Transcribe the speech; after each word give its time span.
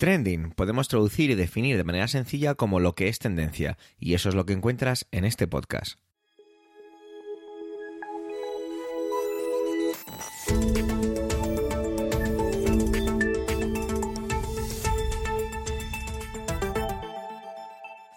Trending 0.00 0.52
podemos 0.52 0.88
traducir 0.88 1.28
y 1.28 1.34
definir 1.34 1.76
de 1.76 1.84
manera 1.84 2.08
sencilla 2.08 2.54
como 2.54 2.80
lo 2.80 2.94
que 2.94 3.08
es 3.08 3.18
tendencia, 3.18 3.76
y 3.98 4.14
eso 4.14 4.30
es 4.30 4.34
lo 4.34 4.46
que 4.46 4.54
encuentras 4.54 5.06
en 5.10 5.26
este 5.26 5.46
podcast. 5.46 5.98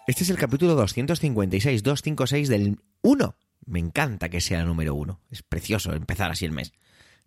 Este 0.08 0.24
es 0.24 0.30
el 0.30 0.38
capítulo 0.38 0.82
256-256 0.82 2.48
del 2.48 2.80
1. 3.02 3.36
Me 3.66 3.80
encanta 3.80 4.30
que 4.30 4.40
sea 4.40 4.62
el 4.62 4.68
número 4.68 4.96
1. 4.96 5.20
Es 5.32 5.44
precioso 5.44 5.92
empezar 5.92 6.32
así 6.32 6.46
el 6.46 6.54
mes. 6.54 6.72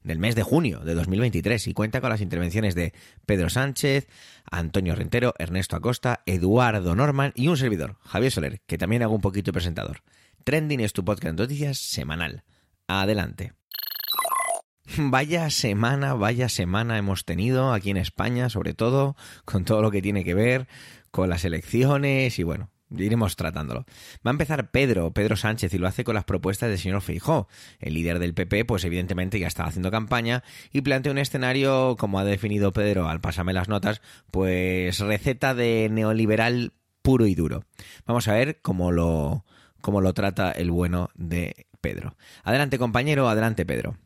Del 0.07 0.21
mes 0.21 0.37
de 0.37 0.45
junio 0.45 0.79
de 0.85 0.95
2023 0.95 1.67
y 1.67 1.75
cuenta 1.75 2.01
con 2.01 2.11
las 2.11 2.21
intervenciones 2.21 2.77
de 2.77 2.95
Pedro 3.27 3.51
Sánchez, 3.51 4.07
Antonio 4.49 4.95
Rentero, 4.95 5.35
Ernesto 5.37 5.75
Acosta, 5.75 6.23
Eduardo 6.27 6.95
Norman 6.95 7.33
y 7.35 7.49
un 7.49 7.57
servidor, 7.57 7.97
Javier 8.05 8.31
Soler, 8.31 8.61
que 8.69 8.79
también 8.79 9.03
hago 9.03 9.17
un 9.17 9.21
poquito 9.21 9.47
de 9.47 9.55
presentador. 9.55 10.05
Trending 10.45 10.79
es 10.79 10.93
tu 10.93 11.05
podcast 11.05 11.35
de 11.37 11.43
noticias 11.43 11.79
semanal. 11.79 12.45
Adelante. 12.87 13.55
Vaya 14.97 15.51
semana, 15.51 16.15
vaya 16.15 16.49
semana 16.49 16.99
hemos 16.99 17.25
tenido 17.25 17.73
aquí 17.73 17.91
en 17.91 17.97
España, 17.97 18.49
sobre 18.49 18.75
todo 18.75 19.17
con 19.45 19.65
todo 19.65 19.83
lo 19.83 19.91
que 19.91 20.03
tiene 20.03 20.23
que 20.23 20.35
ver 20.35 20.69
con 21.11 21.29
las 21.29 21.45
elecciones 21.45 22.39
y 22.39 22.45
bueno, 22.45 22.71
iremos 22.91 23.37
tratándolo. 23.37 23.85
Va 24.27 24.31
a 24.31 24.37
empezar 24.37 24.71
Pedro, 24.71 25.13
Pedro 25.13 25.37
Sánchez, 25.37 25.73
y 25.75 25.79
lo 25.79 25.87
hace 25.87 26.05
con 26.05 26.15
las 26.15 26.25
propuestas 26.25 26.69
del 26.69 26.79
señor 26.79 27.03
Feijó. 27.03 27.49
El 27.79 27.95
líder 27.95 28.19
del 28.19 28.35
PP, 28.35 28.65
pues 28.65 28.85
evidentemente 28.85 29.39
ya 29.39 29.47
está 29.47 29.65
haciendo 29.65 29.91
campaña 29.91 30.43
y 30.73 30.83
plantea 30.83 31.13
un 31.13 31.19
escenario, 31.19 31.97
como 31.99 32.19
ha 32.19 32.25
definido 32.25 32.73
Pedro 32.73 33.09
al 33.09 33.21
pasarme 33.21 33.53
las 33.53 33.69
notas, 33.69 34.01
pues 34.31 34.99
receta 34.99 35.55
de 35.55 35.89
neoliberal 35.91 36.73
puro 37.03 37.27
y 37.27 37.35
duro. 37.35 37.65
Vamos 38.05 38.29
a 38.29 38.35
ver 38.35 38.61
cómo 38.63 38.93
lo, 38.93 39.45
cómo 39.81 40.01
lo 40.01 40.13
trata 40.15 40.51
el 40.53 40.71
bueno 40.71 41.11
de 41.15 41.67
Pedro. 41.81 42.17
Adelante 42.43 42.79
compañero, 42.79 43.29
adelante 43.29 43.65
Pedro. 43.65 43.97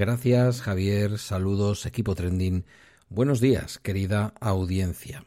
Gracias, 0.00 0.62
Javier. 0.62 1.18
Saludos, 1.18 1.84
equipo 1.84 2.14
trending. 2.14 2.64
Buenos 3.10 3.38
días, 3.38 3.78
querida 3.78 4.32
audiencia. 4.40 5.26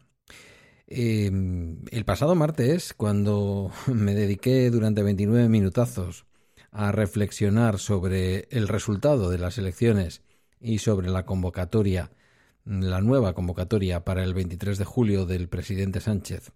Em, 0.87 1.77
el 1.91 2.05
pasado 2.05 2.33
martes, 2.33 2.95
cuando 2.95 3.71
me 3.85 4.15
dediqué 4.15 4.71
durante 4.71 5.03
29 5.03 5.47
minutazos 5.47 6.25
a 6.71 6.91
reflexionar 6.91 7.77
sobre 7.77 8.47
el 8.49 8.67
resultado 8.67 9.29
de 9.29 9.37
las 9.37 9.59
elecciones 9.59 10.23
y 10.59 10.79
sobre 10.79 11.11
la 11.11 11.23
convocatoria, 11.23 12.09
la 12.65 12.99
nueva 12.99 13.35
convocatoria 13.35 14.03
para 14.03 14.23
el 14.23 14.33
23 14.33 14.79
de 14.79 14.85
julio 14.85 15.27
del 15.27 15.49
presidente 15.49 16.01
Sánchez 16.01 16.51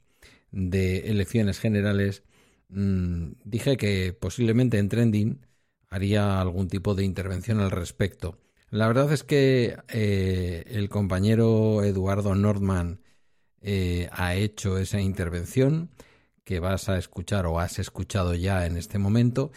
de 0.51 1.11
elecciones 1.11 1.59
generales, 1.59 2.23
mm, 2.69 3.33
dije 3.43 3.77
que 3.77 4.11
posiblemente 4.19 4.79
en 4.79 4.89
trending 4.89 5.46
haría 5.89 6.41
algún 6.41 6.67
tipo 6.67 6.95
de 6.95 7.03
intervención 7.03 7.59
al 7.59 7.71
respecto. 7.71 8.37
La 8.69 8.87
verdad 8.87 9.11
es 9.13 9.23
que 9.23 9.77
eh, 9.89 10.63
el 10.67 10.89
compañero 10.89 11.83
Eduardo 11.83 12.35
Nordman 12.35 13.01
eh, 13.61 14.09
ha 14.11 14.35
hecho 14.35 14.77
esa 14.77 14.99
intervención 14.99 15.89
que 16.43 16.59
vas 16.59 16.89
a 16.89 16.97
escuchar 16.97 17.45
o 17.45 17.59
has 17.59 17.79
escuchado 17.79 18.33
ya 18.33 18.65
en 18.65 18.77
este 18.77 18.99
momento 18.99 19.51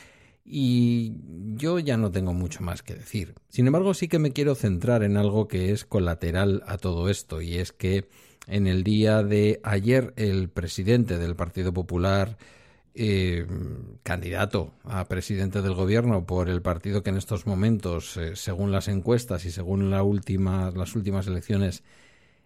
y 0.44 1.14
yo 1.54 1.78
ya 1.78 1.96
no 1.96 2.10
tengo 2.10 2.34
mucho 2.34 2.62
más 2.62 2.82
que 2.82 2.94
decir. 2.94 3.34
Sin 3.48 3.66
embargo, 3.66 3.94
sí 3.94 4.08
que 4.08 4.18
me 4.18 4.32
quiero 4.32 4.54
centrar 4.54 5.02
en 5.02 5.16
algo 5.16 5.48
que 5.48 5.70
es 5.70 5.84
colateral 5.84 6.62
a 6.66 6.78
todo 6.78 7.08
esto 7.08 7.40
y 7.40 7.56
es 7.56 7.72
que 7.72 8.08
en 8.46 8.66
el 8.66 8.82
día 8.82 9.22
de 9.22 9.60
ayer 9.62 10.12
el 10.16 10.48
presidente 10.48 11.18
del 11.18 11.36
Partido 11.36 11.72
Popular 11.72 12.36
eh, 13.02 13.46
candidato 14.02 14.74
a 14.84 15.06
presidente 15.06 15.62
del 15.62 15.72
gobierno 15.72 16.26
por 16.26 16.50
el 16.50 16.60
partido 16.60 17.02
que 17.02 17.08
en 17.08 17.16
estos 17.16 17.46
momentos, 17.46 18.18
eh, 18.18 18.36
según 18.36 18.72
las 18.72 18.88
encuestas 18.88 19.46
y 19.46 19.50
según 19.50 19.90
las 19.90 20.02
últimas 20.02 21.26
elecciones 21.26 21.82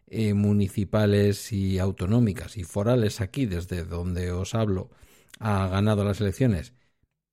eh, 0.06 0.32
municipales 0.32 1.50
y 1.52 1.80
autonómicas 1.80 2.56
y 2.56 2.62
forales 2.62 3.20
aquí, 3.20 3.46
desde 3.46 3.84
donde 3.84 4.30
os 4.30 4.54
hablo, 4.54 4.90
ha 5.40 5.66
ganado 5.66 6.04
las 6.04 6.20
elecciones 6.20 6.72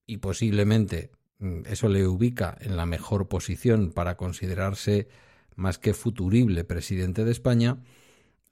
y 0.07 0.17
posiblemente 0.17 1.11
mm, 1.37 1.67
eso 1.67 1.89
le 1.89 2.07
ubica 2.07 2.57
en 2.59 2.75
la 2.75 2.87
mejor 2.87 3.27
posición 3.27 3.91
para 3.91 4.17
considerarse 4.17 5.09
más 5.55 5.77
que 5.77 5.93
futurible 5.93 6.63
presidente 6.63 7.23
de 7.23 7.31
España, 7.31 7.83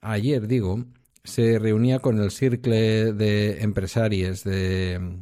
ayer 0.00 0.46
digo, 0.46 0.84
se 1.24 1.58
reunía 1.58 1.98
con 1.98 2.20
el 2.20 2.30
Circle 2.30 3.12
de 3.12 3.62
Empresarios 3.62 4.44
de 4.44 5.18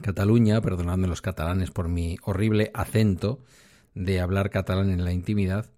Cataluña, 0.00 0.60
perdonadme 0.60 1.08
los 1.08 1.22
catalanes 1.22 1.70
por 1.70 1.88
mi 1.88 2.16
horrible 2.22 2.70
acento 2.74 3.42
de 3.94 4.20
hablar 4.20 4.50
catalán 4.50 4.90
en 4.90 5.04
la 5.04 5.12
intimidad, 5.12 5.72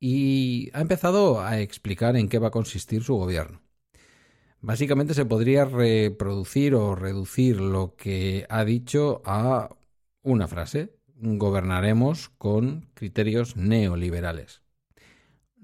y 0.00 0.70
ha 0.74 0.80
empezado 0.80 1.40
a 1.40 1.60
explicar 1.60 2.16
en 2.16 2.28
qué 2.28 2.38
va 2.38 2.48
a 2.48 2.52
consistir 2.52 3.02
su 3.02 3.14
gobierno. 3.16 3.62
Básicamente 4.60 5.14
se 5.14 5.26
podría 5.26 5.66
reproducir 5.66 6.74
o 6.74 6.94
reducir 6.94 7.60
lo 7.60 7.96
que 7.96 8.46
ha 8.48 8.64
dicho 8.64 9.22
a 9.24 9.76
una 10.22 10.48
frase. 10.48 10.96
Gobernaremos 11.16 12.30
con 12.30 12.90
criterios 12.94 13.56
neoliberales 13.56 14.63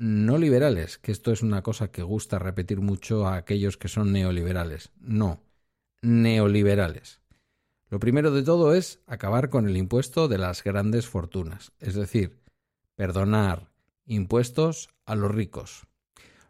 no 0.01 0.39
liberales, 0.39 0.97
que 0.97 1.13
esto 1.13 1.31
es 1.31 1.43
una 1.43 1.63
cosa 1.63 1.91
que 1.91 2.03
gusta 2.03 2.39
repetir 2.39 2.81
mucho 2.81 3.27
a 3.27 3.37
aquellos 3.37 3.77
que 3.77 3.89
son 3.89 4.13
neoliberales. 4.13 4.93
No, 4.99 5.43
neoliberales. 6.01 7.21
Lo 7.91 8.01
primero 8.01 8.31
de 8.31 8.43
todo 8.43 8.73
es 8.73 9.01
acabar 9.07 9.51
con 9.51 9.69
el 9.69 9.77
impuesto 9.77 10.27
de 10.27 10.39
las 10.39 10.65
grandes 10.65 11.07
fortunas, 11.07 11.73
es 11.81 11.95
decir, 11.95 12.41
perdonar 12.97 13.71
impuestos 14.07 14.89
a 15.05 15.15
los 15.17 15.35
ricos. 15.35 15.87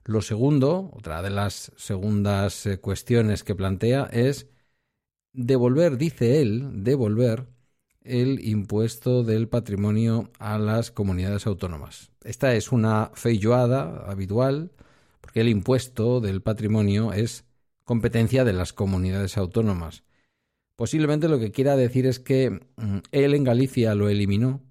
Lo 0.04 0.22
segundo, 0.22 0.88
otra 0.92 1.20
de 1.20 1.30
las 1.30 1.72
segundas 1.76 2.66
eh, 2.66 2.78
cuestiones 2.78 3.42
que 3.42 3.56
plantea 3.56 4.04
es 4.12 4.48
devolver, 5.32 5.96
dice 5.96 6.40
él, 6.40 6.84
devolver 6.84 7.48
el 8.02 8.44
impuesto 8.46 9.22
del 9.22 9.48
patrimonio 9.48 10.30
a 10.38 10.58
las 10.58 10.90
comunidades 10.90 11.46
autónomas. 11.46 12.10
Esta 12.24 12.54
es 12.54 12.72
una 12.72 13.10
feilloada 13.14 14.04
habitual 14.10 14.72
porque 15.20 15.40
el 15.40 15.48
impuesto 15.48 16.20
del 16.20 16.42
patrimonio 16.42 17.12
es 17.12 17.44
competencia 17.84 18.44
de 18.44 18.52
las 18.52 18.72
comunidades 18.72 19.36
autónomas. 19.36 20.04
Posiblemente 20.76 21.28
lo 21.28 21.38
que 21.38 21.50
quiera 21.50 21.76
decir 21.76 22.06
es 22.06 22.18
que 22.20 22.50
mm, 22.50 22.98
él 23.12 23.34
en 23.34 23.44
Galicia 23.44 23.94
lo 23.94 24.08
eliminó 24.08 24.62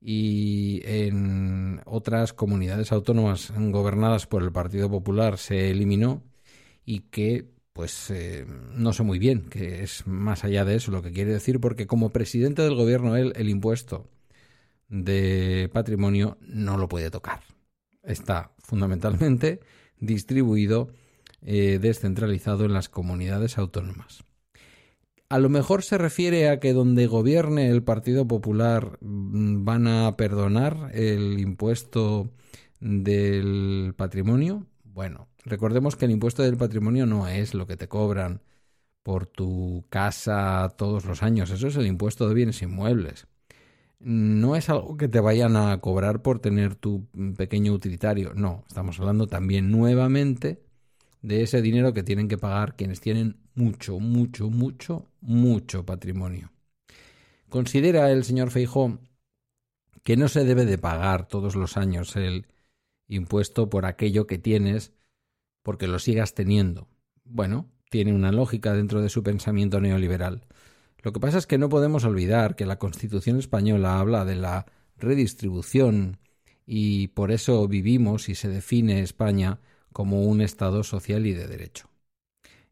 y 0.00 0.82
en 0.84 1.80
otras 1.84 2.32
comunidades 2.32 2.92
autónomas 2.92 3.52
gobernadas 3.56 4.26
por 4.26 4.42
el 4.42 4.52
Partido 4.52 4.90
Popular 4.90 5.38
se 5.38 5.70
eliminó 5.70 6.22
y 6.84 7.00
que 7.00 7.55
pues 7.76 8.10
eh, 8.10 8.46
no 8.72 8.94
sé 8.94 9.02
muy 9.02 9.18
bien 9.18 9.42
qué 9.50 9.82
es 9.82 10.06
más 10.06 10.44
allá 10.44 10.64
de 10.64 10.76
eso 10.76 10.90
lo 10.90 11.02
que 11.02 11.12
quiere 11.12 11.32
decir, 11.32 11.60
porque 11.60 11.86
como 11.86 12.08
presidente 12.08 12.62
del 12.62 12.74
gobierno 12.74 13.16
él 13.16 13.34
el 13.36 13.50
impuesto 13.50 14.08
de 14.88 15.68
patrimonio 15.74 16.38
no 16.40 16.78
lo 16.78 16.88
puede 16.88 17.10
tocar. 17.10 17.40
Está 18.02 18.54
fundamentalmente 18.60 19.60
distribuido, 20.00 20.88
eh, 21.42 21.78
descentralizado 21.78 22.64
en 22.64 22.72
las 22.72 22.88
comunidades 22.88 23.58
autónomas. 23.58 24.24
A 25.28 25.38
lo 25.38 25.50
mejor 25.50 25.82
se 25.82 25.98
refiere 25.98 26.48
a 26.48 26.60
que 26.60 26.72
donde 26.72 27.06
gobierne 27.06 27.68
el 27.68 27.82
Partido 27.82 28.26
Popular 28.26 28.96
mm, 29.02 29.66
van 29.66 29.86
a 29.86 30.16
perdonar 30.16 30.92
el 30.94 31.40
impuesto 31.40 32.30
del 32.80 33.92
patrimonio. 33.98 34.66
Bueno, 34.82 35.28
Recordemos 35.46 35.94
que 35.94 36.06
el 36.06 36.10
impuesto 36.10 36.42
del 36.42 36.56
patrimonio 36.56 37.06
no 37.06 37.28
es 37.28 37.54
lo 37.54 37.68
que 37.68 37.76
te 37.76 37.86
cobran 37.86 38.42
por 39.04 39.26
tu 39.26 39.84
casa 39.88 40.68
todos 40.76 41.04
los 41.04 41.22
años, 41.22 41.50
eso 41.50 41.68
es 41.68 41.76
el 41.76 41.86
impuesto 41.86 42.28
de 42.28 42.34
bienes 42.34 42.60
inmuebles. 42.62 43.28
No 44.00 44.56
es 44.56 44.68
algo 44.68 44.96
que 44.96 45.06
te 45.06 45.20
vayan 45.20 45.54
a 45.54 45.80
cobrar 45.80 46.20
por 46.20 46.40
tener 46.40 46.74
tu 46.74 47.06
pequeño 47.36 47.72
utilitario, 47.72 48.34
no, 48.34 48.64
estamos 48.66 48.98
hablando 48.98 49.28
también 49.28 49.70
nuevamente 49.70 50.64
de 51.22 51.42
ese 51.44 51.62
dinero 51.62 51.92
que 51.92 52.02
tienen 52.02 52.26
que 52.26 52.38
pagar 52.38 52.74
quienes 52.74 53.00
tienen 53.00 53.36
mucho, 53.54 54.00
mucho, 54.00 54.50
mucho, 54.50 55.06
mucho 55.20 55.86
patrimonio. 55.86 56.50
Considera 57.48 58.10
el 58.10 58.24
señor 58.24 58.50
Feijó 58.50 58.98
que 60.02 60.16
no 60.16 60.26
se 60.26 60.44
debe 60.44 60.64
de 60.64 60.78
pagar 60.78 61.28
todos 61.28 61.54
los 61.54 61.76
años 61.76 62.16
el 62.16 62.46
impuesto 63.06 63.70
por 63.70 63.86
aquello 63.86 64.26
que 64.26 64.38
tienes 64.38 64.95
porque 65.66 65.88
lo 65.88 65.98
sigas 65.98 66.32
teniendo. 66.32 66.86
Bueno, 67.24 67.68
tiene 67.90 68.14
una 68.14 68.30
lógica 68.30 68.72
dentro 68.72 69.02
de 69.02 69.08
su 69.08 69.24
pensamiento 69.24 69.80
neoliberal. 69.80 70.46
Lo 71.02 71.12
que 71.12 71.18
pasa 71.18 71.38
es 71.38 71.48
que 71.48 71.58
no 71.58 71.68
podemos 71.68 72.04
olvidar 72.04 72.54
que 72.54 72.66
la 72.66 72.78
Constitución 72.78 73.36
española 73.36 73.98
habla 73.98 74.24
de 74.24 74.36
la 74.36 74.66
redistribución 74.96 76.18
y 76.66 77.08
por 77.08 77.32
eso 77.32 77.66
vivimos 77.66 78.28
y 78.28 78.36
se 78.36 78.48
define 78.48 79.00
España 79.00 79.58
como 79.92 80.22
un 80.22 80.40
Estado 80.40 80.84
social 80.84 81.26
y 81.26 81.32
de 81.32 81.48
derecho. 81.48 81.90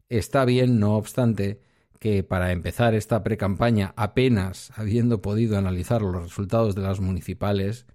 Está 0.07 0.45
bien, 0.45 0.79
no 0.79 0.95
obstante, 0.95 1.59
que 1.99 2.23
para 2.23 2.53
empezar 2.53 2.95
esta 2.95 3.23
precampaña, 3.23 3.93
apenas 3.97 4.71
habiendo 4.79 5.21
podido 5.21 5.57
analizar 5.57 6.01
los 6.01 6.23
resultados 6.23 6.75
de 6.75 6.83
las 6.83 7.01
municipales, 7.01 7.87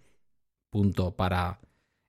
punto 0.68 1.16
para 1.16 1.60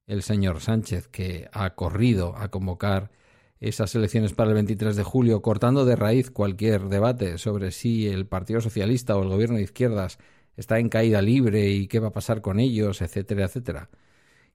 el 0.08 0.24
señor 0.24 0.62
Sánchez, 0.62 1.08
que 1.08 1.50
ha 1.52 1.76
corrido 1.76 2.36
a 2.36 2.50
convocar 2.50 3.12
esas 3.60 3.94
elecciones 3.94 4.34
para 4.34 4.50
el 4.50 4.56
23 4.56 4.96
de 4.96 5.04
julio, 5.04 5.42
cortando 5.42 5.86
de 5.86 5.96
raíz 5.96 6.32
cualquier 6.32 6.90
debate 6.90 7.38
sobre 7.38 7.72
si 7.72 8.08
el 8.08 8.26
Partido 8.26 8.60
Socialista 8.60 9.16
o 9.16 9.24
el 9.24 9.30
gobierno 9.30 9.58
de 9.58 9.64
izquierdas 9.64 10.18
está 10.58 10.80
en 10.80 10.90
caída 10.90 11.22
libre 11.22 11.70
y 11.70 11.88
qué 11.88 12.00
va 12.00 12.10
a 12.10 12.14
pasar 12.14 12.42
con 12.42 12.60
ellos, 12.60 13.02
etcétera, 13.02 13.46
etcétera. 13.46 13.90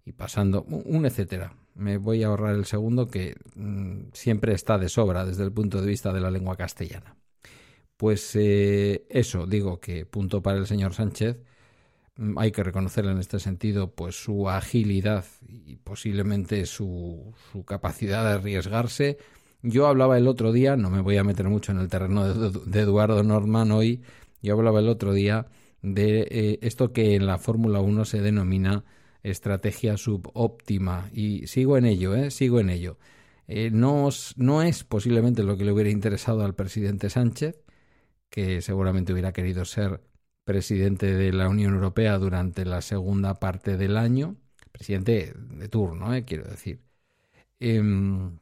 Y 0.04 0.12
pasando 0.12 0.62
un 0.64 1.06
etcétera. 1.06 1.56
Me 1.75 1.99
voy 1.99 2.22
a 2.22 2.28
ahorrar 2.28 2.54
el 2.54 2.64
segundo 2.64 3.08
que 3.08 3.34
mm, 3.54 4.08
siempre 4.12 4.54
está 4.54 4.78
de 4.78 4.88
sobra 4.88 5.25
desde 5.25 5.44
el 5.44 5.52
punto 5.52 5.81
de 5.81 5.87
vista 5.87 6.12
de 6.12 6.20
la 6.20 6.31
lengua 6.31 6.56
castellana. 6.56 7.16
Pues 7.96 8.32
eh, 8.34 9.06
eso, 9.08 9.46
digo 9.46 9.81
que 9.81 10.04
punto 10.04 10.42
para 10.42 10.58
el 10.58 10.66
señor 10.66 10.94
Sánchez. 10.94 11.38
Mm, 12.16 12.38
hay 12.38 12.50
que 12.52 12.62
reconocerle 12.62 13.12
en 13.12 13.18
este 13.18 13.38
sentido 13.38 13.94
pues 13.94 14.16
su 14.16 14.48
agilidad 14.48 15.24
y 15.48 15.76
posiblemente 15.76 16.64
su, 16.66 17.34
su 17.52 17.64
capacidad 17.64 18.24
de 18.24 18.34
arriesgarse. 18.34 19.18
Yo 19.62 19.86
hablaba 19.86 20.16
el 20.18 20.28
otro 20.28 20.52
día, 20.52 20.76
no 20.76 20.90
me 20.90 21.00
voy 21.00 21.16
a 21.16 21.24
meter 21.24 21.48
mucho 21.48 21.72
en 21.72 21.78
el 21.78 21.88
terreno 21.88 22.32
de, 22.32 22.80
Eduardo 22.80 23.22
Norman 23.22 23.72
hoy, 23.72 24.02
yo 24.42 24.54
hablaba 24.54 24.80
el 24.80 24.88
otro 24.88 25.12
día 25.12 25.46
de 25.82 26.20
eh, 26.30 26.58
esto 26.62 26.92
que 26.92 27.14
en 27.14 27.26
la 27.26 27.38
Fórmula 27.38 27.80
1 27.80 28.04
se 28.04 28.20
denomina 28.20 28.84
estrategia 29.22 29.96
subóptima 29.96 31.10
y 31.12 31.46
sigo 31.48 31.76
en 31.76 31.86
ello, 31.86 32.14
¿eh? 32.14 32.30
sigo 32.30 32.60
en 32.60 32.70
ello. 32.70 32.98
Eh, 33.48 33.70
no, 33.72 34.08
no 34.36 34.62
es 34.62 34.84
posiblemente 34.84 35.42
lo 35.42 35.56
que 35.56 35.64
le 35.64 35.72
hubiera 35.72 35.90
interesado 35.90 36.44
al 36.44 36.54
presidente 36.54 37.10
Sánchez, 37.10 37.60
que 38.30 38.60
seguramente 38.62 39.12
hubiera 39.12 39.32
querido 39.32 39.64
ser 39.64 40.00
presidente 40.46 41.12
de 41.12 41.32
la 41.32 41.48
Unión 41.48 41.75
Europea 41.75 42.19
durante 42.19 42.64
la 42.64 42.81
segunda 42.81 43.34
parte 43.34 43.76
del 43.76 43.96
año, 43.96 44.37
presidente 44.70 45.34
de 45.37 45.69
turno, 45.69 46.14
eh, 46.14 46.25
quiero 46.25 46.44
decir. 46.44 46.81
Em, 47.58 48.38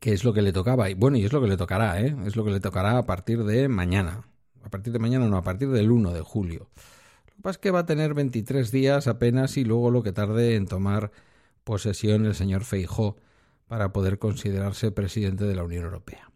que 0.00 0.12
es 0.12 0.22
lo 0.24 0.32
que 0.32 0.42
le 0.42 0.52
tocaba. 0.52 0.88
Y 0.88 0.94
bueno, 0.94 1.16
y 1.18 1.24
es 1.24 1.32
lo 1.32 1.40
que 1.40 1.48
le 1.48 1.56
tocará, 1.56 2.00
¿eh? 2.00 2.16
Es 2.24 2.36
lo 2.36 2.44
que 2.44 2.52
le 2.52 2.60
tocará 2.60 2.98
a 2.98 3.04
partir 3.04 3.42
de 3.44 3.66
mañana. 3.68 4.28
A 4.62 4.70
partir 4.70 4.92
de 4.92 5.00
mañana, 5.00 5.26
no, 5.26 5.36
a 5.36 5.42
partir 5.42 5.70
del 5.70 5.90
1 5.90 6.12
de 6.12 6.20
julio. 6.20 6.70
Lo 7.26 7.34
que 7.34 7.42
pasa 7.42 7.56
es 7.56 7.58
que 7.58 7.70
va 7.72 7.80
a 7.80 7.86
tener 7.86 8.14
23 8.14 8.70
días 8.70 9.08
apenas 9.08 9.56
y 9.56 9.64
luego 9.64 9.90
lo 9.90 10.04
que 10.04 10.12
tarde 10.12 10.54
en 10.54 10.66
tomar 10.66 11.10
posesión 11.64 12.26
el 12.26 12.34
señor 12.36 12.64
Feijó 12.64 13.16
para 13.66 13.92
poder 13.92 14.18
considerarse 14.20 14.92
presidente 14.92 15.44
de 15.44 15.56
la 15.56 15.64
Unión 15.64 15.84
Europea. 15.84 16.30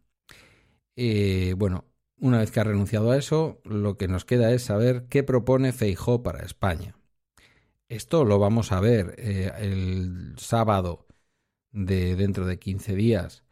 Eh, 0.96 1.54
bueno, 1.56 1.84
una 2.20 2.38
vez 2.38 2.50
que 2.50 2.60
ha 2.60 2.64
renunciado 2.64 3.10
a 3.10 3.16
eso, 3.16 3.60
lo 3.64 3.96
que 3.96 4.08
nos 4.08 4.24
queda 4.24 4.52
es 4.52 4.62
saber 4.62 5.06
qué 5.08 5.22
propone 5.22 5.72
Feijó 5.72 6.22
para 6.22 6.44
España. 6.44 6.96
Esto 7.88 8.24
lo 8.24 8.38
vamos 8.38 8.72
a 8.72 8.80
ver 8.80 9.14
eh, 9.18 9.50
el 9.58 10.34
sábado 10.36 11.06
de 11.72 12.16
dentro 12.16 12.46
de 12.46 12.58
15 12.58 12.94
días, 12.94 13.44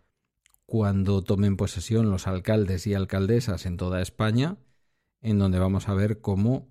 cuando 0.67 1.23
tomen 1.23 1.57
posesión 1.57 2.11
los 2.11 2.27
alcaldes 2.27 2.87
y 2.87 2.95
alcaldesas 2.95 3.67
en 3.67 3.77
toda 3.77 4.03
España, 4.03 4.59
en 5.23 5.39
donde 5.39 5.59
vamos 5.59 5.89
a 5.89 5.95
ver 5.95 6.21
cómo, 6.21 6.69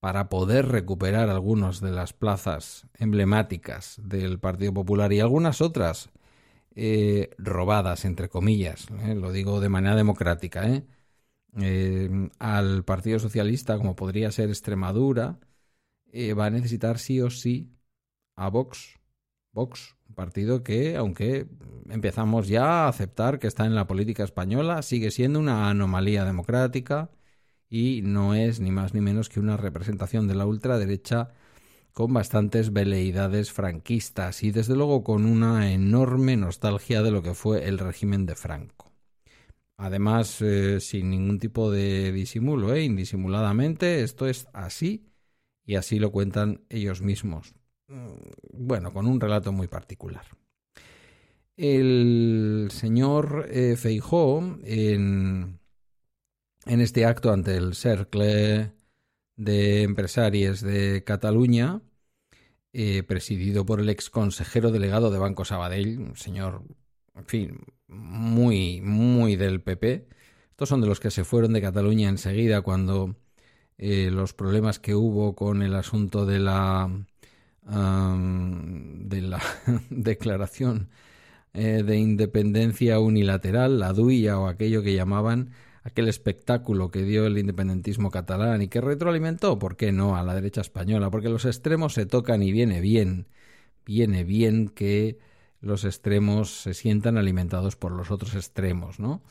para 0.00 0.28
poder 0.28 0.68
recuperar 0.68 1.28
algunas 1.28 1.80
de 1.80 1.90
las 1.90 2.12
plazas 2.12 2.88
emblemáticas 2.98 4.00
del 4.02 4.38
Partido 4.38 4.72
Popular 4.72 5.12
y 5.12 5.20
algunas 5.20 5.60
otras 5.60 6.10
eh, 6.74 7.30
robadas, 7.38 8.04
entre 8.04 8.28
comillas, 8.28 8.86
eh, 9.02 9.14
lo 9.14 9.32
digo 9.32 9.60
de 9.60 9.68
manera 9.68 9.94
democrática, 9.94 10.68
¿eh? 10.68 10.84
Em, 11.56 12.30
al 12.38 12.84
Partido 12.84 13.18
Socialista, 13.18 13.76
como 13.76 13.94
podría 13.94 14.30
ser 14.32 14.48
Extremadura, 14.48 15.38
eh, 16.12 16.34
va 16.34 16.46
a 16.46 16.50
necesitar 16.50 16.98
sí 16.98 17.20
o 17.20 17.30
sí 17.30 17.72
a 18.36 18.48
Vox. 18.48 18.98
Vox, 19.52 19.96
un 20.08 20.14
partido 20.14 20.62
que, 20.62 20.96
aunque 20.96 21.46
empezamos 21.90 22.48
ya 22.48 22.84
a 22.84 22.88
aceptar 22.88 23.38
que 23.38 23.46
está 23.48 23.66
en 23.66 23.74
la 23.74 23.86
política 23.86 24.24
española, 24.24 24.82
sigue 24.82 25.10
siendo 25.10 25.38
una 25.40 25.68
anomalía 25.68 26.24
democrática 26.24 27.10
y 27.68 28.02
no 28.02 28.34
es 28.34 28.60
ni 28.60 28.70
más 28.70 28.94
ni 28.94 29.00
menos 29.00 29.28
que 29.28 29.40
una 29.40 29.56
representación 29.56 30.28
de 30.28 30.34
la 30.34 30.46
ultraderecha 30.46 31.30
con 31.92 32.12
bastantes 32.14 32.72
veleidades 32.72 33.52
franquistas 33.52 34.42
y 34.42 34.50
desde 34.50 34.76
luego 34.76 35.04
con 35.04 35.26
una 35.26 35.72
enorme 35.72 36.36
nostalgia 36.36 37.02
de 37.02 37.10
lo 37.10 37.22
que 37.22 37.34
fue 37.34 37.68
el 37.68 37.78
régimen 37.78 38.26
de 38.26 38.34
Franco. 38.34 38.91
Además, 39.82 40.40
eh, 40.42 40.78
sin 40.78 41.10
ningún 41.10 41.40
tipo 41.40 41.68
de 41.68 42.12
disimulo, 42.12 42.72
¿eh? 42.72 42.84
indisimuladamente, 42.84 44.02
esto 44.02 44.28
es 44.28 44.46
así 44.52 45.10
y 45.66 45.74
así 45.74 45.98
lo 45.98 46.12
cuentan 46.12 46.64
ellos 46.68 47.02
mismos. 47.02 47.52
Mm, 47.88 48.12
bueno, 48.52 48.92
con 48.92 49.08
un 49.08 49.20
relato 49.20 49.50
muy 49.50 49.66
particular. 49.66 50.24
El 51.56 52.68
señor 52.70 53.48
eh, 53.50 53.74
Feijó, 53.76 54.56
en, 54.62 55.58
este 56.64 57.04
acto 57.04 57.32
ante 57.32 57.56
el 57.56 57.74
Cercle 57.74 58.74
de 59.34 59.82
Empresarios 59.82 60.60
de 60.60 61.02
Cataluña, 61.02 61.82
eh, 62.72 63.02
presidido 63.02 63.66
por 63.66 63.80
el 63.80 63.88
ex 63.88 64.10
consejero 64.10 64.70
delegado 64.70 65.10
de 65.10 65.18
Banco 65.18 65.44
Sabadell, 65.44 65.98
un 65.98 66.16
señor, 66.16 66.62
en 67.16 67.26
fin, 67.26 67.58
muy, 67.92 68.80
muy 68.80 69.36
del 69.36 69.60
PP. 69.60 70.06
Estos 70.50 70.68
son 70.68 70.80
de 70.80 70.86
los 70.86 71.00
que 71.00 71.10
se 71.10 71.24
fueron 71.24 71.52
de 71.52 71.60
Cataluña 71.60 72.08
enseguida 72.08 72.62
cuando 72.62 73.16
eh, 73.78 74.10
los 74.12 74.32
problemas 74.34 74.78
que 74.78 74.94
hubo 74.94 75.34
con 75.34 75.62
el 75.62 75.74
asunto 75.74 76.26
de 76.26 76.38
la, 76.38 76.90
de 77.64 79.22
la 79.22 79.42
declaración 79.90 80.88
eh, 81.54 81.82
de 81.84 81.96
independencia 81.98 82.98
unilateral, 82.98 83.78
la 83.78 83.92
duya 83.92 84.38
o 84.38 84.46
aquello 84.46 84.82
que 84.82 84.94
llamaban 84.94 85.50
aquel 85.82 86.08
espectáculo 86.08 86.90
que 86.90 87.02
dio 87.02 87.26
el 87.26 87.38
independentismo 87.38 88.10
catalán 88.10 88.62
y 88.62 88.68
que 88.68 88.80
retroalimentó, 88.80 89.58
¿por 89.58 89.76
qué 89.76 89.92
no?, 89.92 90.16
a 90.16 90.22
la 90.22 90.34
derecha 90.34 90.60
española, 90.60 91.10
porque 91.10 91.28
los 91.28 91.44
extremos 91.44 91.94
se 91.94 92.06
tocan 92.06 92.42
y 92.42 92.52
viene 92.52 92.80
bien, 92.80 93.26
viene 93.84 94.24
bien 94.24 94.68
que 94.68 95.18
los 95.62 95.84
extremos 95.84 96.50
se 96.50 96.74
sientan 96.74 97.16
alimentados 97.16 97.76
por 97.76 97.92
los 97.92 98.10
otros 98.10 98.34
extremos, 98.34 98.98
¿no? 99.00 99.22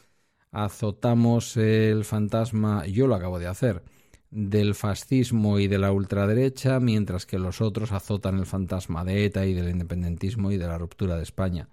Azotamos 0.52 1.56
el 1.58 2.04
fantasma, 2.06 2.86
yo 2.88 3.08
lo 3.08 3.16
acabo 3.16 3.38
de 3.38 3.48
hacer, 3.48 3.84
del 4.32 4.76
fascismo 4.76 5.60
y 5.60 5.68
de 5.68 5.78
la 5.78 5.92
ultraderecha, 5.92 6.80
mientras 6.80 7.26
que 7.26 7.38
los 7.38 7.62
otros 7.62 7.92
azotan 7.92 8.40
el 8.40 8.46
fantasma 8.46 9.04
de 9.04 9.26
ETA 9.26 9.46
y 9.46 9.54
del 9.54 9.70
independentismo 9.70 10.52
y 10.52 10.58
de 10.58 10.68
la 10.68 10.78
ruptura 10.78 11.18
de 11.18 11.24
España. 11.24 11.70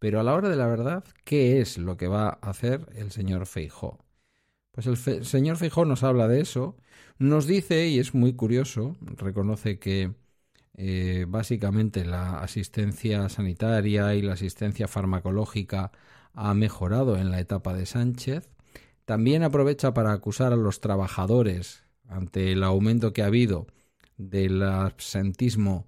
Pero 0.00 0.18
a 0.18 0.24
la 0.24 0.34
hora 0.34 0.48
de 0.48 0.56
la 0.56 0.66
verdad, 0.66 1.04
¿qué 1.24 1.60
es 1.60 1.78
lo 1.78 1.96
que 1.96 2.08
va 2.08 2.28
a 2.28 2.50
hacer 2.50 2.88
el 2.96 3.12
señor 3.12 3.46
Feijó? 3.46 4.04
Pues 4.72 4.86
el, 4.86 5.24
señor 5.24 5.56
Feijó 5.58 5.84
nos 5.84 6.02
habla 6.02 6.26
de 6.26 6.40
eso, 6.40 6.76
nos 7.18 7.46
dice, 7.46 7.86
y 7.86 8.00
es 8.00 8.14
muy 8.14 8.32
curioso, 8.32 8.96
reconoce 9.00 9.78
que 9.78 10.12
eh, 10.74 11.26
básicamente 11.28 12.04
la 12.04 12.40
asistencia 12.40 13.28
sanitaria 13.28 14.14
y 14.14 14.22
la 14.22 14.34
asistencia 14.34 14.88
farmacológica 14.88 15.92
ha 16.32 16.54
mejorado 16.54 17.16
en 17.16 17.30
la 17.30 17.40
etapa 17.40 17.74
de 17.74 17.86
Sánchez. 17.86 18.48
También 19.04 19.42
aprovecha 19.42 19.92
para 19.94 20.12
acusar 20.12 20.52
a 20.52 20.56
los 20.56 20.80
trabajadores 20.80 21.84
ante 22.08 22.52
el 22.52 22.62
aumento 22.62 23.12
que 23.12 23.22
ha 23.22 23.26
habido 23.26 23.66
del 24.16 24.62
absentismo 24.62 25.86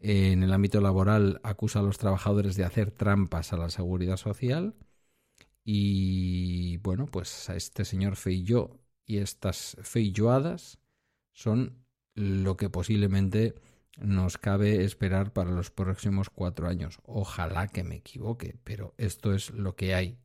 en 0.00 0.42
el 0.42 0.52
ámbito 0.52 0.80
laboral, 0.80 1.40
acusa 1.42 1.80
a 1.80 1.82
los 1.82 1.98
trabajadores 1.98 2.56
de 2.56 2.64
hacer 2.64 2.90
trampas 2.90 3.52
a 3.52 3.56
la 3.56 3.70
seguridad 3.70 4.16
social. 4.16 4.74
Y 5.64 6.76
bueno, 6.78 7.06
pues 7.06 7.48
a 7.50 7.56
este 7.56 7.84
señor 7.84 8.16
Feijó 8.16 8.78
y 9.04 9.18
estas 9.18 9.76
feilloadas 9.82 10.78
son 11.32 11.84
lo 12.14 12.56
que 12.56 12.70
posiblemente 12.70 13.54
nos 13.96 14.38
cabe 14.38 14.84
esperar 14.84 15.32
para 15.32 15.50
los 15.50 15.70
próximos 15.70 16.30
cuatro 16.30 16.68
años. 16.68 16.98
Ojalá 17.04 17.68
que 17.68 17.84
me 17.84 17.96
equivoque, 17.96 18.56
pero 18.64 18.94
esto 18.98 19.34
es 19.34 19.50
lo 19.50 19.74
que 19.74 19.94
hay. 19.94 20.18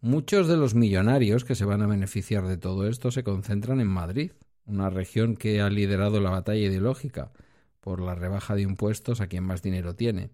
Muchos 0.00 0.48
de 0.48 0.56
los 0.56 0.74
millonarios 0.74 1.44
que 1.44 1.54
se 1.54 1.64
van 1.64 1.82
a 1.82 1.86
beneficiar 1.86 2.46
de 2.46 2.56
todo 2.56 2.86
esto 2.86 3.10
se 3.10 3.24
concentran 3.24 3.80
en 3.80 3.88
Madrid, 3.88 4.32
una 4.64 4.90
región 4.90 5.36
que 5.36 5.60
ha 5.60 5.70
liderado 5.70 6.20
la 6.20 6.30
batalla 6.30 6.66
ideológica 6.66 7.32
por 7.80 8.00
la 8.00 8.14
rebaja 8.14 8.54
de 8.54 8.62
impuestos 8.62 9.20
a 9.20 9.26
quien 9.26 9.44
más 9.44 9.62
dinero 9.62 9.94
tiene. 9.94 10.30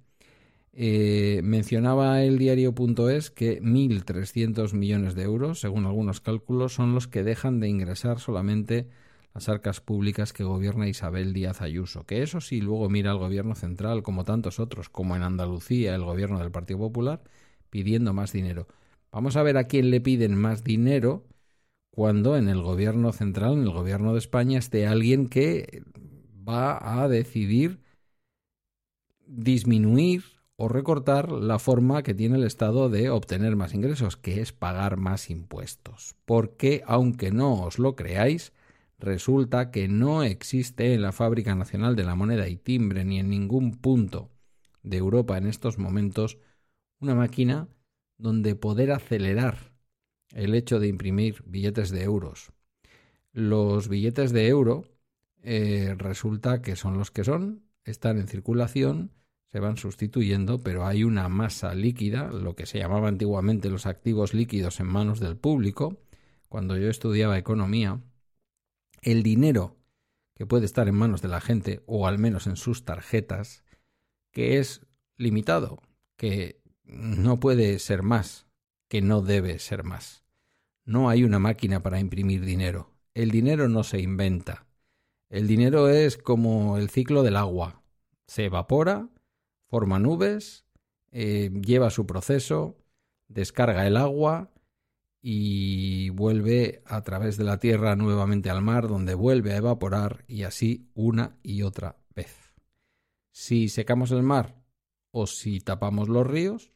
Eh, 0.72 1.40
mencionaba 1.44 2.22
el 2.24 2.36
diario.es 2.36 3.30
que 3.30 3.62
1.300 3.62 4.74
millones 4.74 5.14
de 5.14 5.22
euros, 5.22 5.60
según 5.60 5.86
algunos 5.86 6.20
cálculos, 6.20 6.74
son 6.74 6.94
los 6.94 7.06
que 7.06 7.22
dejan 7.22 7.60
de 7.60 7.68
ingresar 7.68 8.18
solamente 8.18 8.88
las 9.34 9.48
arcas 9.48 9.80
públicas 9.80 10.32
que 10.32 10.44
gobierna 10.44 10.88
Isabel 10.88 11.32
Díaz 11.32 11.60
Ayuso. 11.60 12.06
Que 12.06 12.22
eso 12.22 12.40
sí, 12.40 12.60
luego 12.60 12.88
mira 12.88 13.10
al 13.10 13.18
gobierno 13.18 13.56
central, 13.56 14.02
como 14.02 14.24
tantos 14.24 14.60
otros, 14.60 14.88
como 14.88 15.16
en 15.16 15.22
Andalucía, 15.22 15.94
el 15.94 16.04
gobierno 16.04 16.38
del 16.38 16.52
Partido 16.52 16.78
Popular, 16.78 17.22
pidiendo 17.68 18.12
más 18.12 18.32
dinero. 18.32 18.68
Vamos 19.10 19.36
a 19.36 19.42
ver 19.42 19.56
a 19.56 19.64
quién 19.64 19.90
le 19.90 20.00
piden 20.00 20.36
más 20.36 20.62
dinero 20.62 21.24
cuando 21.90 22.36
en 22.36 22.48
el 22.48 22.62
gobierno 22.62 23.12
central, 23.12 23.54
en 23.54 23.62
el 23.62 23.70
gobierno 23.70 24.12
de 24.12 24.18
España, 24.18 24.58
esté 24.58 24.86
alguien 24.86 25.28
que 25.28 25.82
va 26.48 27.02
a 27.02 27.08
decidir 27.08 27.80
disminuir 29.26 30.24
o 30.56 30.68
recortar 30.68 31.30
la 31.32 31.58
forma 31.58 32.02
que 32.02 32.14
tiene 32.14 32.36
el 32.36 32.44
Estado 32.44 32.88
de 32.88 33.10
obtener 33.10 33.56
más 33.56 33.74
ingresos, 33.74 34.16
que 34.16 34.40
es 34.40 34.52
pagar 34.52 34.96
más 34.96 35.30
impuestos. 35.30 36.14
Porque, 36.24 36.82
aunque 36.86 37.32
no 37.32 37.62
os 37.64 37.78
lo 37.78 37.96
creáis, 37.96 38.52
resulta 38.98 39.70
que 39.70 39.88
no 39.88 40.22
existe 40.22 40.94
en 40.94 41.02
la 41.02 41.12
Fábrica 41.12 41.54
Nacional 41.54 41.96
de 41.96 42.04
la 42.04 42.14
Moneda 42.14 42.48
y 42.48 42.56
Timbre 42.56 43.04
ni 43.04 43.18
en 43.18 43.30
ningún 43.30 43.78
punto 43.78 44.30
de 44.82 44.96
Europa 44.98 45.38
en 45.38 45.46
estos 45.46 45.78
momentos 45.78 46.38
una 47.00 47.14
máquina 47.14 47.68
donde 48.18 48.54
poder 48.54 48.92
acelerar 48.92 49.74
el 50.32 50.54
hecho 50.54 50.80
de 50.80 50.88
imprimir 50.88 51.42
billetes 51.46 51.90
de 51.90 52.02
euros. 52.02 52.52
Los 53.32 53.88
billetes 53.88 54.32
de 54.32 54.48
euro 54.48 54.84
eh, 55.42 55.94
resulta 55.98 56.62
que 56.62 56.76
son 56.76 56.98
los 56.98 57.10
que 57.10 57.24
son, 57.24 57.64
están 57.84 58.18
en 58.18 58.28
circulación, 58.28 59.12
se 59.52 59.60
van 59.60 59.76
sustituyendo, 59.76 60.62
pero 60.62 60.86
hay 60.86 61.04
una 61.04 61.28
masa 61.28 61.74
líquida, 61.74 62.28
lo 62.28 62.56
que 62.56 62.66
se 62.66 62.78
llamaba 62.78 63.08
antiguamente 63.08 63.70
los 63.70 63.86
activos 63.86 64.34
líquidos 64.34 64.80
en 64.80 64.86
manos 64.86 65.20
del 65.20 65.36
público. 65.36 65.98
Cuando 66.48 66.76
yo 66.76 66.88
estudiaba 66.88 67.38
economía, 67.38 68.00
el 69.04 69.22
dinero 69.22 69.76
que 70.34 70.46
puede 70.46 70.66
estar 70.66 70.88
en 70.88 70.96
manos 70.96 71.22
de 71.22 71.28
la 71.28 71.40
gente, 71.40 71.82
o 71.86 72.06
al 72.06 72.18
menos 72.18 72.46
en 72.46 72.56
sus 72.56 72.84
tarjetas, 72.84 73.64
que 74.32 74.58
es 74.58 74.86
limitado, 75.16 75.80
que 76.16 76.60
no 76.84 77.38
puede 77.38 77.78
ser 77.78 78.02
más, 78.02 78.46
que 78.88 79.00
no 79.00 79.22
debe 79.22 79.58
ser 79.58 79.84
más. 79.84 80.24
No 80.84 81.08
hay 81.08 81.24
una 81.24 81.38
máquina 81.38 81.82
para 81.82 82.00
imprimir 82.00 82.44
dinero. 82.44 82.90
El 83.14 83.30
dinero 83.30 83.68
no 83.68 83.84
se 83.84 84.00
inventa. 84.00 84.66
El 85.30 85.46
dinero 85.46 85.88
es 85.88 86.18
como 86.18 86.76
el 86.76 86.90
ciclo 86.90 87.22
del 87.22 87.36
agua. 87.36 87.82
Se 88.26 88.46
evapora 88.46 89.08
forma 89.68 89.98
nubes, 89.98 90.64
eh, 91.10 91.50
lleva 91.64 91.90
su 91.90 92.06
proceso, 92.06 92.76
descarga 93.28 93.86
el 93.86 93.96
agua 93.96 94.50
y 95.26 96.10
vuelve 96.10 96.82
a 96.84 97.02
través 97.02 97.38
de 97.38 97.44
la 97.44 97.58
tierra 97.58 97.96
nuevamente 97.96 98.50
al 98.50 98.60
mar, 98.60 98.88
donde 98.88 99.14
vuelve 99.14 99.54
a 99.54 99.56
evaporar 99.56 100.22
y 100.28 100.42
así 100.42 100.90
una 100.92 101.38
y 101.42 101.62
otra 101.62 101.96
vez. 102.14 102.52
Si 103.32 103.70
secamos 103.70 104.10
el 104.10 104.22
mar 104.22 104.62
o 105.12 105.26
si 105.26 105.60
tapamos 105.60 106.10
los 106.10 106.26
ríos, 106.26 106.72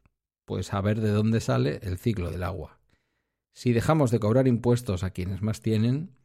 pues 0.47 0.73
a 0.73 0.81
ver 0.81 1.03
de 1.03 1.11
dónde 1.11 1.41
sale 1.41 1.81
el 1.83 1.99
ciclo 1.99 2.31
del 2.31 2.43
agua. 2.43 2.81
Si 3.53 3.75
dejamos 3.75 4.11
de 4.11 4.19
cobrar 4.19 4.49
impuestos 4.49 5.03
a 5.03 5.11
quienes 5.11 5.43
más 5.43 5.61
tienen, 5.61 6.17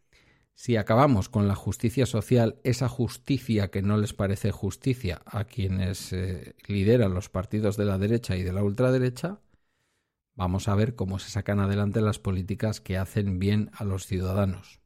si 0.56 0.78
acabamos 0.78 1.28
con 1.28 1.50
la 1.50 1.56
justicia 1.56 2.06
social, 2.06 2.58
esa 2.64 2.88
justicia 2.88 3.70
que 3.70 3.82
no 3.82 3.98
les 3.98 4.14
parece 4.14 4.52
justicia 4.52 5.22
a 5.26 5.44
quienes 5.44 6.14
eh, 6.14 6.56
lideran 6.68 7.14
los 7.14 7.28
partidos 7.28 7.76
de 7.76 7.84
la 7.84 7.98
derecha 7.98 8.38
y 8.38 8.44
de 8.44 8.54
la 8.54 8.64
ultraderecha, 8.64 9.42
vamos 10.36 10.68
a 10.68 10.76
ver 10.76 10.96
cómo 10.96 11.20
se 11.20 11.30
sacan 11.30 11.60
adelante 11.60 12.02
las 12.02 12.20
políticas 12.20 12.82
que 12.82 12.98
hacen 12.98 13.40
bien 13.40 13.70
a 13.74 13.84
los 13.84 14.06
ciudadanos. 14.06 14.80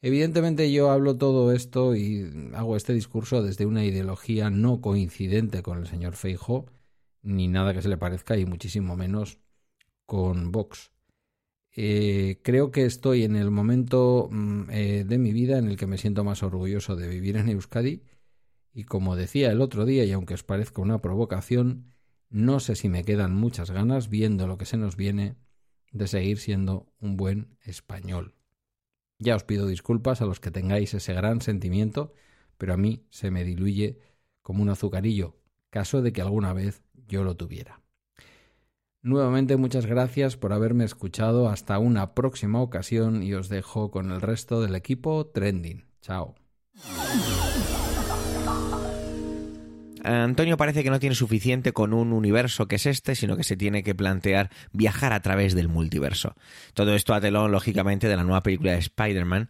Evidentemente 0.00 0.70
yo 0.70 0.90
hablo 0.90 1.16
todo 1.16 1.52
esto 1.52 1.96
y 1.96 2.50
hago 2.54 2.76
este 2.76 2.92
discurso 2.92 3.42
desde 3.42 3.66
una 3.66 3.84
ideología 3.84 4.48
no 4.48 4.80
coincidente 4.80 5.62
con 5.62 5.78
el 5.78 5.86
señor 5.88 6.14
Feijo, 6.14 6.66
ni 7.22 7.48
nada 7.48 7.74
que 7.74 7.82
se 7.82 7.88
le 7.88 7.96
parezca 7.96 8.36
y 8.36 8.46
muchísimo 8.46 8.96
menos 8.96 9.40
con 10.06 10.52
Vox. 10.52 10.92
Eh, 11.72 12.40
creo 12.42 12.70
que 12.70 12.86
estoy 12.86 13.24
en 13.24 13.36
el 13.36 13.50
momento 13.50 14.28
mm, 14.30 14.70
eh, 14.70 15.04
de 15.06 15.18
mi 15.18 15.32
vida 15.32 15.58
en 15.58 15.68
el 15.68 15.76
que 15.76 15.86
me 15.86 15.98
siento 15.98 16.24
más 16.24 16.42
orgulloso 16.42 16.96
de 16.96 17.08
vivir 17.08 17.36
en 17.36 17.48
Euskadi 17.48 18.02
y 18.72 18.84
como 18.84 19.16
decía 19.16 19.50
el 19.52 19.60
otro 19.60 19.84
día 19.84 20.04
y 20.04 20.12
aunque 20.12 20.34
os 20.34 20.44
parezca 20.44 20.80
una 20.82 21.00
provocación, 21.00 21.92
no 22.30 22.60
sé 22.60 22.76
si 22.76 22.88
me 22.88 23.04
quedan 23.04 23.34
muchas 23.34 23.70
ganas 23.70 24.08
viendo 24.08 24.46
lo 24.46 24.58
que 24.58 24.66
se 24.66 24.76
nos 24.76 24.96
viene 24.96 25.36
de 25.92 26.06
seguir 26.06 26.38
siendo 26.38 26.92
un 27.00 27.16
buen 27.16 27.56
español. 27.64 28.34
Ya 29.18 29.34
os 29.34 29.44
pido 29.44 29.66
disculpas 29.66 30.20
a 30.20 30.26
los 30.26 30.38
que 30.38 30.50
tengáis 30.50 30.94
ese 30.94 31.12
gran 31.12 31.40
sentimiento, 31.40 32.12
pero 32.56 32.74
a 32.74 32.76
mí 32.76 33.06
se 33.10 33.30
me 33.30 33.44
diluye 33.44 33.98
como 34.42 34.62
un 34.62 34.68
azucarillo, 34.68 35.36
caso 35.70 36.02
de 36.02 36.12
que 36.12 36.20
alguna 36.20 36.52
vez 36.52 36.82
yo 37.08 37.24
lo 37.24 37.36
tuviera. 37.36 37.80
Nuevamente 39.02 39.56
muchas 39.56 39.86
gracias 39.86 40.36
por 40.36 40.52
haberme 40.52 40.84
escuchado. 40.84 41.48
Hasta 41.48 41.78
una 41.78 42.14
próxima 42.14 42.60
ocasión 42.60 43.22
y 43.22 43.32
os 43.34 43.48
dejo 43.48 43.90
con 43.90 44.10
el 44.10 44.20
resto 44.20 44.60
del 44.60 44.74
equipo 44.74 45.26
Trending. 45.26 45.86
Chao. 46.02 46.34
Antonio 50.08 50.56
parece 50.56 50.82
que 50.82 50.90
no 50.90 51.00
tiene 51.00 51.14
suficiente 51.14 51.72
con 51.72 51.92
un 51.92 52.12
universo 52.12 52.66
que 52.66 52.76
es 52.76 52.86
este, 52.86 53.14
sino 53.14 53.36
que 53.36 53.44
se 53.44 53.56
tiene 53.56 53.82
que 53.82 53.94
plantear 53.94 54.50
viajar 54.72 55.12
a 55.12 55.20
través 55.20 55.54
del 55.54 55.68
multiverso. 55.68 56.34
Todo 56.74 56.94
esto 56.94 57.14
a 57.14 57.20
telón, 57.20 57.52
lógicamente, 57.52 58.08
de 58.08 58.16
la 58.16 58.24
nueva 58.24 58.42
película 58.42 58.72
de 58.72 58.78
Spider-Man, 58.78 59.48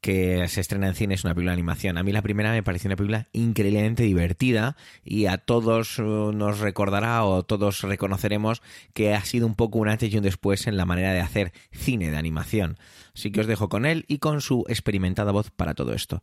que 0.00 0.48
se 0.48 0.60
estrena 0.62 0.88
en 0.88 0.94
cine, 0.94 1.14
es 1.14 1.24
una 1.24 1.34
película 1.34 1.52
de 1.52 1.60
animación. 1.60 1.98
A 1.98 2.02
mí 2.02 2.10
la 2.10 2.22
primera 2.22 2.52
me 2.52 2.62
pareció 2.62 2.88
una 2.88 2.96
película 2.96 3.28
increíblemente 3.32 4.02
divertida 4.02 4.76
y 5.04 5.26
a 5.26 5.38
todos 5.38 5.98
uh, 5.98 6.32
nos 6.32 6.58
recordará 6.58 7.24
o 7.24 7.42
todos 7.42 7.82
reconoceremos 7.82 8.62
que 8.94 9.14
ha 9.14 9.24
sido 9.24 9.46
un 9.46 9.54
poco 9.54 9.78
un 9.78 9.88
antes 9.88 10.12
y 10.12 10.16
un 10.16 10.22
después 10.22 10.66
en 10.66 10.76
la 10.76 10.86
manera 10.86 11.12
de 11.12 11.20
hacer 11.20 11.52
cine 11.70 12.10
de 12.10 12.16
animación. 12.16 12.78
Así 13.14 13.30
que 13.30 13.40
os 13.40 13.46
dejo 13.46 13.68
con 13.68 13.84
él 13.84 14.06
y 14.08 14.18
con 14.18 14.40
su 14.40 14.64
experimentada 14.68 15.32
voz 15.32 15.50
para 15.50 15.74
todo 15.74 15.92
esto. 15.92 16.22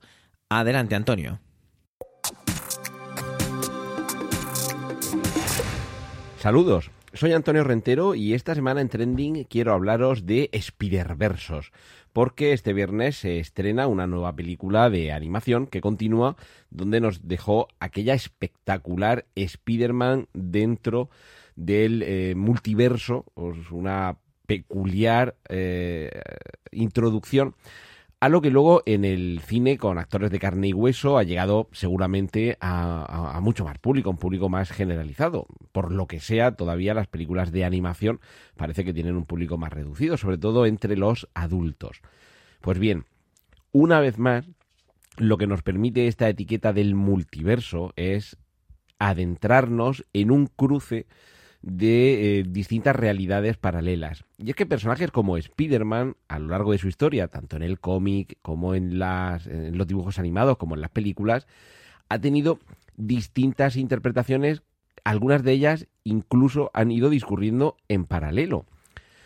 Adelante, 0.49 0.95
Antonio. 0.95 1.39
Saludos. 6.39 6.91
Soy 7.13 7.33
Antonio 7.33 7.63
Rentero 7.63 8.13
y 8.13 8.35
esta 8.35 8.53
semana 8.53 8.79
en 8.81 8.89
Trending 8.89 9.45
quiero 9.45 9.73
hablaros 9.73 10.27
de 10.27 10.51
Spider-Versos, 10.51 11.71
porque 12.13 12.53
este 12.53 12.73
viernes 12.73 13.17
se 13.17 13.39
estrena 13.39 13.87
una 13.87 14.05
nueva 14.05 14.35
película 14.35 14.91
de 14.91 15.11
animación 15.11 15.65
que 15.65 15.81
continúa 15.81 16.35
donde 16.69 17.01
nos 17.01 17.27
dejó 17.27 17.69
aquella 17.79 18.13
espectacular 18.13 19.25
Spider-Man 19.33 20.27
dentro 20.33 21.09
del 21.55 22.03
eh, 22.03 22.35
multiverso, 22.35 23.25
una 23.71 24.17
peculiar 24.45 25.35
eh, 25.49 26.21
introducción 26.71 27.55
a 28.19 28.29
lo 28.29 28.41
que 28.41 28.49
luego 28.49 28.81
en 28.85 29.05
el 29.05 29.41
cine 29.45 29.77
con 29.77 29.99
actores 29.99 30.31
de 30.31 30.39
carne 30.39 30.69
y 30.69 30.73
hueso 30.73 31.17
ha 31.17 31.23
llegado 31.23 31.69
seguramente 31.71 32.57
a, 32.59 33.39
mucho 33.43 33.63
más 33.63 33.77
público, 33.77 34.09
un 34.09 34.17
público 34.17 34.49
más 34.49 34.71
generalizado. 34.71 35.45
Por 35.71 35.91
lo 35.91 36.07
que 36.07 36.19
sea, 36.19 36.55
todavía 36.55 36.95
las 36.95 37.07
películas 37.07 37.51
de 37.51 37.63
animación 37.63 38.19
parece 38.55 38.83
que 38.83 38.93
tienen 38.93 39.15
un 39.15 39.25
público 39.25 39.57
más 39.57 39.71
reducido, 39.71 40.17
sobre 40.17 40.39
todo 40.39 40.65
entre 40.65 40.97
los 40.97 41.29
adultos. 41.35 42.01
Pues 42.61 42.79
bien, 42.79 43.05
una 43.71 43.99
vez 43.99 44.17
más, 44.17 44.49
lo 45.17 45.37
que 45.37 45.45
nos 45.45 45.61
permite 45.61 46.07
esta 46.07 46.27
etiqueta 46.27 46.73
del 46.73 46.95
multiverso 46.95 47.93
es 47.95 48.37
adentrarnos 48.97 50.05
en 50.13 50.31
un 50.31 50.47
cruce 50.47 51.05
de 51.67 52.39
eh, 52.39 52.43
distintas 52.47 52.95
realidades 52.95 53.57
paralelas. 53.57 54.23
Y 54.37 54.49
es 54.49 54.55
que 54.55 54.65
personajes 54.65 55.11
como 55.11 55.35
Spider-Man, 55.35 56.15
a 56.29 56.39
lo 56.39 56.47
largo 56.47 56.71
de 56.71 56.77
su 56.77 56.87
historia, 56.87 57.27
tanto 57.27 57.57
en 57.57 57.63
el 57.63 57.79
cómic 57.79 58.37
como 58.41 58.73
en, 58.73 58.99
las, 58.99 59.47
en 59.47 59.77
los 59.77 59.85
dibujos 59.85 60.17
animados, 60.17 60.57
como 60.57 60.75
en 60.75 60.81
las 60.81 60.91
películas, 60.91 61.45
ha 62.07 62.19
tenido 62.19 62.59
distintas 62.95 63.75
interpretaciones, 63.75 64.61
algunas 65.03 65.43
de 65.43 65.51
ellas 65.51 65.87
incluso 66.05 66.71
han 66.73 66.89
ido 66.89 67.09
discurriendo 67.09 67.75
en 67.89 68.05
paralelo. 68.05 68.65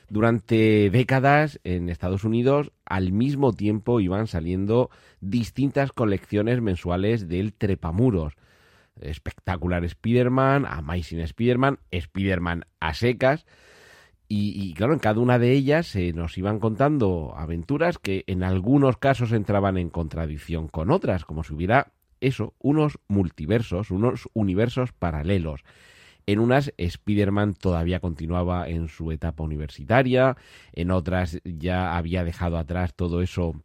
Durante 0.09 0.89
décadas 0.89 1.59
en 1.63 1.89
Estados 1.89 2.23
Unidos 2.23 2.71
al 2.85 3.11
mismo 3.11 3.53
tiempo 3.53 3.99
iban 3.99 4.25
saliendo 4.25 4.89
distintas 5.21 5.91
colecciones 5.91 6.59
mensuales 6.59 7.29
del 7.29 7.53
trepamuros 7.53 8.33
espectacular 8.99 9.83
Spider-Man, 9.83 10.65
Amazing 10.65 11.19
Spider-Man, 11.19 11.79
Spider-Man 11.91 12.65
a 12.79 12.93
secas. 12.93 13.45
Y, 14.33 14.73
claro, 14.75 14.93
en 14.93 14.99
cada 14.99 15.19
una 15.19 15.39
de 15.39 15.51
ellas 15.51 15.87
se 15.87 16.13
nos 16.13 16.37
iban 16.37 16.59
contando 16.59 17.33
aventuras 17.35 17.97
que 17.97 18.23
en 18.27 18.43
algunos 18.43 18.95
casos 18.95 19.33
entraban 19.33 19.77
en 19.77 19.89
contradicción 19.89 20.69
con 20.69 20.89
otras, 20.89 21.25
como 21.25 21.43
si 21.43 21.53
hubiera 21.53 21.91
eso, 22.21 22.53
unos 22.57 22.97
multiversos, 23.09 23.91
unos 23.91 24.29
universos 24.31 24.93
paralelos. 24.93 25.65
En 26.27 26.39
unas, 26.39 26.73
Spider-Man 26.77 27.55
todavía 27.55 27.99
continuaba 27.99 28.69
en 28.69 28.87
su 28.87 29.11
etapa 29.11 29.43
universitaria, 29.43 30.37
en 30.71 30.91
otras 30.91 31.41
ya 31.43 31.97
había 31.97 32.23
dejado 32.23 32.57
atrás 32.57 32.93
todo 32.95 33.21
eso 33.21 33.61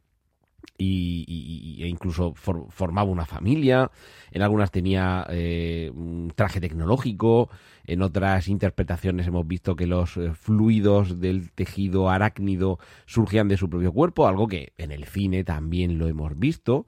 y, 0.79 1.83
e 1.83 1.89
incluso 1.89 2.35
formaba 2.35 3.11
una 3.11 3.27
familia, 3.27 3.91
en 4.31 4.43
algunas 4.43 4.71
tenía 4.71 5.27
eh, 5.31 5.91
un 5.95 6.33
traje 6.35 6.61
tecnológico, 6.61 7.49
en 7.87 8.03
otras 8.03 8.49
interpretaciones 8.49 9.27
hemos 9.27 9.47
visto 9.47 9.77
que 9.77 9.87
los 9.87 10.17
eh, 10.17 10.33
fluidos 10.35 11.21
del 11.21 11.51
tejido 11.53 12.11
arácnido 12.11 12.79
surgían 13.07 13.49
de 13.49 13.57
su 13.57 13.71
propio 13.71 13.93
cuerpo, 13.93 14.27
algo 14.27 14.49
que 14.49 14.73
en 14.79 14.93
el 14.93 15.05
cine 15.05 15.45
también 15.45 15.99
lo 15.99 16.09
hemos 16.09 16.39
visto, 16.39 16.87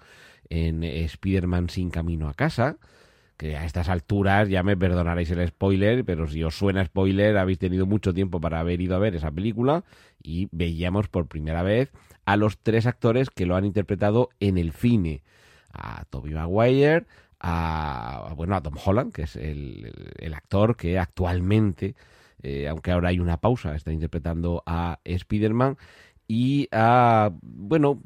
en 0.51 0.83
Spider-Man 0.83 1.69
sin 1.69 1.91
camino 1.91 2.29
a 2.29 2.35
casa, 2.35 2.79
que 3.38 3.57
a 3.57 3.64
estas 3.64 3.88
alturas 3.88 4.49
ya 4.49 4.64
me 4.64 4.76
perdonaréis 4.76 5.30
el 5.30 5.47
spoiler, 5.47 6.04
pero 6.04 6.26
si 6.26 6.42
os 6.42 6.59
suena 6.59 6.85
spoiler, 6.85 7.38
habéis 7.38 7.61
tenido 7.61 7.87
mucho 7.87 8.12
tiempo 8.12 8.40
para 8.40 8.59
haber 8.59 8.80
ido 8.80 8.97
a 8.97 8.99
ver 8.99 9.14
esa 9.14 9.30
película 9.30 9.85
y 10.21 10.49
veíamos 10.50 11.09
por 11.09 11.28
primera 11.28 11.62
vez 11.62 11.92
a 12.25 12.37
los 12.37 12.59
tres 12.59 12.85
actores 12.87 13.30
que 13.30 13.47
lo 13.47 13.54
han 13.54 13.64
interpretado 13.64 14.28
en 14.40 14.59
el 14.59 14.73
cine. 14.73 15.23
A 15.73 16.04
Tobey 16.11 16.35
Maguire, 16.35 17.07
a, 17.38 18.35
bueno, 18.37 18.57
a 18.57 18.61
Tom 18.61 18.75
Holland, 18.85 19.12
que 19.12 19.23
es 19.23 19.37
el, 19.37 19.95
actor 20.35 20.76
que 20.76 20.99
actualmente, 20.99 21.95
eh, 22.42 22.66
aunque 22.66 22.90
ahora 22.90 23.11
hay 23.11 23.21
una 23.21 23.37
pausa, 23.37 23.76
está 23.76 23.92
interpretando 23.92 24.64
a 24.66 24.99
Spider-Man. 25.04 25.76
Y 26.31 26.69
a, 26.73 27.33
bueno, 27.43 28.03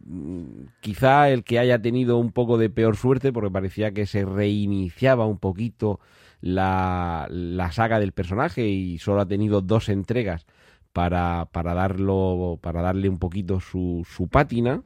quizá 0.81 1.29
el 1.29 1.43
que 1.43 1.59
haya 1.59 1.83
tenido 1.83 2.19
un 2.19 2.31
poco 2.31 2.57
de 2.57 2.71
peor 2.71 2.97
suerte, 2.97 3.33
porque 3.33 3.51
parecía 3.51 3.93
que 3.93 4.07
se 4.07 4.25
reiniciaba 4.25 5.27
un 5.27 5.39
poquito 5.39 5.99
la, 6.41 7.27
la 7.31 7.73
saga 7.73 7.99
del 7.99 8.13
personaje 8.13 8.69
y 8.69 8.99
solo 8.99 9.23
ha 9.23 9.27
tenido 9.27 9.61
dos 9.61 9.89
entregas 9.89 10.47
para, 10.93 11.47
para, 11.53 11.75
darlo, 11.75 12.59
para 12.63 12.83
darle 12.83 13.09
un 13.09 13.19
poquito 13.19 13.61
su, 13.61 14.07
su 14.09 14.29
pátina. 14.29 14.83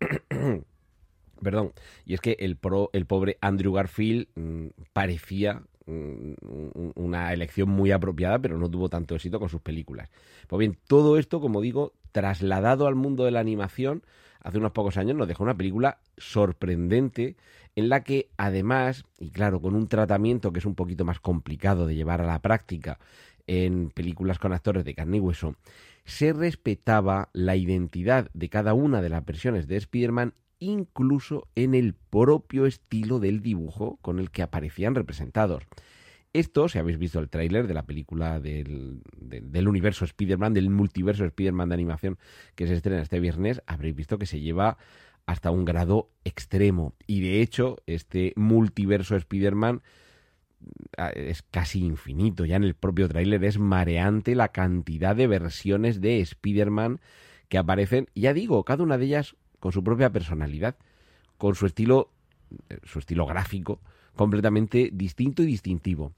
Perdón. 1.42 1.72
Y 2.06 2.14
es 2.14 2.20
que 2.20 2.36
el, 2.40 2.56
pro, 2.56 2.90
el 2.92 3.06
pobre 3.06 3.38
Andrew 3.40 3.72
Garfield 3.72 4.28
mm, 4.34 4.68
parecía 4.92 5.54
mm, 5.54 5.64
una 5.86 7.32
elección 7.32 7.68
muy 7.68 7.92
apropiada, 7.92 8.38
pero 8.38 8.58
no 8.58 8.70
tuvo 8.70 8.88
tanto 8.88 9.14
éxito 9.14 9.38
con 9.38 9.48
sus 9.48 9.60
películas. 9.60 10.10
Pues 10.46 10.58
bien, 10.58 10.78
todo 10.86 11.18
esto, 11.18 11.40
como 11.40 11.60
digo, 11.60 11.92
trasladado 12.12 12.86
al 12.86 12.94
mundo 12.94 13.24
de 13.24 13.30
la 13.30 13.40
animación, 13.40 14.02
hace 14.40 14.58
unos 14.58 14.72
pocos 14.72 14.96
años 14.96 15.16
nos 15.16 15.28
dejó 15.28 15.42
una 15.42 15.56
película 15.56 15.98
sorprendente 16.16 17.36
en 17.76 17.88
la 17.88 18.04
que 18.04 18.28
además, 18.36 19.04
y 19.18 19.30
claro, 19.30 19.60
con 19.60 19.74
un 19.74 19.88
tratamiento 19.88 20.52
que 20.52 20.60
es 20.60 20.66
un 20.66 20.74
poquito 20.74 21.04
más 21.04 21.20
complicado 21.20 21.86
de 21.86 21.96
llevar 21.96 22.20
a 22.20 22.26
la 22.26 22.40
práctica 22.40 22.98
en 23.46 23.90
películas 23.90 24.38
con 24.38 24.52
actores 24.52 24.84
de 24.84 24.94
carne 24.94 25.18
y 25.18 25.20
hueso, 25.20 25.56
se 26.04 26.32
respetaba 26.32 27.30
la 27.32 27.56
identidad 27.56 28.30
de 28.32 28.48
cada 28.48 28.74
una 28.74 29.02
de 29.02 29.08
las 29.08 29.24
versiones 29.24 29.66
de 29.66 29.76
Spider-Man, 29.76 30.34
incluso 30.58 31.48
en 31.54 31.74
el 31.74 31.94
propio 31.94 32.66
estilo 32.66 33.20
del 33.20 33.42
dibujo 33.42 33.98
con 34.02 34.18
el 34.18 34.30
que 34.30 34.42
aparecían 34.42 34.94
representados. 34.94 35.64
Esto, 36.32 36.68
si 36.68 36.78
habéis 36.78 36.98
visto 36.98 37.20
el 37.20 37.28
tráiler 37.28 37.68
de 37.68 37.74
la 37.74 37.86
película 37.86 38.40
del, 38.40 39.00
universo 39.68 40.04
Spider-Man, 40.04 40.52
del 40.52 40.68
multiverso 40.68 41.24
Spider-Man 41.24 41.68
de 41.68 41.74
animación 41.74 42.18
que 42.56 42.66
se 42.66 42.74
estrena 42.74 43.02
este 43.02 43.20
viernes, 43.20 43.62
habréis 43.66 43.94
visto 43.94 44.18
que 44.18 44.26
se 44.26 44.40
lleva 44.40 44.76
hasta 45.26 45.52
un 45.52 45.64
grado 45.64 46.10
extremo. 46.24 46.94
Y 47.06 47.20
de 47.20 47.40
hecho, 47.40 47.76
este 47.86 48.32
multiverso 48.34 49.14
Spider-Man 49.14 49.82
es 51.14 51.42
casi 51.42 51.84
infinito. 51.84 52.44
Ya 52.44 52.56
en 52.56 52.64
el 52.64 52.74
propio 52.74 53.08
tráiler 53.08 53.44
es 53.44 53.58
mareante 53.58 54.34
la 54.34 54.48
cantidad 54.48 55.14
de 55.14 55.28
versiones 55.28 56.00
de 56.00 56.20
Spider-Man 56.20 57.00
que 57.48 57.58
aparecen. 57.58 58.08
Ya 58.16 58.34
digo, 58.34 58.64
cada 58.64 58.82
una 58.82 58.98
de 58.98 59.06
ellas 59.06 59.36
con 59.64 59.72
su 59.72 59.82
propia 59.82 60.10
personalidad, 60.10 60.76
con 61.38 61.54
su 61.54 61.64
estilo, 61.64 62.10
eh, 62.68 62.80
su 62.82 62.98
estilo 62.98 63.24
gráfico 63.24 63.80
completamente 64.14 64.90
distinto 64.92 65.42
y 65.42 65.46
distintivo. 65.46 66.12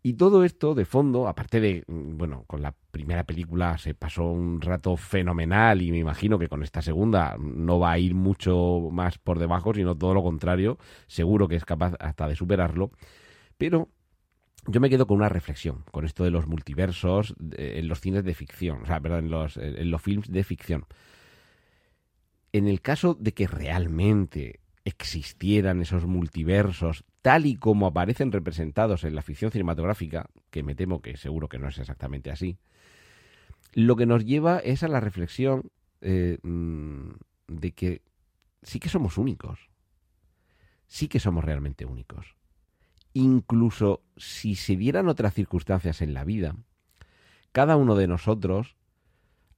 Y 0.00 0.12
todo 0.12 0.44
esto 0.44 0.76
de 0.76 0.84
fondo, 0.84 1.26
aparte 1.26 1.58
de, 1.58 1.82
mm, 1.88 2.16
bueno, 2.16 2.44
con 2.46 2.62
la 2.62 2.72
primera 2.92 3.24
película 3.24 3.78
se 3.78 3.94
pasó 3.94 4.30
un 4.30 4.60
rato 4.60 4.96
fenomenal 4.96 5.82
y 5.82 5.90
me 5.90 5.98
imagino 5.98 6.38
que 6.38 6.48
con 6.48 6.62
esta 6.62 6.80
segunda 6.80 7.36
no 7.40 7.80
va 7.80 7.90
a 7.90 7.98
ir 7.98 8.14
mucho 8.14 8.88
más 8.92 9.18
por 9.18 9.40
debajo, 9.40 9.74
sino 9.74 9.96
todo 9.96 10.14
lo 10.14 10.22
contrario, 10.22 10.78
seguro 11.08 11.48
que 11.48 11.56
es 11.56 11.64
capaz 11.64 11.94
hasta 11.98 12.28
de 12.28 12.36
superarlo. 12.36 12.92
Pero 13.56 13.88
yo 14.68 14.80
me 14.80 14.88
quedo 14.88 15.08
con 15.08 15.16
una 15.16 15.28
reflexión, 15.28 15.82
con 15.90 16.04
esto 16.04 16.22
de 16.22 16.30
los 16.30 16.46
multiversos 16.46 17.34
en 17.56 17.88
los 17.88 18.00
cines 18.00 18.22
de 18.22 18.34
ficción, 18.34 18.82
o 18.82 18.86
sea, 18.86 19.00
perdón, 19.00 19.24
en 19.24 19.30
los, 19.32 19.56
en 19.56 19.90
los 19.90 20.00
films 20.00 20.30
de 20.30 20.44
ficción. 20.44 20.84
En 22.58 22.66
el 22.66 22.80
caso 22.80 23.14
de 23.14 23.34
que 23.34 23.46
realmente 23.46 24.58
existieran 24.84 25.80
esos 25.80 26.06
multiversos 26.06 27.04
tal 27.22 27.46
y 27.46 27.54
como 27.54 27.86
aparecen 27.86 28.32
representados 28.32 29.04
en 29.04 29.14
la 29.14 29.22
ficción 29.22 29.52
cinematográfica, 29.52 30.28
que 30.50 30.64
me 30.64 30.74
temo 30.74 31.00
que 31.00 31.16
seguro 31.16 31.48
que 31.48 31.60
no 31.60 31.68
es 31.68 31.78
exactamente 31.78 32.32
así, 32.32 32.58
lo 33.74 33.94
que 33.94 34.06
nos 34.06 34.24
lleva 34.24 34.58
es 34.58 34.82
a 34.82 34.88
la 34.88 34.98
reflexión 34.98 35.70
eh, 36.00 36.38
mm, 36.42 37.10
de 37.46 37.70
que 37.70 38.02
sí 38.64 38.80
que 38.80 38.88
somos 38.88 39.18
únicos, 39.18 39.70
sí 40.88 41.06
que 41.06 41.20
somos 41.20 41.44
realmente 41.44 41.86
únicos. 41.86 42.34
Incluso 43.14 44.02
si 44.16 44.56
se 44.56 44.74
dieran 44.74 45.06
otras 45.06 45.32
circunstancias 45.32 46.02
en 46.02 46.12
la 46.12 46.24
vida, 46.24 46.56
cada 47.52 47.76
uno 47.76 47.94
de 47.94 48.08
nosotros 48.08 48.74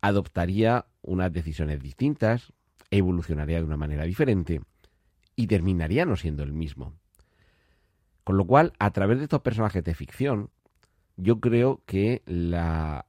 adoptaría 0.03 0.85
unas 1.01 1.33
decisiones 1.33 1.81
distintas, 1.81 2.53
evolucionaría 2.91 3.59
de 3.59 3.65
una 3.65 3.77
manera 3.77 4.05
diferente 4.05 4.61
y 5.37 5.47
terminaría 5.47 6.05
no 6.05 6.17
siendo 6.17 6.43
el 6.43 6.53
mismo. 6.53 6.95
Con 8.25 8.37
lo 8.37 8.47
cual, 8.47 8.73
a 8.79 8.91
través 8.91 9.19
de 9.19 9.25
estos 9.25 9.41
personajes 9.41 9.83
de 9.85 9.95
ficción, 9.95 10.51
yo 11.17 11.41
creo 11.41 11.83
que 11.87 12.23
la, 12.27 13.07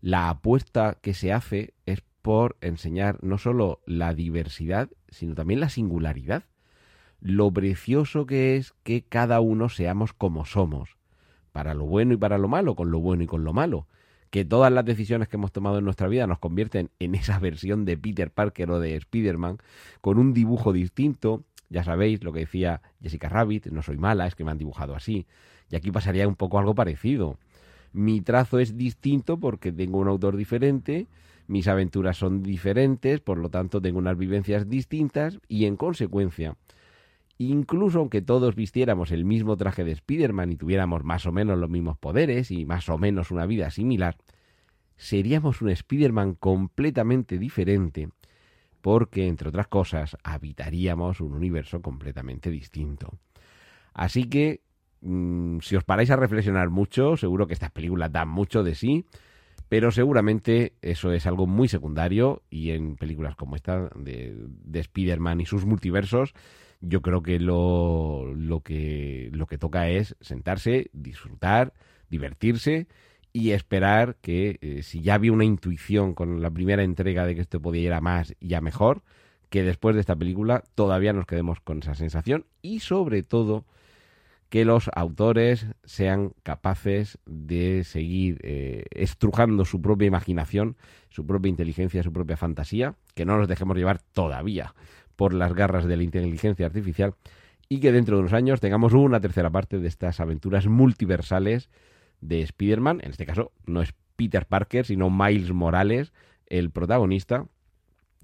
la 0.00 0.30
apuesta 0.30 0.98
que 1.00 1.14
se 1.14 1.32
hace 1.32 1.74
es 1.86 2.02
por 2.22 2.56
enseñar 2.60 3.22
no 3.22 3.38
solo 3.38 3.80
la 3.86 4.14
diversidad, 4.14 4.88
sino 5.08 5.34
también 5.34 5.60
la 5.60 5.68
singularidad 5.68 6.44
lo 7.20 7.50
precioso 7.50 8.26
que 8.26 8.56
es 8.56 8.74
que 8.82 9.02
cada 9.02 9.40
uno 9.40 9.68
seamos 9.68 10.12
como 10.12 10.44
somos, 10.44 10.96
para 11.52 11.74
lo 11.74 11.84
bueno 11.84 12.14
y 12.14 12.16
para 12.16 12.38
lo 12.38 12.48
malo, 12.48 12.76
con 12.76 12.90
lo 12.90 13.00
bueno 13.00 13.24
y 13.24 13.26
con 13.26 13.44
lo 13.44 13.52
malo. 13.52 13.86
Que 14.30 14.44
todas 14.44 14.72
las 14.72 14.84
decisiones 14.84 15.28
que 15.28 15.36
hemos 15.36 15.52
tomado 15.52 15.78
en 15.78 15.84
nuestra 15.84 16.08
vida 16.08 16.26
nos 16.26 16.38
convierten 16.38 16.90
en 16.98 17.14
esa 17.14 17.38
versión 17.38 17.84
de 17.84 17.96
Peter 17.96 18.30
Parker 18.30 18.70
o 18.70 18.80
de 18.80 18.96
Spider-Man, 18.96 19.58
con 20.00 20.18
un 20.18 20.34
dibujo 20.34 20.72
distinto. 20.72 21.44
Ya 21.70 21.84
sabéis 21.84 22.24
lo 22.24 22.32
que 22.32 22.40
decía 22.40 22.80
Jessica 23.02 23.28
Rabbit, 23.28 23.66
no 23.66 23.82
soy 23.82 23.98
mala, 23.98 24.26
es 24.26 24.34
que 24.34 24.44
me 24.44 24.50
han 24.50 24.58
dibujado 24.58 24.94
así. 24.94 25.26
Y 25.70 25.76
aquí 25.76 25.90
pasaría 25.90 26.26
un 26.26 26.36
poco 26.36 26.58
algo 26.58 26.74
parecido. 26.74 27.38
Mi 27.92 28.20
trazo 28.20 28.58
es 28.58 28.76
distinto 28.76 29.38
porque 29.38 29.72
tengo 29.72 29.98
un 29.98 30.08
autor 30.08 30.36
diferente, 30.36 31.06
mis 31.46 31.68
aventuras 31.68 32.16
son 32.16 32.42
diferentes, 32.42 33.20
por 33.20 33.38
lo 33.38 33.48
tanto 33.48 33.80
tengo 33.80 33.98
unas 33.98 34.18
vivencias 34.18 34.68
distintas 34.68 35.38
y 35.48 35.64
en 35.64 35.76
consecuencia 35.76 36.56
Incluso 37.38 38.00
aunque 38.00 38.20
todos 38.20 38.56
vistiéramos 38.56 39.12
el 39.12 39.24
mismo 39.24 39.56
traje 39.56 39.84
de 39.84 39.92
Spider-Man 39.92 40.52
y 40.52 40.56
tuviéramos 40.56 41.04
más 41.04 41.24
o 41.24 41.32
menos 41.32 41.56
los 41.56 41.70
mismos 41.70 41.96
poderes 41.96 42.50
y 42.50 42.66
más 42.66 42.88
o 42.88 42.98
menos 42.98 43.30
una 43.30 43.46
vida 43.46 43.70
similar, 43.70 44.16
seríamos 44.96 45.62
un 45.62 45.70
Spider-Man 45.70 46.34
completamente 46.34 47.38
diferente 47.38 48.08
porque, 48.80 49.28
entre 49.28 49.48
otras 49.48 49.68
cosas, 49.68 50.16
habitaríamos 50.24 51.20
un 51.20 51.32
universo 51.32 51.80
completamente 51.80 52.50
distinto. 52.50 53.18
Así 53.94 54.24
que, 54.24 54.62
mm, 55.00 55.58
si 55.60 55.76
os 55.76 55.84
paráis 55.84 56.10
a 56.10 56.16
reflexionar 56.16 56.70
mucho, 56.70 57.16
seguro 57.16 57.46
que 57.46 57.54
estas 57.54 57.70
películas 57.70 58.10
dan 58.12 58.28
mucho 58.28 58.64
de 58.64 58.74
sí, 58.74 59.04
pero 59.68 59.90
seguramente 59.90 60.74
eso 60.82 61.12
es 61.12 61.26
algo 61.26 61.46
muy 61.46 61.68
secundario 61.68 62.42
y 62.50 62.70
en 62.70 62.96
películas 62.96 63.36
como 63.36 63.54
esta 63.54 63.90
de, 63.94 64.34
de 64.46 64.80
Spider-Man 64.80 65.40
y 65.40 65.46
sus 65.46 65.66
multiversos, 65.66 66.32
yo 66.80 67.02
creo 67.02 67.22
que 67.22 67.40
lo, 67.40 68.32
lo 68.34 68.60
que 68.60 69.30
lo 69.32 69.46
que 69.46 69.58
toca 69.58 69.88
es 69.88 70.16
sentarse, 70.20 70.90
disfrutar, 70.92 71.72
divertirse 72.08 72.86
y 73.32 73.50
esperar 73.50 74.16
que 74.20 74.58
eh, 74.60 74.82
si 74.82 75.02
ya 75.02 75.14
había 75.14 75.32
una 75.32 75.44
intuición 75.44 76.14
con 76.14 76.40
la 76.40 76.50
primera 76.50 76.82
entrega 76.82 77.26
de 77.26 77.34
que 77.34 77.40
esto 77.40 77.60
podía 77.60 77.82
ir 77.82 77.92
a 77.92 78.00
más 78.00 78.34
y 78.40 78.54
a 78.54 78.60
mejor, 78.60 79.02
que 79.50 79.62
después 79.62 79.94
de 79.94 80.00
esta 80.00 80.16
película 80.16 80.64
todavía 80.74 81.12
nos 81.12 81.26
quedemos 81.26 81.60
con 81.60 81.78
esa 81.78 81.94
sensación 81.94 82.46
y 82.62 82.80
sobre 82.80 83.22
todo 83.22 83.64
que 84.48 84.64
los 84.64 84.90
autores 84.94 85.66
sean 85.84 86.32
capaces 86.42 87.18
de 87.26 87.84
seguir 87.84 88.38
eh, 88.42 88.84
estrujando 88.92 89.66
su 89.66 89.82
propia 89.82 90.06
imaginación, 90.06 90.76
su 91.10 91.26
propia 91.26 91.50
inteligencia, 91.50 92.02
su 92.02 92.14
propia 92.14 92.38
fantasía, 92.38 92.94
que 93.14 93.26
no 93.26 93.36
nos 93.36 93.46
dejemos 93.46 93.76
llevar 93.76 94.00
todavía 94.12 94.74
por 95.18 95.34
las 95.34 95.52
garras 95.52 95.84
de 95.86 95.96
la 95.96 96.04
inteligencia 96.04 96.64
artificial 96.64 97.16
y 97.68 97.80
que 97.80 97.90
dentro 97.90 98.14
de 98.14 98.20
unos 98.20 98.32
años 98.32 98.60
tengamos 98.60 98.92
una 98.92 99.20
tercera 99.20 99.50
parte 99.50 99.80
de 99.80 99.88
estas 99.88 100.20
aventuras 100.20 100.68
multiversales 100.68 101.70
de 102.20 102.42
Spider-Man. 102.42 103.00
En 103.02 103.10
este 103.10 103.26
caso 103.26 103.50
no 103.66 103.82
es 103.82 103.92
Peter 104.14 104.46
Parker, 104.46 104.86
sino 104.86 105.10
Miles 105.10 105.50
Morales, 105.50 106.12
el 106.46 106.70
protagonista, 106.70 107.46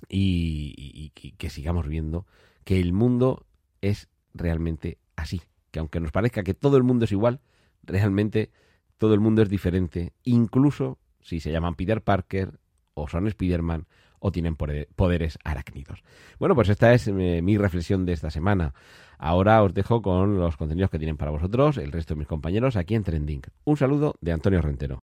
y, 0.08 1.10
que 1.36 1.50
sigamos 1.50 1.88
viendo 1.88 2.26
que 2.62 2.78
el 2.78 2.92
mundo 2.92 3.44
es 3.80 4.08
realmente 4.32 4.98
así. 5.16 5.42
Que 5.72 5.80
aunque 5.80 5.98
nos 5.98 6.12
parezca 6.12 6.44
que 6.44 6.54
todo 6.54 6.76
el 6.76 6.84
mundo 6.84 7.06
es 7.06 7.12
igual, 7.12 7.40
realmente 7.82 8.52
todo 8.98 9.14
el 9.14 9.20
mundo 9.20 9.42
es 9.42 9.48
diferente, 9.48 10.12
incluso 10.22 10.98
si 11.20 11.40
se 11.40 11.50
llaman 11.50 11.74
Peter 11.74 12.02
Parker 12.02 12.60
o 12.94 13.08
son 13.08 13.26
Spider-Man 13.26 13.88
o 14.24 14.32
tienen 14.32 14.56
poderes 14.56 15.38
arácnidos. 15.44 16.02
Bueno, 16.38 16.54
pues 16.54 16.70
esta 16.70 16.94
es 16.94 17.08
eh, 17.08 17.40
mi 17.42 17.58
reflexión 17.58 18.06
de 18.06 18.14
esta 18.14 18.30
semana. 18.30 18.72
Ahora 19.18 19.62
os 19.62 19.74
dejo 19.74 20.00
con 20.00 20.38
los 20.38 20.56
contenidos 20.56 20.90
que 20.90 20.98
tienen 20.98 21.18
para 21.18 21.30
vosotros 21.30 21.76
el 21.76 21.92
resto 21.92 22.14
de 22.14 22.20
mis 22.20 22.26
compañeros 22.26 22.76
aquí 22.76 22.94
en 22.94 23.04
Trending. 23.04 23.42
Un 23.64 23.76
saludo 23.76 24.14
de 24.22 24.32
Antonio 24.32 24.62
Rentero. 24.62 25.00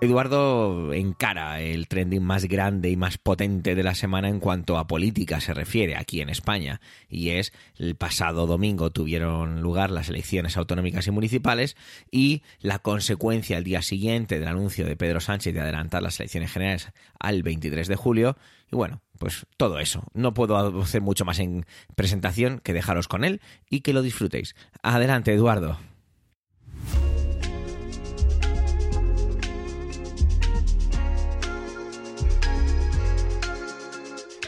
Eduardo 0.00 0.92
encara 0.92 1.60
el 1.60 1.88
trending 1.88 2.22
más 2.22 2.44
grande 2.44 2.88
y 2.88 2.96
más 2.96 3.18
potente 3.18 3.74
de 3.74 3.82
la 3.82 3.96
semana 3.96 4.28
en 4.28 4.38
cuanto 4.38 4.78
a 4.78 4.86
política 4.86 5.40
se 5.40 5.54
refiere 5.54 5.96
aquí 5.96 6.20
en 6.20 6.28
España 6.28 6.80
y 7.08 7.30
es 7.30 7.52
el 7.76 7.96
pasado 7.96 8.46
domingo 8.46 8.90
tuvieron 8.90 9.60
lugar 9.60 9.90
las 9.90 10.08
elecciones 10.08 10.56
autonómicas 10.56 11.08
y 11.08 11.10
municipales 11.10 11.76
y 12.12 12.42
la 12.60 12.78
consecuencia 12.78 13.56
al 13.56 13.64
día 13.64 13.82
siguiente 13.82 14.38
del 14.38 14.46
anuncio 14.46 14.86
de 14.86 14.94
Pedro 14.94 15.18
Sánchez 15.18 15.52
de 15.52 15.62
adelantar 15.62 16.00
las 16.00 16.20
elecciones 16.20 16.52
generales 16.52 16.90
al 17.18 17.42
23 17.42 17.88
de 17.88 17.96
julio 17.96 18.36
y 18.70 18.76
bueno, 18.76 19.02
pues 19.18 19.46
todo 19.56 19.80
eso. 19.80 20.04
No 20.14 20.32
puedo 20.32 20.80
hacer 20.80 21.00
mucho 21.00 21.24
más 21.24 21.40
en 21.40 21.66
presentación 21.96 22.60
que 22.60 22.72
dejaros 22.72 23.08
con 23.08 23.24
él 23.24 23.40
y 23.68 23.80
que 23.80 23.92
lo 23.92 24.02
disfrutéis. 24.02 24.54
Adelante, 24.80 25.32
Eduardo. 25.34 25.76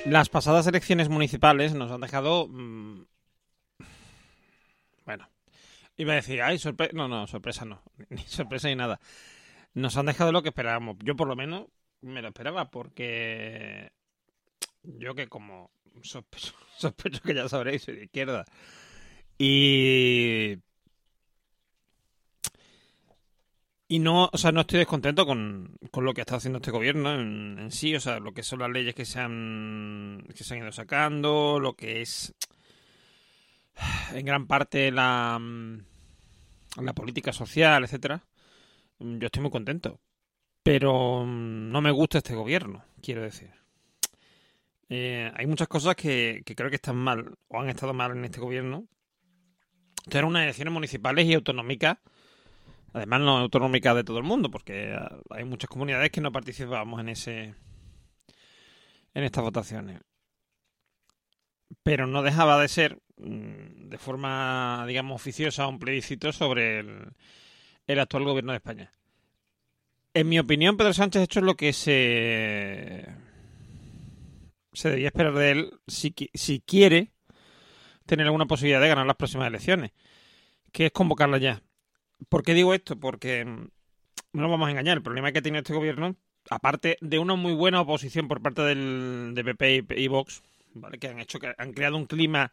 Las 0.07 0.31
pasadas 0.31 0.67
elecciones 0.67 1.09
municipales 1.09 1.75
nos 1.75 1.91
han 1.91 2.01
dejado. 2.01 2.49
Mm, 2.49 3.05
bueno, 5.05 5.29
iba 5.97 6.13
a 6.13 6.17
decir, 6.17 6.41
ay, 6.43 6.59
sorpresa. 6.59 6.93
No, 6.95 7.07
no, 7.07 7.27
sorpresa 7.27 7.65
no. 7.65 7.83
Ni 8.09 8.23
sorpresa 8.23 8.69
ni 8.69 8.77
nada. 8.77 9.01
Nos 9.75 9.97
han 9.97 10.07
dejado 10.07 10.33
lo 10.33 10.43
que 10.43 10.49
esperábamos. 10.49 10.97
Yo, 11.05 11.17
por 11.17 11.29
lo 11.29 11.37
menos, 11.37 11.67
me 12.01 12.23
lo 12.23 12.29
esperaba 12.29 12.71
porque. 12.71 13.93
Yo, 14.83 15.15
que 15.15 15.29
como 15.29 15.71
sospecho, 16.03 16.55
sospecho 16.79 17.21
que 17.23 17.35
ya 17.35 17.49
sabréis, 17.49 17.83
soy 17.83 17.97
de 17.97 18.05
izquierda. 18.05 18.47
Y 19.39 20.59
Y 23.93 23.99
no, 23.99 24.31
o 24.33 24.39
sea, 24.39 24.53
no 24.53 24.61
estoy 24.61 24.79
descontento 24.79 25.27
con, 25.27 25.77
lo 25.93 26.15
que 26.15 26.21
estado 26.21 26.37
haciendo 26.37 26.59
este 26.59 26.71
gobierno 26.71 27.13
en, 27.13 27.73
sí, 27.73 27.93
o 27.97 27.99
sea, 27.99 28.21
lo 28.21 28.33
que 28.33 28.45
son 28.45 28.61
las 28.61 28.71
leyes 28.71 28.95
que 28.95 29.05
se 29.05 29.19
han 29.19 30.25
que 30.33 30.45
se 30.45 30.55
han 30.55 30.61
ido 30.61 30.71
sacando, 30.71 31.59
lo 31.59 31.75
que 31.75 32.01
es 32.01 32.33
en 34.15 34.25
gran 34.25 34.47
parte 34.47 34.93
la, 34.93 35.41
la 36.81 36.93
política 36.95 37.33
social, 37.33 37.83
etcétera. 37.83 38.23
Yo 39.01 39.27
estoy 39.27 39.43
muy 39.43 39.51
contento. 39.51 39.99
Pero 40.63 41.27
no 41.27 41.81
me 41.81 41.91
gusta 41.91 42.19
este 42.19 42.37
gobierno, 42.37 42.85
quiero 43.03 43.23
decir. 43.23 43.51
Eh, 44.89 45.33
hay 45.35 45.47
muchas 45.47 45.67
cosas 45.67 45.97
que, 45.97 46.43
que, 46.47 46.55
creo 46.55 46.71
que 46.71 46.77
están 46.77 46.97
mal 46.97 47.35
o 47.49 47.61
han 47.61 47.69
estado 47.69 47.93
mal 47.93 48.13
en 48.13 48.25
este 48.25 48.39
gobierno. 48.39 48.87
Esto 50.05 50.19
eran 50.19 50.31
unas 50.31 50.45
elecciones 50.45 50.73
municipales 50.73 51.27
y 51.27 51.35
autonómicas 51.35 51.99
Además, 52.93 53.21
no 53.21 53.39
autonómica 53.39 53.95
de 53.95 54.05
todo 54.05 54.19
el 54.19 54.25
mundo, 54.25 54.51
porque 54.51 54.97
hay 55.31 55.45
muchas 55.45 55.71
comunidades 55.71 56.11
que 56.11 56.21
no 56.21 56.33
participamos 56.33 57.01
en 57.01 57.09
ese 57.09 57.55
en 59.15 59.25
estas 59.25 59.45
votaciones. 59.45 60.01
Pero 61.83 62.07
no 62.07 62.23
dejaba 62.23 62.61
de 62.61 62.69
ser, 62.69 62.99
mm, 63.17 63.89
de 63.89 63.99
forma, 63.99 64.85
digamos, 64.87 65.17
oficiosa, 65.17 65.67
un 65.69 65.79
plebiscito 65.79 66.33
sobre 66.33 66.81
el, 66.81 67.13
el 67.87 68.01
actual 68.01 68.25
gobierno 68.25 68.53
de 68.53 68.59
España. 68.59 68.93
En 70.13 70.29
mi 70.29 70.39
opinión, 70.39 70.77
Pedro 70.77 70.93
Sánchez 70.93 71.21
ha 71.21 71.25
hecho 71.25 71.41
lo 71.41 71.57
que 71.57 71.73
se, 71.73 73.07
se 74.73 74.91
debía 74.91 75.09
esperar 75.09 75.35
de 75.35 75.51
él 75.53 75.71
si, 75.87 76.15
si 76.35 76.61
quiere 76.61 77.13
tener 78.07 78.27
alguna 78.27 78.47
posibilidad 78.47 78.81
de 78.81 78.89
ganar 78.89 79.07
las 79.07 79.17
próximas 79.17 79.47
elecciones, 79.47 79.93
que 80.73 80.87
es 80.87 80.93
convocarla 80.93 81.39
ya. 81.39 81.63
¿Por 82.29 82.43
qué 82.43 82.55
digo 82.55 82.75
esto? 82.75 82.99
Porque 82.99 83.45
mm, 83.45 83.69
no 84.33 84.43
nos 84.43 84.51
vamos 84.51 84.69
a 84.69 84.71
engañar. 84.71 84.97
El 84.97 85.03
problema 85.03 85.33
que 85.33 85.43
tiene 85.43 85.59
este 85.59 85.75
gobierno, 85.75 86.17
aparte 86.51 86.99
de 87.01 87.19
una 87.19 87.35
muy 87.35 87.55
buena 87.55 87.81
oposición 87.81 88.29
por 88.29 88.43
parte 88.43 88.63
del, 88.63 89.33
de 89.35 89.45
PP 89.45 89.85
y, 89.97 90.09
Vox, 90.09 90.43
¿vale? 90.75 90.99
que 90.99 91.09
han 91.09 91.21
hecho 91.21 91.39
que 91.39 91.55
han 91.57 91.73
creado 91.73 91.97
un 91.97 92.07
clima 92.07 92.53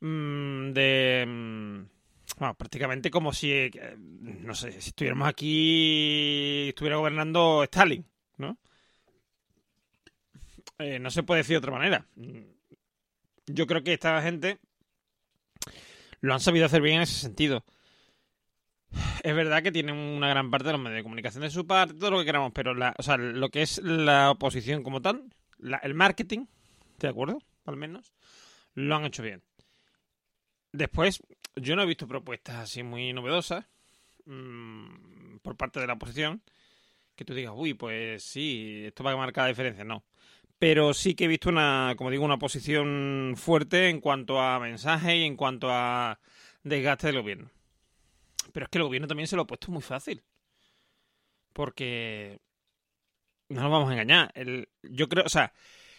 mm, 0.00 0.72
de 0.72 1.24
mm, 1.26 1.84
bueno, 2.38 2.54
prácticamente 2.54 3.10
como 3.10 3.32
si 3.32 3.52
eh, 3.52 3.96
no 3.98 4.54
sé 4.54 4.80
si 4.80 4.88
estuviéramos 4.88 5.28
aquí 5.28 6.68
estuviera 6.68 6.96
gobernando 6.96 7.62
Stalin, 7.64 8.04
¿no? 8.38 8.58
Eh, 10.78 10.98
no 10.98 11.10
se 11.10 11.22
puede 11.22 11.42
decir 11.42 11.54
de 11.54 11.58
otra 11.58 11.72
manera. 11.72 12.06
Yo 13.46 13.66
creo 13.66 13.84
que 13.84 13.92
esta 13.92 14.20
gente 14.22 14.58
lo 16.20 16.34
han 16.34 16.40
sabido 16.40 16.66
hacer 16.66 16.82
bien 16.82 16.96
en 16.96 17.02
ese 17.02 17.20
sentido 17.20 17.64
es 19.22 19.34
verdad 19.34 19.62
que 19.62 19.72
tienen 19.72 19.96
una 19.96 20.28
gran 20.28 20.50
parte 20.50 20.66
de 20.66 20.72
los 20.72 20.80
medios 20.80 20.98
de 20.98 21.02
comunicación 21.02 21.42
de 21.42 21.50
su 21.50 21.66
parte, 21.66 21.94
todo 21.94 22.12
lo 22.12 22.18
que 22.18 22.24
queramos, 22.24 22.52
pero 22.52 22.74
la, 22.74 22.94
o 22.98 23.02
sea, 23.02 23.16
lo 23.16 23.48
que 23.48 23.62
es 23.62 23.78
la 23.82 24.30
oposición 24.30 24.82
como 24.82 25.00
tal, 25.02 25.24
el 25.82 25.94
marketing, 25.94 26.46
¿de 26.98 27.08
acuerdo? 27.08 27.38
Al 27.64 27.76
menos, 27.76 28.12
lo 28.74 28.96
han 28.96 29.04
hecho 29.04 29.22
bien. 29.22 29.42
Después, 30.72 31.22
yo 31.56 31.76
no 31.76 31.82
he 31.82 31.86
visto 31.86 32.08
propuestas 32.08 32.56
así 32.56 32.82
muy 32.82 33.12
novedosas 33.12 33.64
mmm, 34.26 35.36
por 35.42 35.56
parte 35.56 35.80
de 35.80 35.86
la 35.86 35.94
oposición 35.94 36.42
que 37.14 37.24
tú 37.24 37.34
digas, 37.34 37.54
uy, 37.56 37.74
pues 37.74 38.24
sí, 38.24 38.82
esto 38.86 39.04
va 39.04 39.12
a 39.12 39.16
marcar 39.16 39.44
la 39.44 39.48
diferencia. 39.48 39.84
No. 39.84 40.04
Pero 40.58 40.94
sí 40.94 41.14
que 41.14 41.24
he 41.24 41.28
visto 41.28 41.48
una, 41.48 41.94
como 41.96 42.10
digo, 42.10 42.24
una 42.24 42.38
posición 42.38 43.34
fuerte 43.36 43.88
en 43.88 44.00
cuanto 44.00 44.40
a 44.40 44.58
mensaje 44.58 45.18
y 45.18 45.24
en 45.24 45.36
cuanto 45.36 45.68
a 45.70 46.18
desgaste 46.62 47.08
del 47.08 47.20
gobierno. 47.20 47.50
Pero 48.54 48.66
es 48.66 48.70
que 48.70 48.78
el 48.78 48.84
gobierno 48.84 49.08
también 49.08 49.26
se 49.26 49.34
lo 49.34 49.42
ha 49.42 49.46
puesto 49.48 49.72
muy 49.72 49.82
fácil. 49.82 50.22
Porque. 51.52 52.38
No 53.48 53.62
nos 53.62 53.70
vamos 53.72 53.90
a 53.90 53.94
engañar. 53.94 54.30
El, 54.36 54.68
yo 54.84 55.08
creo. 55.08 55.24
O 55.24 55.28
sea, 55.28 55.52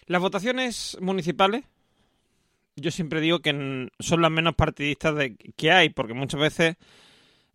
las 0.05 0.21
votaciones 0.21 0.97
municipales. 1.01 1.65
Yo 2.77 2.91
siempre 2.91 3.19
digo 3.19 3.39
que 3.39 3.89
son 3.99 4.21
las 4.21 4.31
menos 4.31 4.55
partidistas 4.55 5.15
de, 5.15 5.35
que 5.35 5.71
hay, 5.71 5.89
porque 5.89 6.13
muchas 6.13 6.39
veces 6.39 6.77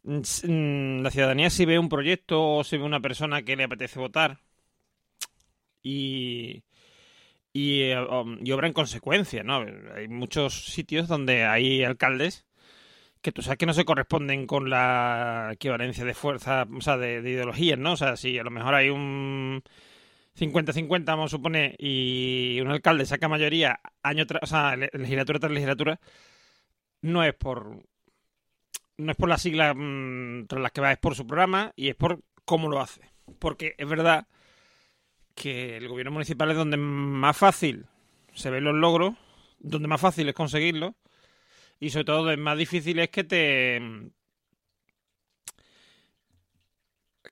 la 0.03 1.11
ciudadanía 1.11 1.51
si 1.51 1.65
ve 1.67 1.79
un 1.79 1.91
proyecto 1.91 2.57
o 2.57 2.65
si 2.65 2.77
ve 2.79 2.85
una 2.85 3.01
persona 3.01 3.43
que 3.43 3.57
le 3.57 3.65
apetece 3.65 3.99
votar 3.99 4.39
y, 5.83 6.63
y, 7.53 7.93
um, 7.93 8.39
y 8.43 8.53
obra 8.53 8.67
en 8.67 8.73
consecuencia, 8.73 9.43
¿no? 9.43 9.65
Hay 9.95 10.09
muchos 10.09 10.67
sitios 10.67 11.07
donde 11.07 11.45
hay 11.45 11.85
alcaldes 11.85 12.47
que 13.23 13.33
tú 13.33 13.43
sabes 13.43 13.59
que 13.59 13.67
no 13.67 13.75
se 13.75 13.85
corresponden 13.85 14.47
con 14.47 14.71
la 14.71 15.51
equivalencia 15.53 16.05
de 16.05 16.15
fuerza, 16.15 16.67
o 16.75 16.81
sea, 16.81 16.97
de, 16.97 17.21
ideologías, 17.21 17.79
¿no? 17.79 17.93
O 17.93 17.97
sea, 17.97 18.17
si 18.17 18.39
a 18.39 18.43
lo 18.43 18.51
mejor 18.51 18.75
hay 18.75 18.89
un 18.89 19.63
50-50, 20.39 21.05
vamos 21.05 21.33
a 21.33 21.37
suponer, 21.37 21.77
y 21.79 22.59
un 22.63 22.69
alcalde 22.69 23.07
saca 23.07 23.29
mayoría 23.29 23.81
año 24.03 24.27
tras, 24.27 24.43
o 24.43 24.47
sea, 24.47 24.77
legislatura 24.77 25.39
tras 25.39 25.53
legislatura, 25.53 26.01
no 27.03 27.25
es 27.25 27.35
por 27.35 27.83
no 28.99 29.13
es 29.13 29.17
por 29.17 29.29
las 29.31 29.43
siglas 29.43 29.75
mm, 29.77 30.45
tras 30.47 30.63
las 30.63 30.73
que 30.73 30.81
va, 30.81 30.93
es 30.93 30.99
por 30.99 31.15
su 31.15 31.27
programa 31.27 31.73
y 31.77 31.89
es 31.89 31.97
por 31.97 32.21
cómo 32.45 32.69
lo 32.69 32.81
hace. 32.81 33.03
Porque 33.39 33.75
es 33.79 33.89
verdad 33.89 34.27
que 35.35 35.77
el 35.77 35.89
gobierno 35.89 36.13
municipal 36.13 36.51
es 36.51 36.57
donde 36.57 36.77
más 36.77 37.37
fácil 37.37 37.87
se 38.35 38.51
ven 38.51 38.65
los 38.65 38.75
logros, 38.75 39.15
donde 39.59 39.89
más 39.89 40.01
fácil 40.01 40.29
es 40.29 40.35
conseguirlos 40.35 40.95
y 41.81 41.89
sobre 41.89 42.05
todo, 42.05 42.31
es 42.31 42.39
más 42.39 42.59
difícil 42.59 42.99
es 42.99 43.09
que 43.09 43.25
te. 43.25 43.81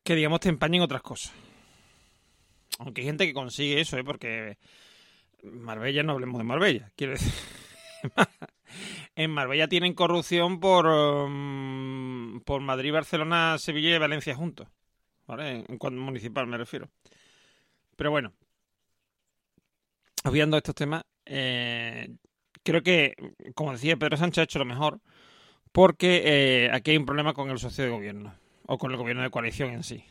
que 0.03 0.15
digamos 0.15 0.41
te 0.41 0.49
empañen 0.49 0.81
otras 0.81 1.03
cosas. 1.03 1.33
Aunque 2.79 3.03
hay 3.03 3.07
gente 3.09 3.27
que 3.27 3.35
consigue 3.35 3.81
eso, 3.81 3.99
¿eh? 3.99 4.05
Porque. 4.05 4.57
Marbella, 5.43 6.03
no 6.03 6.13
hablemos 6.13 6.39
de 6.39 6.45
Marbella, 6.45 6.91
quiero 6.97 7.13
decir. 7.13 7.33
en 9.17 9.31
Marbella 9.31 9.69
tienen 9.69 9.93
corrupción 9.93 10.61
por. 10.61 10.87
Um, 10.87 12.41
por 12.41 12.63
Madrid, 12.63 12.93
Barcelona, 12.93 13.59
Sevilla 13.59 13.95
y 13.95 13.99
Valencia 13.99 14.35
juntos. 14.35 14.67
¿Vale? 15.27 15.67
En 15.69 15.77
cuanto 15.77 16.01
municipal 16.01 16.47
me 16.47 16.57
refiero. 16.57 16.89
Pero 17.97 18.11
bueno. 18.11 18.33
Obviando 20.25 20.57
estos 20.57 20.75
temas, 20.75 21.05
Eh, 21.27 22.09
creo 22.69 22.83
que, 22.83 23.15
como 23.55 23.73
decía 23.73 23.97
Pedro 23.97 24.19
Sánchez, 24.19 24.39
ha 24.39 24.45
hecho 24.45 24.59
lo 24.59 24.67
mejor 24.67 25.01
porque 25.73 26.23
eh, 26.67 26.71
aquí 26.71 26.91
hay 26.91 26.99
un 26.99 27.07
problema 27.07 27.33
con 27.33 27.49
el 27.49 27.59
socio 27.59 27.83
de 27.85 27.91
gobierno 27.91 28.35
o 28.67 28.77
con 28.77 28.91
el 28.91 28.99
gobierno 28.99 29.23
de 29.23 29.31
coalición 29.31 29.71
en 29.71 29.83
sí. 29.83 30.05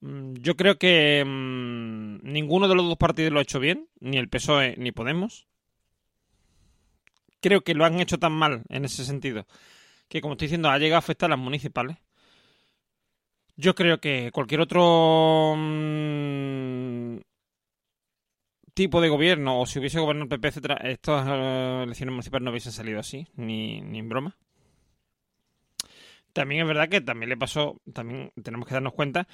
Mm, 0.00 0.34
Yo 0.34 0.56
creo 0.56 0.78
que 0.78 1.24
mm, 1.26 2.18
ninguno 2.22 2.68
de 2.68 2.76
los 2.76 2.86
dos 2.86 2.96
partidos 2.96 3.32
lo 3.32 3.40
ha 3.40 3.42
hecho 3.42 3.58
bien, 3.58 3.88
ni 3.98 4.16
el 4.16 4.28
PSOE 4.28 4.76
ni 4.78 4.92
Podemos. 4.92 5.48
Creo 7.40 7.62
que 7.62 7.74
lo 7.74 7.84
han 7.84 7.98
hecho 7.98 8.18
tan 8.18 8.32
mal 8.32 8.62
en 8.68 8.84
ese 8.84 9.04
sentido 9.04 9.44
que, 10.08 10.20
como 10.20 10.34
estoy 10.34 10.46
diciendo, 10.46 10.70
ha 10.70 10.78
llegado 10.78 10.96
a 10.96 11.00
afectar 11.00 11.26
a 11.28 11.34
las 11.36 11.38
municipales. 11.44 11.96
Yo 13.56 13.74
creo 13.74 14.00
que 14.00 14.30
cualquier 14.32 14.60
otro 14.60 15.54
mm, 15.56 17.16
tipo 18.78 19.00
de 19.00 19.08
gobierno, 19.08 19.60
o 19.60 19.66
si 19.66 19.80
hubiese 19.80 19.98
gobernado 19.98 20.26
el 20.26 20.28
PP, 20.28 20.46
etcétera, 20.46 20.76
estas 20.84 21.26
eh, 21.28 21.80
elecciones 21.82 22.12
municipales 22.12 22.44
no 22.44 22.52
hubiesen 22.52 22.70
salido 22.70 23.00
así, 23.00 23.26
ni, 23.34 23.80
ni 23.80 23.98
en 23.98 24.08
broma. 24.08 24.36
También 26.32 26.60
es 26.60 26.68
verdad 26.68 26.88
que 26.88 27.00
también 27.00 27.28
le 27.28 27.36
pasó, 27.36 27.80
también 27.92 28.30
tenemos 28.40 28.68
que 28.68 28.74
darnos 28.74 28.92
cuenta 28.92 29.26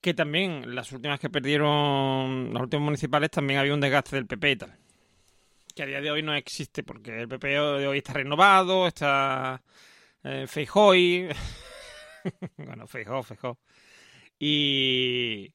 que 0.00 0.14
también 0.14 0.76
las 0.76 0.92
últimas 0.92 1.18
que 1.18 1.28
perdieron, 1.28 2.54
las 2.54 2.62
últimas 2.62 2.84
municipales, 2.84 3.28
también 3.28 3.58
había 3.58 3.74
un 3.74 3.80
desgaste 3.80 4.14
del 4.14 4.28
PP 4.28 4.50
y 4.52 4.56
tal. 4.56 4.78
Que 5.74 5.82
a 5.82 5.86
día 5.86 6.00
de 6.00 6.12
hoy 6.12 6.22
no 6.22 6.32
existe, 6.36 6.84
porque 6.84 7.22
el 7.22 7.28
PP 7.28 7.48
de 7.48 7.88
hoy 7.88 7.98
está 7.98 8.12
renovado, 8.12 8.86
está 8.86 9.64
eh, 10.22 10.46
Feijói. 10.46 11.28
bueno, 12.56 12.86
Feijó, 12.86 13.24
Feijó. 13.24 13.58
Y. 14.38 15.52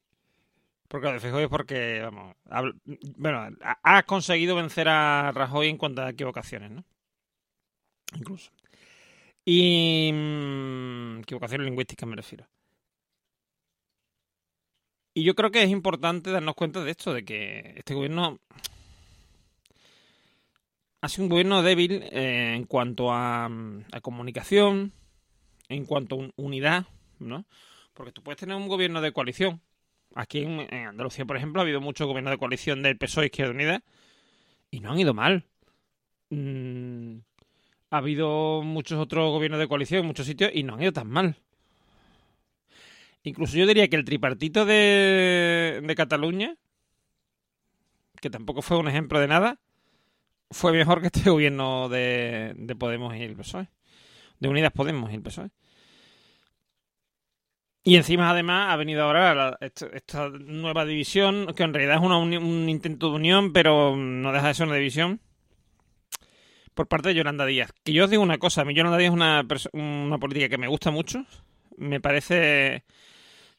Porque 0.92 1.06
lo 1.06 1.14
de 1.14 1.20
Feijóo 1.20 1.40
es 1.40 1.48
porque, 1.48 2.00
vamos, 2.02 2.36
bueno, 3.16 3.48
ha- 3.82 4.02
conseguido 4.02 4.56
vencer 4.56 4.88
a 4.90 5.32
Rajoy 5.32 5.68
en 5.70 5.78
cuanto 5.78 6.02
a 6.02 6.10
equivocaciones, 6.10 6.70
¿no? 6.70 6.84
Incluso. 8.14 8.50
Y. 9.46 10.10
mm, 10.12 11.20
equivocaciones 11.20 11.64
lingüísticas 11.66 12.06
me 12.06 12.16
refiero. 12.16 12.46
Y 15.14 15.24
yo 15.24 15.34
creo 15.34 15.50
que 15.50 15.62
es 15.62 15.70
importante 15.70 16.30
darnos 16.30 16.54
cuenta 16.54 16.84
de 16.84 16.90
esto, 16.90 17.14
de 17.14 17.24
que 17.24 17.72
este 17.76 17.94
gobierno 17.94 18.38
ha 21.00 21.08
sido 21.08 21.24
un 21.24 21.30
gobierno 21.30 21.62
débil 21.62 22.02
eh, 22.12 22.54
en 22.54 22.64
cuanto 22.64 23.12
a, 23.12 23.48
mm, 23.48 23.84
a 23.92 24.00
comunicación, 24.02 24.92
en 25.70 25.86
cuanto 25.86 26.16
a 26.16 26.18
un- 26.18 26.32
unidad, 26.36 26.86
¿no? 27.18 27.46
Porque 27.94 28.12
tú 28.12 28.22
puedes 28.22 28.38
tener 28.40 28.56
un 28.56 28.68
gobierno 28.68 29.00
de 29.00 29.12
coalición. 29.12 29.62
Aquí 30.14 30.42
en, 30.42 30.72
Andalucía, 30.72 31.24
por 31.24 31.36
ejemplo, 31.36 31.60
ha 31.60 31.64
habido 31.64 31.80
muchos 31.80 32.06
gobiernos 32.06 32.32
de 32.32 32.38
coalición 32.38 32.82
del 32.82 32.98
PSOE 32.98 33.26
Izquierda 33.26 33.52
Unida 33.52 33.82
y 34.70 34.80
no 34.80 34.92
han 34.92 34.98
ido 34.98 35.14
mal. 35.14 35.44
Mm, 36.30 37.18
ha 37.90 37.96
habido 37.96 38.62
muchos 38.62 38.98
otros 38.98 39.30
gobiernos 39.30 39.60
de 39.60 39.68
coalición 39.68 40.00
en 40.00 40.06
muchos 40.06 40.26
sitios 40.26 40.50
y 40.54 40.62
no 40.62 40.74
han 40.74 40.82
ido 40.82 40.92
tan 40.92 41.08
mal. 41.08 41.36
Incluso 43.22 43.56
yo 43.56 43.66
diría 43.66 43.88
que 43.88 43.96
el 43.96 44.04
tripartito 44.04 44.64
de, 44.64 45.80
de 45.82 45.94
Cataluña, 45.94 46.56
que 48.20 48.30
tampoco 48.30 48.62
fue 48.62 48.78
un 48.78 48.88
ejemplo 48.88 49.20
de 49.20 49.28
nada, 49.28 49.60
fue 50.50 50.72
mejor 50.72 51.00
que 51.00 51.06
este 51.06 51.30
gobierno 51.30 51.88
de, 51.88 52.54
de 52.56 52.76
Podemos 52.76 53.14
y 53.16 53.22
el 53.22 53.36
PSOE. 53.36 53.68
De 54.40 54.48
Unidas 54.48 54.72
Podemos 54.72 55.10
y 55.10 55.14
el 55.14 55.22
PSOE. 55.22 55.50
Y 57.84 57.96
encima, 57.96 58.30
además, 58.30 58.72
ha 58.72 58.76
venido 58.76 59.02
ahora 59.02 59.58
esta, 59.60 60.28
nueva 60.28 60.84
división, 60.84 61.52
que 61.56 61.64
en 61.64 61.74
realidad 61.74 61.96
es 61.96 62.02
una 62.02 62.18
un 62.18 62.68
intento 62.68 63.10
de 63.10 63.16
unión, 63.16 63.52
pero 63.52 63.96
no 63.96 64.32
deja 64.32 64.48
de 64.48 64.54
ser 64.54 64.66
una 64.68 64.76
división, 64.76 65.20
por 66.74 66.88
parte 66.88 67.08
de 67.08 67.14
Yolanda 67.14 67.46
Díaz. 67.46 67.72
Que 67.84 67.92
yo 67.92 68.04
os 68.04 68.10
digo 68.10 68.22
una 68.22 68.38
cosa, 68.38 68.62
a 68.62 68.64
mí 68.64 68.74
Yolanda 68.74 68.98
Díaz 68.98 69.10
es 69.10 69.14
una, 69.14 69.46
una 69.72 70.18
política 70.18 70.48
que 70.48 70.58
me 70.58 70.68
gusta 70.68 70.90
mucho. 70.90 71.24
Me 71.76 72.00
parece 72.00 72.84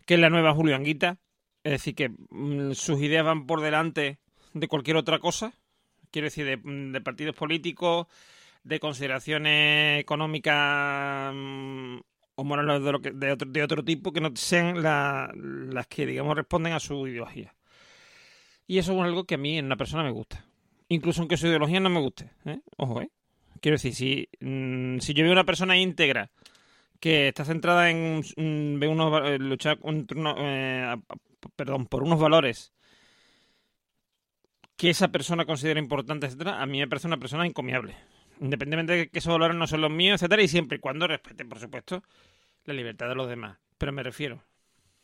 que 0.06 0.16
es 0.16 0.20
la 0.20 0.30
nueva 0.30 0.54
Julio 0.54 0.76
Anguita. 0.76 1.18
Es 1.64 1.74
decir, 1.74 1.96
que 1.96 2.10
mm, 2.10 2.74
sus 2.74 3.02
ideas 3.02 3.26
van 3.26 3.46
por 3.46 3.62
delante 3.62 4.20
de 4.54 4.68
cualquier 4.68 4.98
otra 4.98 5.20
cosa. 5.20 5.54
Quiero 6.12 6.28
decir, 6.28 6.46
de, 6.46 6.58
de 6.58 7.02
partidos 7.02 7.36
políticos, 7.36 8.08
de 8.64 8.80
consideraciones 8.80 10.02
económicas 10.02 11.34
mm, 11.34 11.98
o 12.36 12.44
morales 12.44 12.84
de, 12.84 12.92
lo 12.92 13.02
que- 13.02 13.12
de, 13.12 13.32
otro, 13.32 13.50
de 13.52 13.64
otro 13.64 13.84
tipo 13.84 14.12
que 14.14 14.22
no 14.22 14.32
sean 14.36 14.82
la- 14.84 15.32
las 15.36 15.88
que, 15.88 16.06
digamos, 16.06 16.36
responden 16.36 16.74
a 16.74 16.80
su 16.80 17.08
ideología. 17.08 17.54
Y 18.68 18.78
eso 18.78 18.94
es 18.94 19.02
algo 19.02 19.26
que 19.26 19.36
a 19.36 19.38
mí 19.38 19.58
en 19.58 19.66
una 19.66 19.78
persona 19.78 20.04
me 20.04 20.12
gusta. 20.12 20.46
Incluso 20.90 21.22
aunque 21.22 21.38
su 21.38 21.48
ideología 21.48 21.80
no 21.80 21.90
me 21.90 22.00
guste. 22.00 22.32
¿eh? 22.46 22.60
Ojo, 22.78 23.02
¿eh? 23.02 23.10
Quiero 23.62 23.76
decir, 23.76 23.94
si, 23.96 24.30
mm, 24.42 25.00
si 25.00 25.14
yo 25.14 25.24
veo 25.24 25.32
una 25.34 25.46
persona 25.46 25.78
íntegra 25.78 26.32
que 27.00 27.30
está 27.30 27.46
centrada 27.46 27.90
en 27.92 28.20
mm, 28.38 28.80
ve 28.80 28.90
unos, 28.90 29.30
eh, 29.30 29.40
luchar 29.40 29.80
contra 29.80 30.20
uno- 30.20 30.36
eh, 30.40 30.96
perdón, 31.56 31.88
por 31.88 32.04
unos 32.04 32.20
valores 32.20 32.74
que 34.80 34.90
esa 34.96 35.08
persona 35.16 35.46
considera 35.52 35.80
importantes, 35.86 36.28
etcétera, 36.30 36.62
a 36.62 36.66
mí 36.68 36.78
me 36.80 36.88
parece 36.88 37.08
una 37.08 37.18
persona 37.24 37.46
encomiable. 37.48 37.96
Independientemente 38.40 38.94
de 38.94 39.10
que 39.10 39.20
esos 39.20 39.32
valores 39.32 39.56
no 39.56 39.68
son 39.68 39.82
los 39.82 39.92
míos, 39.92 40.22
etcétera, 40.22 40.42
y 40.42 40.48
siempre 40.48 40.78
y 40.78 40.80
cuando 40.80 41.08
respeten, 41.08 41.50
por 41.50 41.60
supuesto, 41.60 42.04
la 42.66 42.74
libertad 42.74 43.08
de 43.08 43.16
los 43.16 43.30
demás. 43.30 43.58
Pero 43.78 43.92
me 43.92 44.04
refiero, 44.04 44.44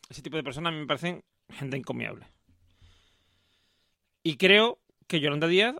ese 0.09 0.21
tipo 0.21 0.37
de 0.37 0.43
personas 0.43 0.71
a 0.71 0.73
mí 0.73 0.81
me 0.81 0.87
parecen 0.87 1.23
gente 1.49 1.77
encomiable. 1.77 2.25
Y 4.23 4.37
creo 4.37 4.79
que 5.07 5.19
Yolanda 5.19 5.47
Díaz 5.47 5.75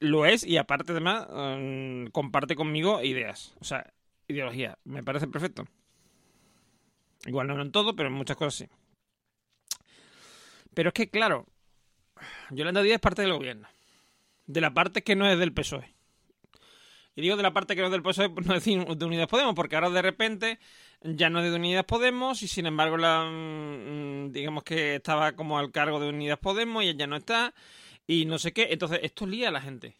lo 0.00 0.26
es 0.26 0.44
y 0.44 0.56
aparte 0.56 0.92
además 0.92 1.26
mm, 1.30 2.06
comparte 2.08 2.56
conmigo 2.56 3.02
ideas, 3.02 3.54
o 3.60 3.64
sea, 3.64 3.92
ideología. 4.26 4.78
Me 4.84 5.02
parece 5.02 5.26
perfecto. 5.26 5.66
Igual 7.26 7.48
no 7.48 7.60
en 7.60 7.72
todo, 7.72 7.96
pero 7.96 8.08
en 8.08 8.14
muchas 8.14 8.36
cosas 8.36 8.54
sí. 8.54 8.68
Pero 10.74 10.90
es 10.90 10.94
que, 10.94 11.10
claro, 11.10 11.46
Yolanda 12.50 12.82
Díaz 12.82 12.96
es 12.96 13.00
parte 13.00 13.22
del 13.22 13.32
gobierno. 13.32 13.68
De 14.46 14.60
la 14.60 14.72
parte 14.72 15.02
que 15.02 15.16
no 15.16 15.28
es 15.28 15.38
del 15.38 15.52
PSOE. 15.52 15.92
Y 17.18 17.20
digo 17.20 17.36
de 17.36 17.42
la 17.42 17.52
parte 17.52 17.74
que 17.74 17.80
no 17.80 17.88
es 17.88 17.90
del 17.90 18.00
PSOE, 18.04 18.30
por 18.30 18.46
no 18.46 18.54
decir 18.54 18.86
de 18.86 19.04
Unidas 19.04 19.26
Podemos, 19.26 19.52
porque 19.56 19.74
ahora 19.74 19.90
de 19.90 20.02
repente 20.02 20.60
ya 21.02 21.28
no 21.28 21.40
es 21.40 21.50
de 21.50 21.56
Unidas 21.56 21.84
Podemos 21.84 22.44
y 22.44 22.46
sin 22.46 22.64
embargo 22.64 22.96
mm, 22.96 24.30
digamos 24.30 24.62
que 24.62 24.94
estaba 24.94 25.32
como 25.32 25.58
al 25.58 25.72
cargo 25.72 25.98
de 25.98 26.10
Unidas 26.10 26.38
Podemos 26.38 26.84
y 26.84 26.90
ella 26.90 27.08
no 27.08 27.16
está 27.16 27.56
y 28.06 28.24
no 28.24 28.38
sé 28.38 28.52
qué. 28.52 28.68
Entonces, 28.70 29.00
esto 29.02 29.26
lía 29.26 29.48
a 29.48 29.50
la 29.50 29.60
gente. 29.60 29.96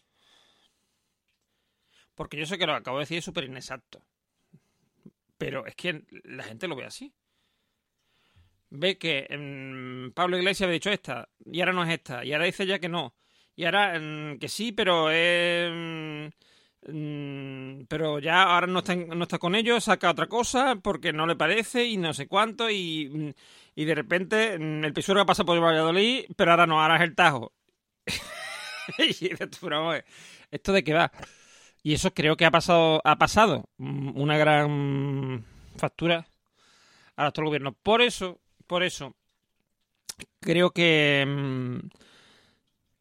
Porque 2.15 2.37
yo 2.37 2.45
sé 2.45 2.57
que 2.57 2.65
lo 2.65 2.73
acabo 2.73 2.99
de 2.99 3.01
decir 3.01 3.17
es 3.17 3.25
súper 3.25 3.43
inexacto. 3.43 4.01
Pero 5.37 5.65
es 5.65 5.75
que 5.75 6.05
la 6.23 6.43
gente 6.43 6.69
lo 6.69 6.77
ve 6.77 6.85
así. 6.85 7.13
Ve 8.69 8.97
que 8.97 9.27
mm, 9.29 10.13
Pablo 10.13 10.37
Iglesias 10.37 10.67
había 10.67 10.75
dicho 10.75 10.89
esta, 10.89 11.27
y 11.43 11.59
ahora 11.59 11.73
no 11.73 11.83
es 11.83 11.89
esta, 11.89 12.23
y 12.23 12.31
ahora 12.31 12.45
dice 12.45 12.65
ya 12.65 12.79
que 12.79 12.87
no. 12.87 13.13
Y 13.57 13.65
ahora 13.65 13.99
mm, 13.99 14.39
que 14.39 14.47
sí, 14.47 14.71
pero 14.71 15.11
es... 15.11 16.33
pero 16.81 18.19
ya 18.19 18.43
ahora 18.43 18.67
no 18.67 18.79
está, 18.79 18.95
no 18.95 19.23
está 19.23 19.37
con 19.37 19.55
ellos, 19.55 19.83
saca 19.83 20.09
otra 20.09 20.27
cosa 20.27 20.77
porque 20.81 21.11
no 21.11 21.27
le 21.27 21.35
parece 21.35 21.85
y 21.85 21.97
no 21.97 22.13
sé 22.13 22.27
cuánto 22.27 22.69
y, 22.69 23.09
mm, 23.09 23.29
y 23.75 23.85
de 23.85 23.95
repente 23.95 24.57
mm, 24.57 24.85
el 24.85 24.93
pisuero 24.93 25.25
pasa 25.25 25.43
por 25.43 25.59
Valladolid, 25.61 26.25
pero 26.35 26.51
ahora 26.51 26.67
no, 26.67 26.81
ahora 26.81 26.95
es 26.97 27.01
el 27.01 27.15
Tajo. 27.15 27.53
y 28.97 29.29
¿esto 30.51 30.73
de 30.73 30.83
qué 30.83 30.93
va? 30.93 31.11
Y 31.83 31.93
eso 31.93 32.13
creo 32.13 32.35
que 32.37 32.45
ha 32.45 32.51
pasado, 32.51 33.01
ha 33.03 33.17
pasado 33.17 33.69
mm, 33.77 34.19
una 34.19 34.37
gran 34.37 35.45
factura 35.77 36.27
al 37.15 37.27
actual 37.27 37.47
gobierno. 37.47 37.73
Por 37.73 38.01
eso, 38.01 38.39
por 38.67 38.83
eso, 38.83 39.15
creo 40.39 40.71
que, 40.71 41.25
mm, 41.27 41.89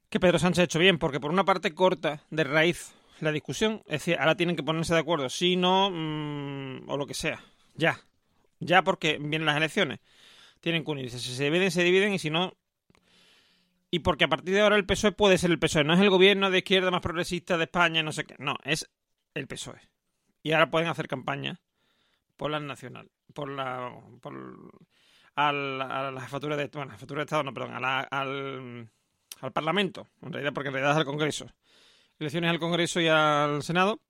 que 0.08 0.20
Pedro 0.20 0.38
Sánchez 0.38 0.60
ha 0.60 0.64
hecho 0.64 0.78
bien, 0.78 0.98
porque 0.98 1.20
por 1.20 1.30
una 1.30 1.44
parte 1.44 1.74
corta 1.74 2.22
de 2.30 2.44
raíz 2.44 2.97
la 3.20 3.32
discusión, 3.32 3.82
es 3.86 4.00
decir, 4.00 4.16
ahora 4.18 4.36
tienen 4.36 4.56
que 4.56 4.62
ponerse 4.62 4.94
de 4.94 5.00
acuerdo, 5.00 5.28
si 5.28 5.56
no, 5.56 5.90
mm, 5.90 6.88
o 6.88 6.96
lo 6.96 7.06
que 7.06 7.14
sea, 7.14 7.42
ya, 7.74 8.00
ya 8.60 8.82
porque 8.82 9.18
vienen 9.18 9.46
las 9.46 9.56
elecciones, 9.56 10.00
tienen 10.60 10.84
que 10.84 10.90
unirse, 10.90 11.18
si 11.18 11.34
se 11.34 11.44
dividen, 11.44 11.70
se 11.70 11.82
dividen, 11.82 12.14
y 12.14 12.18
si 12.18 12.30
no, 12.30 12.54
y 13.90 14.00
porque 14.00 14.24
a 14.24 14.28
partir 14.28 14.54
de 14.54 14.60
ahora 14.60 14.76
el 14.76 14.84
PSOE 14.86 15.12
puede 15.12 15.38
ser 15.38 15.50
el 15.50 15.58
PSOE, 15.58 15.84
no 15.84 15.94
es 15.94 16.00
el 16.00 16.10
gobierno 16.10 16.50
de 16.50 16.58
izquierda 16.58 16.90
más 16.90 17.00
progresista 17.00 17.56
de 17.56 17.64
España, 17.64 18.02
no 18.02 18.12
sé 18.12 18.24
qué, 18.24 18.36
no, 18.38 18.56
es 18.64 18.90
el 19.34 19.46
PSOE. 19.46 19.80
Y 20.42 20.52
ahora 20.52 20.70
pueden 20.70 20.88
hacer 20.88 21.08
campaña 21.08 21.60
por 22.36 22.50
la 22.50 22.60
nacional, 22.60 23.10
por 23.34 23.50
la 23.50 23.92
por 24.20 24.34
al, 25.34 25.80
a 25.80 26.10
la 26.10 26.20
jefatura 26.20 26.56
de 26.56 26.66
bueno, 26.68 26.94
de 26.96 27.22
Estado, 27.22 27.42
no, 27.42 27.54
perdón, 27.54 27.74
a 27.74 27.80
la- 27.80 28.00
al, 28.00 28.88
al 29.40 29.52
Parlamento, 29.52 30.08
en 30.22 30.32
realidad, 30.32 30.52
porque 30.52 30.68
en 30.68 30.74
realidad 30.74 30.92
es 30.92 30.98
al 30.98 31.04
Congreso. 31.04 31.46
Elecciones 32.18 32.50
al 32.50 32.58
Congreso 32.58 33.00
y 33.00 33.08
al 33.08 33.62
Senado. 33.62 34.00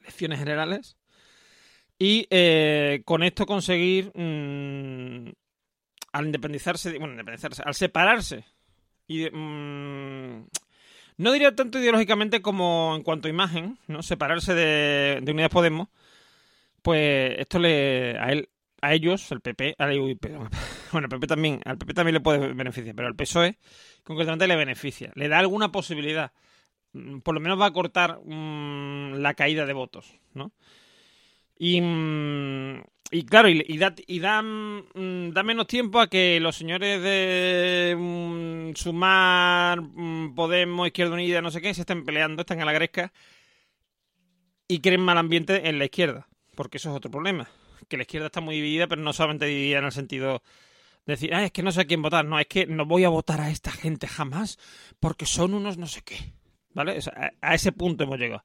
Elecciones 0.00 0.38
generales. 0.38 0.96
Y 1.98 2.26
eh, 2.30 3.02
con 3.04 3.22
esto 3.22 3.46
conseguir 3.46 4.10
mm, 4.14 5.30
al 6.12 6.26
independizarse, 6.26 6.98
bueno, 6.98 7.12
independizarse, 7.12 7.62
al 7.64 7.74
separarse 7.74 8.44
y, 9.06 9.30
mm, 9.30 10.46
no 11.18 11.32
diría 11.32 11.54
tanto 11.54 11.78
ideológicamente 11.78 12.42
como 12.42 12.94
en 12.96 13.02
cuanto 13.02 13.28
a 13.28 13.30
imagen, 13.30 13.78
¿no? 13.86 14.02
Separarse 14.02 14.54
de, 14.54 15.20
de 15.22 15.32
Unidas 15.32 15.50
Podemos, 15.50 15.88
pues 16.82 17.38
esto 17.38 17.58
le 17.58 18.18
a 18.18 18.32
él 18.32 18.48
a 18.82 18.92
ellos, 18.92 19.30
el 19.32 19.40
PP, 19.40 19.76
a, 19.78 19.86
uy, 19.86 20.16
perdón, 20.16 20.50
bueno, 20.92 21.06
el 21.06 21.08
PP 21.08 21.26
también, 21.26 21.60
al 21.64 21.78
PP 21.78 21.94
también 21.94 22.14
le 22.14 22.20
puede 22.20 22.52
beneficiar, 22.52 22.94
pero 22.94 23.08
al 23.08 23.16
PSOE 23.16 23.58
concretamente 24.02 24.46
le 24.48 24.56
beneficia, 24.56 25.12
le 25.14 25.28
da 25.28 25.38
alguna 25.38 25.72
posibilidad, 25.72 26.32
mm, 26.92 27.20
por 27.20 27.34
lo 27.34 27.40
menos 27.40 27.60
va 27.60 27.66
a 27.66 27.72
cortar 27.72 28.20
mmm, 28.24 29.14
la 29.14 29.34
caída 29.34 29.64
de 29.64 29.72
votos, 29.72 30.18
¿no? 30.34 30.52
Y, 31.56 31.80
mm, 31.80 32.82
y 33.12 33.24
claro, 33.24 33.48
y, 33.48 33.78
da, 33.78 33.94
y 34.06 34.18
da, 34.18 34.42
mm, 34.42 35.30
da, 35.32 35.42
menos 35.44 35.66
tiempo 35.68 36.00
a 36.00 36.08
que 36.08 36.40
los 36.40 36.56
señores 36.56 37.00
de 37.02 37.94
mm, 37.96 38.74
Sumar, 38.74 39.80
Podemos, 40.34 40.88
Izquierda 40.88 41.14
Unida, 41.14 41.40
no 41.40 41.50
sé 41.52 41.60
qué, 41.60 41.72
se 41.72 41.82
estén 41.82 42.04
peleando, 42.04 42.42
están 42.42 42.60
a 42.60 42.64
la 42.64 42.72
gresca 42.72 43.12
y 44.66 44.80
creen 44.80 45.02
mal 45.02 45.18
ambiente 45.18 45.68
en 45.68 45.78
la 45.78 45.84
izquierda, 45.84 46.26
porque 46.56 46.78
eso 46.78 46.90
es 46.90 46.96
otro 46.96 47.10
problema. 47.10 47.48
Que 47.88 47.96
la 47.96 48.02
izquierda 48.02 48.26
está 48.26 48.40
muy 48.40 48.56
dividida, 48.56 48.86
pero 48.86 49.02
no 49.02 49.12
solamente 49.12 49.46
dividida 49.46 49.78
en 49.78 49.84
el 49.84 49.92
sentido 49.92 50.42
de 51.06 51.14
decir, 51.14 51.34
ah, 51.34 51.44
es 51.44 51.52
que 51.52 51.62
no 51.62 51.72
sé 51.72 51.80
a 51.80 51.84
quién 51.84 52.02
votar, 52.02 52.24
no, 52.24 52.38
es 52.38 52.46
que 52.46 52.66
no 52.66 52.86
voy 52.86 53.04
a 53.04 53.08
votar 53.08 53.40
a 53.40 53.50
esta 53.50 53.72
gente 53.72 54.06
jamás, 54.06 54.58
porque 55.00 55.26
son 55.26 55.54
unos 55.54 55.76
no 55.76 55.86
sé 55.86 56.02
qué, 56.02 56.32
¿vale? 56.74 56.98
A, 57.40 57.54
ese 57.54 57.72
punto 57.72 58.04
hemos 58.04 58.18
llegado. 58.18 58.44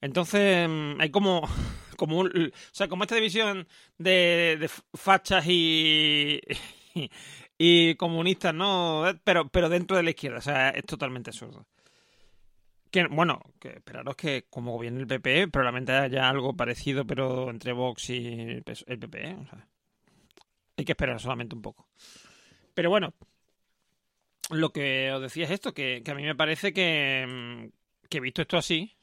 Entonces, 0.00 0.68
hay 0.98 1.10
como, 1.10 1.42
como, 1.96 2.18
un, 2.18 2.28
o 2.28 2.50
sea, 2.72 2.88
como 2.88 3.04
esta 3.04 3.14
división 3.14 3.68
de, 3.98 4.56
de 4.60 4.68
fachas 4.94 5.46
y, 5.46 6.40
y, 6.94 7.10
y, 7.58 7.94
comunistas, 7.94 8.54
¿no? 8.54 9.04
Pero, 9.24 9.48
pero 9.48 9.68
dentro 9.68 9.96
de 9.96 10.02
la 10.02 10.10
izquierda, 10.10 10.38
o 10.38 10.42
sea, 10.42 10.70
es 10.70 10.84
totalmente 10.84 11.30
absurdo. 11.30 11.66
Bueno, 13.10 13.40
que 13.60 13.68
esperaros 13.68 14.16
que 14.16 14.46
como 14.48 14.72
gobierne 14.72 15.00
el 15.00 15.06
PP, 15.06 15.48
probablemente 15.48 15.92
haya 15.92 16.28
algo 16.28 16.56
parecido, 16.56 17.06
pero 17.06 17.50
entre 17.50 17.72
Vox 17.72 18.10
y 18.10 18.62
el 18.86 18.98
PP, 18.98 19.36
sea, 19.44 19.68
hay 20.76 20.84
que 20.84 20.92
esperar 20.92 21.20
solamente 21.20 21.54
un 21.54 21.62
poco. 21.62 21.88
Pero 22.74 22.90
bueno, 22.90 23.14
lo 24.50 24.72
que 24.72 25.12
os 25.12 25.22
decía 25.22 25.44
es 25.44 25.50
esto, 25.50 25.74
que, 25.74 26.02
a 26.06 26.14
mí 26.14 26.22
me 26.22 26.34
parece 26.34 26.72
que, 26.72 27.70
que 28.08 28.20
visto 28.20 28.42
esto 28.42 28.56
así, 28.56 28.96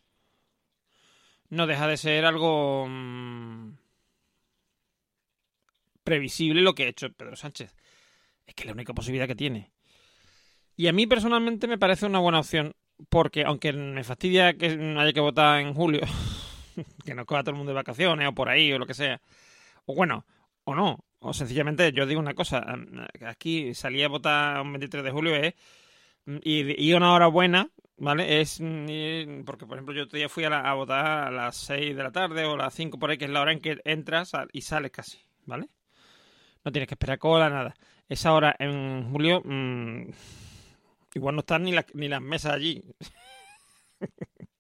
no 1.50 1.68
deja 1.68 1.88
de 1.88 1.98
ser 1.98 2.26
algo 2.26 2.88
mmm, 2.88 3.76
previsible 6.04 6.62
lo 6.62 6.76
que 6.76 6.84
ha 6.84 6.90
hecho 6.90 7.12
Pedro 7.12 7.36
Sánchez. 7.36 7.76
Es 8.46 8.56
que 8.56 8.64
es 8.64 8.68
la 8.68 8.74
única 8.74 8.94
posibilidad 8.94 9.28
que 9.28 9.36
tiene. 9.36 9.72
Y 10.76 10.88
a 10.88 10.94
mí 10.94 11.06
personalmente 11.08 11.68
me 11.68 11.78
parece 11.78 12.06
una 12.06 12.20
buena 12.20 12.40
opción, 12.40 12.76
porque 13.10 13.44
aunque 13.44 13.74
me 13.74 14.04
fastidia 14.04 14.54
que 14.54 14.68
haya 14.98 15.14
que 15.14 15.20
votar 15.20 15.62
en 15.62 15.74
julio, 15.74 16.02
que 17.06 17.16
nos 17.16 17.26
coja 17.26 17.44
todo 17.44 17.52
el 17.52 17.58
mundo 17.58 17.72
de 17.72 17.76
vacaciones 17.76 18.28
o 18.28 18.34
por 18.34 18.50
ahí 18.50 18.72
o 18.74 18.80
lo 18.80 18.86
que 18.86 18.94
sea, 18.94 19.22
o 19.86 19.96
bueno, 19.96 20.26
o 20.64 20.76
no, 20.76 21.04
o 21.20 21.34
sencillamente 21.34 21.92
yo 21.92 22.06
digo 22.06 22.20
una 22.20 22.34
cosa, 22.34 22.64
aquí 23.26 23.74
salía 23.74 24.06
a 24.06 24.10
votar 24.10 24.62
un 24.62 24.74
23 24.74 25.04
de 25.04 25.12
julio 25.12 25.36
es 25.36 25.54
y, 26.26 26.90
y 26.90 26.94
una 26.94 27.14
hora 27.14 27.28
buena 27.28 27.70
¿vale? 27.98 28.42
Es 28.42 28.60
porque, 29.46 29.66
por 29.66 29.78
ejemplo, 29.78 29.94
yo 29.94 30.06
día 30.06 30.30
fui 30.30 30.44
a, 30.44 30.50
la, 30.50 30.62
a, 30.62 30.74
votar 30.74 31.28
a 31.28 31.32
las 31.32 31.58
6 31.58 31.96
de 31.96 32.04
la 32.04 32.12
tarde 32.12 32.46
o 32.46 32.54
a 32.54 32.58
las 32.58 32.74
5 32.74 33.00
por 33.00 33.10
ahí, 33.10 33.18
que 33.18 33.26
es 33.26 33.32
la 33.32 33.42
hora 33.42 33.52
en 33.52 33.60
que 33.60 33.80
entras 33.86 34.32
y 34.52 34.62
sales 34.62 34.92
casi, 34.92 35.20
¿vale? 35.46 35.70
No 36.64 36.72
tienes 36.72 36.88
que 36.88 36.96
esperar 36.96 37.20
cola, 37.20 37.50
nada. 37.50 37.76
Esa 38.08 38.34
hora 38.34 38.56
en 38.60 39.10
julio, 39.12 39.42
mmm, 39.44 40.10
igual 41.14 41.36
no 41.36 41.42
están 41.42 41.64
ni, 41.64 41.72
la, 41.72 41.86
ni 41.94 42.08
las 42.08 42.22
mesas 42.22 42.54
allí. 42.54 42.84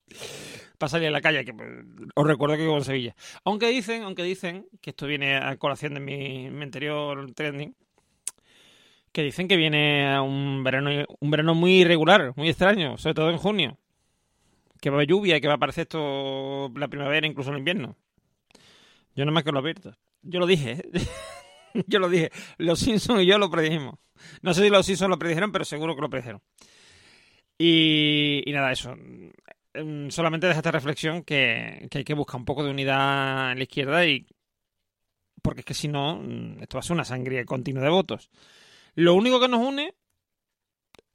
para 0.77 0.89
salir 0.89 1.07
a 1.07 1.11
la 1.11 1.21
calle, 1.21 1.45
que 1.45 1.53
pues, 1.53 1.69
os 2.13 2.27
recuerdo 2.27 2.55
que 2.55 2.63
vivo 2.63 2.77
en 2.77 2.83
Sevilla. 2.83 3.15
Aunque 3.45 3.67
dicen, 3.67 4.03
aunque 4.03 4.23
dicen, 4.23 4.67
que 4.81 4.89
esto 4.89 5.07
viene 5.07 5.37
a 5.37 5.55
colación 5.57 5.93
de 5.93 5.99
mi, 5.99 6.47
anterior 6.61 7.31
trending, 7.33 7.75
que 9.11 9.23
dicen 9.23 9.47
que 9.47 9.55
viene 9.55 10.19
un 10.19 10.63
verano, 10.63 11.05
un 11.19 11.31
verano 11.31 11.55
muy 11.55 11.81
irregular, 11.81 12.33
muy 12.35 12.49
extraño, 12.49 12.97
sobre 12.97 13.13
todo 13.13 13.29
en 13.29 13.37
junio. 13.37 13.77
Que 14.81 14.89
va 14.89 14.95
a 14.95 14.97
haber 14.97 15.07
lluvia 15.07 15.37
y 15.37 15.41
que 15.41 15.47
va 15.47 15.53
a 15.53 15.55
aparecer 15.57 15.83
esto 15.83 16.69
la 16.75 16.89
primavera, 16.89 17.25
incluso 17.25 17.51
el 17.51 17.59
invierno. 17.59 17.95
Yo 19.15 19.23
no 19.23 19.31
más 19.31 19.43
que 19.43 19.51
lo 19.51 19.59
advierto. 19.59 19.95
Yo 20.21 20.39
lo 20.39 20.47
dije, 20.47 20.71
¿eh? 20.71 20.83
yo 21.87 21.99
lo 21.99 22.09
dije. 22.09 22.31
Los 22.57 22.79
Simpsons 22.79 23.23
y 23.23 23.25
yo 23.25 23.37
lo 23.37 23.49
predijimos. 23.49 23.95
No 24.41 24.53
sé 24.53 24.63
si 24.63 24.69
los 24.69 24.85
Simpsons 24.85 25.09
lo 25.09 25.19
predijeron, 25.19 25.51
pero 25.51 25.65
seguro 25.65 25.95
que 25.95 26.01
lo 26.01 26.09
predijeron. 26.09 26.41
Y, 27.57 28.43
y 28.45 28.51
nada, 28.51 28.71
eso. 28.71 28.95
Solamente 30.09 30.47
deja 30.47 30.59
esta 30.59 30.71
reflexión 30.71 31.23
que, 31.23 31.87
que 31.89 31.99
hay 31.99 32.03
que 32.03 32.13
buscar 32.13 32.39
un 32.39 32.45
poco 32.45 32.63
de 32.63 32.69
unidad 32.69 33.51
en 33.51 33.57
la 33.57 33.63
izquierda 33.63 34.05
y 34.05 34.27
porque 35.41 35.61
es 35.61 35.65
que 35.65 35.73
si 35.73 35.87
no, 35.87 36.21
esto 36.61 36.77
va 36.77 36.79
a 36.79 36.83
ser 36.83 36.93
una 36.93 37.05
sangría 37.05 37.43
continua 37.45 37.83
de 37.83 37.89
votos. 37.89 38.29
Lo 38.95 39.13
único 39.13 39.39
que 39.39 39.47
nos 39.47 39.65
une 39.65 39.93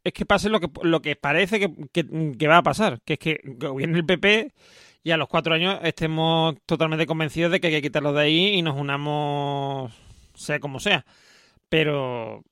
es 0.05 0.13
que 0.13 0.27
pase 0.27 0.49
lo 0.49 0.61
que, 0.61 0.69
lo 0.83 1.01
que 1.03 1.17
parece 1.17 1.59
que, 1.59 1.73
que, 1.93 2.37
que, 2.39 2.49
va 2.49 2.59
a 2.59 2.63
pasar, 2.63 3.01
que 3.05 3.15
es 3.15 3.19
que 3.19 3.41
gobierne 3.45 3.99
el 3.99 4.07
PP 4.07 4.53
y 5.03 5.11
a 5.11 5.17
los 5.17 5.29
cuatro 5.29 5.55
años 5.55 5.79
estemos 5.83 6.57
totalmente 6.67 7.07
convencidos 7.07 7.53
de 7.53 7.61
que 7.61 7.69
hay 7.69 7.75
que 7.75 7.83
quitarlo 7.83 8.13
de 8.13 8.23
ahí 8.23 8.47
y 8.55 8.63
nos 8.63 8.77
unamos 8.77 9.93
sea 10.39 10.61
como 10.61 10.81
sea. 10.81 11.05
Pero 11.69 12.43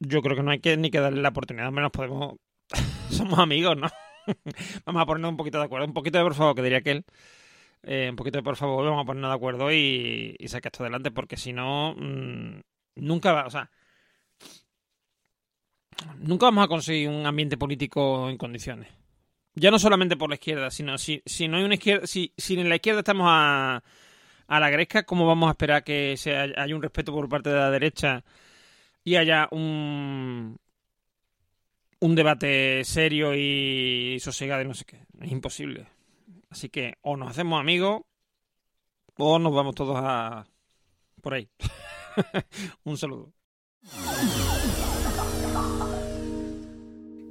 yo 0.00 0.22
creo 0.22 0.36
que 0.36 0.42
no 0.42 0.50
hay 0.50 0.60
que 0.60 0.76
ni 0.76 0.90
que 0.90 1.00
darle 1.00 1.22
la 1.22 1.30
oportunidad, 1.30 1.70
menos 1.72 1.90
podemos... 1.90 2.36
Somos 3.10 3.38
amigos, 3.38 3.76
¿no? 3.76 3.88
vamos 4.86 5.02
a 5.02 5.06
ponernos 5.06 5.30
un 5.30 5.36
poquito 5.36 5.58
de 5.58 5.64
acuerdo. 5.64 5.86
Un 5.86 5.94
poquito 5.94 6.18
de 6.18 6.24
por 6.24 6.34
favor, 6.34 6.54
que 6.54 6.62
diría 6.62 6.78
aquel. 6.78 7.04
Eh, 7.82 8.08
un 8.10 8.16
poquito 8.16 8.38
de 8.38 8.42
por 8.42 8.56
favor, 8.56 8.84
vamos 8.84 9.02
a 9.02 9.06
ponernos 9.06 9.30
de 9.30 9.36
acuerdo 9.36 9.72
y, 9.72 10.34
y 10.38 10.48
sacar 10.48 10.72
esto 10.72 10.84
adelante, 10.84 11.10
porque 11.10 11.36
si 11.36 11.52
no... 11.52 11.94
Mmm, 11.96 12.60
nunca 12.96 13.32
va, 13.32 13.46
o 13.46 13.50
sea, 13.50 13.70
nunca 16.18 16.46
vamos 16.46 16.64
a 16.64 16.68
conseguir 16.68 17.08
un 17.08 17.26
ambiente 17.26 17.56
político 17.56 18.28
en 18.28 18.36
condiciones. 18.36 18.88
Ya 19.54 19.70
no 19.70 19.78
solamente 19.78 20.16
por 20.16 20.28
la 20.28 20.34
izquierda, 20.34 20.70
sino 20.70 20.98
si, 20.98 21.22
si 21.24 21.48
no 21.48 21.56
hay 21.56 21.64
una 21.64 21.74
izquierda, 21.74 22.06
si, 22.06 22.32
si 22.36 22.58
en 22.58 22.68
la 22.68 22.76
izquierda 22.76 23.00
estamos 23.00 23.26
a, 23.30 23.82
a 24.46 24.60
la 24.60 24.70
gresca, 24.70 25.04
¿cómo 25.04 25.26
vamos 25.26 25.48
a 25.48 25.52
esperar 25.52 25.84
que 25.84 26.16
haya 26.56 26.76
un 26.76 26.82
respeto 26.82 27.12
por 27.12 27.28
parte 27.28 27.50
de 27.50 27.56
la 27.56 27.70
derecha 27.70 28.24
y 29.04 29.16
haya 29.16 29.48
un 29.50 30.58
un 31.98 32.14
debate 32.14 32.84
serio 32.84 33.34
y 33.34 34.18
sosegado 34.20 34.62
y 34.62 34.66
no 34.66 34.74
sé 34.74 34.84
qué? 34.84 35.00
Es 35.20 35.30
imposible. 35.30 35.86
Así 36.50 36.68
que 36.68 36.94
o 37.02 37.16
nos 37.16 37.30
hacemos 37.30 37.60
amigos 37.60 38.02
o 39.16 39.38
nos 39.38 39.54
vamos 39.54 39.74
todos 39.74 39.96
a 39.98 40.46
por 41.20 41.34
ahí. 41.34 41.48
Un 42.84 42.96
saludo. 42.96 43.32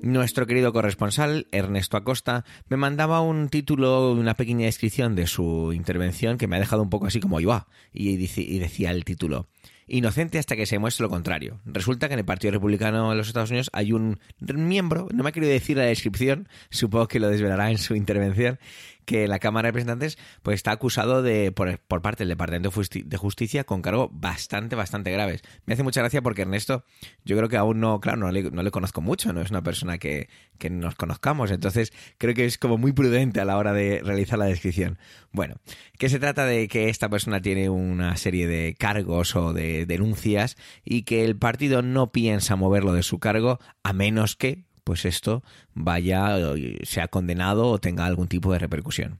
Nuestro 0.05 0.45
querido 0.45 0.71
corresponsal, 0.71 1.47
Ernesto 1.51 1.97
Acosta, 1.97 2.45
me 2.69 2.77
mandaba 2.77 3.21
un 3.21 3.49
título, 3.49 4.11
una 4.11 4.35
pequeña 4.35 4.67
descripción 4.67 5.15
de 5.15 5.25
su 5.25 5.73
intervención 5.73 6.37
que 6.37 6.45
me 6.45 6.57
ha 6.57 6.59
dejado 6.59 6.83
un 6.83 6.91
poco 6.91 7.07
así 7.07 7.19
como 7.19 7.39
iba. 7.39 7.65
Y, 7.91 8.09
y 8.11 8.59
decía 8.59 8.91
el 8.91 9.03
título, 9.03 9.47
inocente 9.87 10.37
hasta 10.37 10.55
que 10.55 10.67
se 10.67 10.77
muestre 10.77 11.05
lo 11.05 11.09
contrario. 11.09 11.59
Resulta 11.65 12.07
que 12.07 12.13
en 12.13 12.19
el 12.19 12.25
Partido 12.25 12.51
Republicano 12.51 13.09
de 13.09 13.15
los 13.15 13.25
Estados 13.25 13.49
Unidos 13.49 13.71
hay 13.73 13.93
un 13.93 14.19
miembro, 14.39 15.07
no 15.11 15.23
me 15.23 15.29
ha 15.29 15.31
querido 15.31 15.51
decir 15.51 15.77
la 15.77 15.85
descripción, 15.85 16.49
supongo 16.69 17.07
que 17.07 17.19
lo 17.19 17.29
desvelará 17.29 17.71
en 17.71 17.79
su 17.79 17.95
intervención, 17.95 18.59
que 19.05 19.27
la 19.27 19.39
Cámara 19.39 19.67
de 19.67 19.71
Representantes 19.71 20.17
pues 20.43 20.55
está 20.55 20.71
acusado 20.71 21.21
de 21.21 21.51
por, 21.51 21.79
parte 22.01 22.23
del 22.23 22.29
Departamento 22.29 22.71
de 23.05 23.17
Justicia 23.17 23.63
con 23.63 23.81
cargo 23.81 24.09
bastante, 24.11 24.75
bastante 24.75 25.11
graves. 25.11 25.41
Me 25.65 25.73
hace 25.73 25.83
mucha 25.83 26.01
gracia 26.01 26.21
porque 26.21 26.41
Ernesto, 26.41 26.83
yo 27.23 27.37
creo 27.37 27.49
que 27.49 27.57
aún 27.57 27.79
no, 27.79 27.99
claro, 27.99 28.17
no 28.17 28.31
le, 28.31 28.51
no 28.51 28.63
le 28.63 28.71
conozco 28.71 29.01
mucho, 29.01 29.33
no 29.33 29.41
es 29.41 29.51
una 29.51 29.63
persona 29.63 29.97
que, 29.97 30.29
que 30.57 30.69
nos 30.69 30.95
conozcamos, 30.95 31.51
entonces 31.51 31.93
creo 32.17 32.33
que 32.33 32.45
es 32.45 32.57
como 32.57 32.77
muy 32.77 32.91
prudente 32.91 33.39
a 33.39 33.45
la 33.45 33.57
hora 33.57 33.73
de 33.73 34.01
realizar 34.03 34.39
la 34.39 34.45
descripción. 34.45 34.97
Bueno, 35.31 35.55
que 35.97 36.09
se 36.09 36.19
trata 36.19 36.45
de 36.45 36.67
que 36.67 36.89
esta 36.89 37.09
persona 37.09 37.41
tiene 37.41 37.69
una 37.69 38.15
serie 38.17 38.47
de 38.47 38.75
cargos 38.77 39.35
o 39.35 39.53
de 39.53 39.85
denuncias 39.85 40.57
y 40.83 41.03
que 41.03 41.25
el 41.25 41.37
partido 41.37 41.81
no 41.81 42.11
piensa 42.11 42.55
moverlo 42.55 42.93
de 42.93 43.03
su 43.03 43.19
cargo 43.19 43.59
a 43.83 43.93
menos 43.93 44.35
que 44.35 44.65
pues 44.85 45.03
esto 45.03 45.43
vaya, 45.73 46.37
sea 46.83 47.09
condenado 47.09 47.67
o 47.67 47.79
tenga 47.79 48.05
algún 48.05 48.29
tipo 48.29 48.53
de 48.53 48.59
repercusión. 48.59 49.19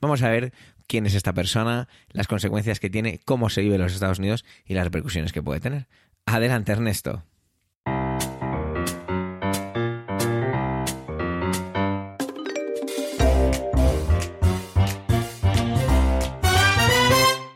Vamos 0.00 0.22
a 0.22 0.30
ver 0.30 0.52
quién 0.88 1.06
es 1.06 1.14
esta 1.14 1.34
persona, 1.34 1.86
las 2.10 2.26
consecuencias 2.26 2.80
que 2.80 2.90
tiene, 2.90 3.20
cómo 3.24 3.50
se 3.50 3.60
vive 3.60 3.76
en 3.76 3.82
los 3.82 3.92
Estados 3.92 4.18
Unidos 4.18 4.44
y 4.64 4.74
las 4.74 4.84
repercusiones 4.84 5.32
que 5.32 5.42
puede 5.42 5.60
tener. 5.60 5.86
Adelante, 6.26 6.72
Ernesto. 6.72 7.24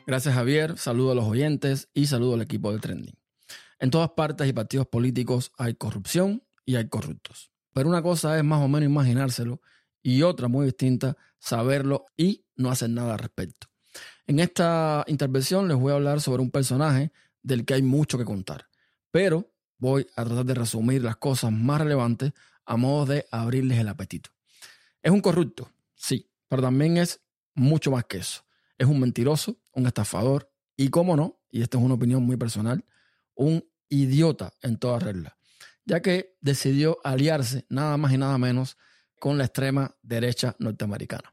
Gracias 0.07 0.35
Javier, 0.35 0.79
saludo 0.79 1.13
a 1.13 1.15
los 1.15 1.25
oyentes 1.25 1.89
y 1.95 2.07
saludo 2.07 2.35
al 2.35 2.43
equipo 2.43 2.73
de 2.73 2.79
Trending. 2.79 3.19
En 3.79 3.91
todas 3.91 4.11
partes 4.11 4.49
y 4.49 4.53
partidos 4.53 4.87
políticos 4.87 5.53
hay 5.59 5.75
corrupción 5.75 6.46
y 6.67 6.77
hay 6.77 6.89
corruptos. 6.89 7.51
Pero 7.73 7.89
una 7.89 8.03
cosa 8.03 8.37
es 8.37 8.45
más 8.45 8.63
o 8.63 8.69
menos 8.69 8.91
imaginárselo 8.91 9.63
y 10.03 10.23
otra 10.23 10.49
muy 10.49 10.67
distinta, 10.67 11.17
saberlo 11.39 12.07
y 12.17 12.45
no 12.57 12.71
hacer 12.71 12.91
nada 12.91 13.15
al 13.15 13.19
respecto. 13.19 13.69
En 14.27 14.41
esta 14.41 15.05
intervención 15.07 15.69
les 15.69 15.77
voy 15.79 15.93
a 15.93 15.97
hablar 15.97 16.21
sobre 16.21 16.43
un 16.43 16.51
personaje 16.51 17.13
del 17.43 17.65
que 17.65 17.75
hay 17.75 17.83
mucho 17.83 18.19
que 18.19 18.25
contar, 18.25 18.69
pero 19.11 19.51
voy 19.79 20.07
a 20.17 20.25
tratar 20.25 20.45
de 20.45 20.55
resumir 20.55 21.03
las 21.03 21.17
cosas 21.17 21.53
más 21.53 21.81
relevantes 21.81 22.33
a 22.65 22.77
modo 22.77 23.07
de 23.07 23.27
abrirles 23.31 23.79
el 23.79 23.89
apetito. 23.89 24.31
Es 25.03 25.13
un 25.13 25.21
corrupto, 25.21 25.71
sí, 25.95 26.29
pero 26.49 26.63
también 26.63 26.97
es 26.97 27.21
mucho 27.55 27.91
más 27.91 28.05
que 28.05 28.19
eso. 28.19 28.45
Es 28.79 28.87
un 28.87 28.99
mentiroso, 29.01 29.59
un 29.73 29.87
estafador 29.87 30.51
y, 30.77 30.89
cómo 30.89 31.17
no, 31.17 31.39
y 31.51 31.63
esta 31.63 31.79
es 31.79 31.85
una 31.85 31.95
opinión 31.95 32.23
muy 32.25 32.37
personal, 32.37 32.85
un 33.35 33.65
idiota 33.89 34.53
en 34.63 34.79
toda 34.79 34.99
regla, 34.99 35.37
ya 35.87 36.03
que 36.03 36.37
decidió 36.41 36.99
aliarse 37.05 37.65
nada 37.71 37.97
más 37.97 38.13
y 38.13 38.19
nada 38.19 38.37
menos 38.37 38.77
con 39.19 39.39
la 39.39 39.45
extrema 39.45 39.97
derecha 40.03 40.55
norteamericana. 40.59 41.33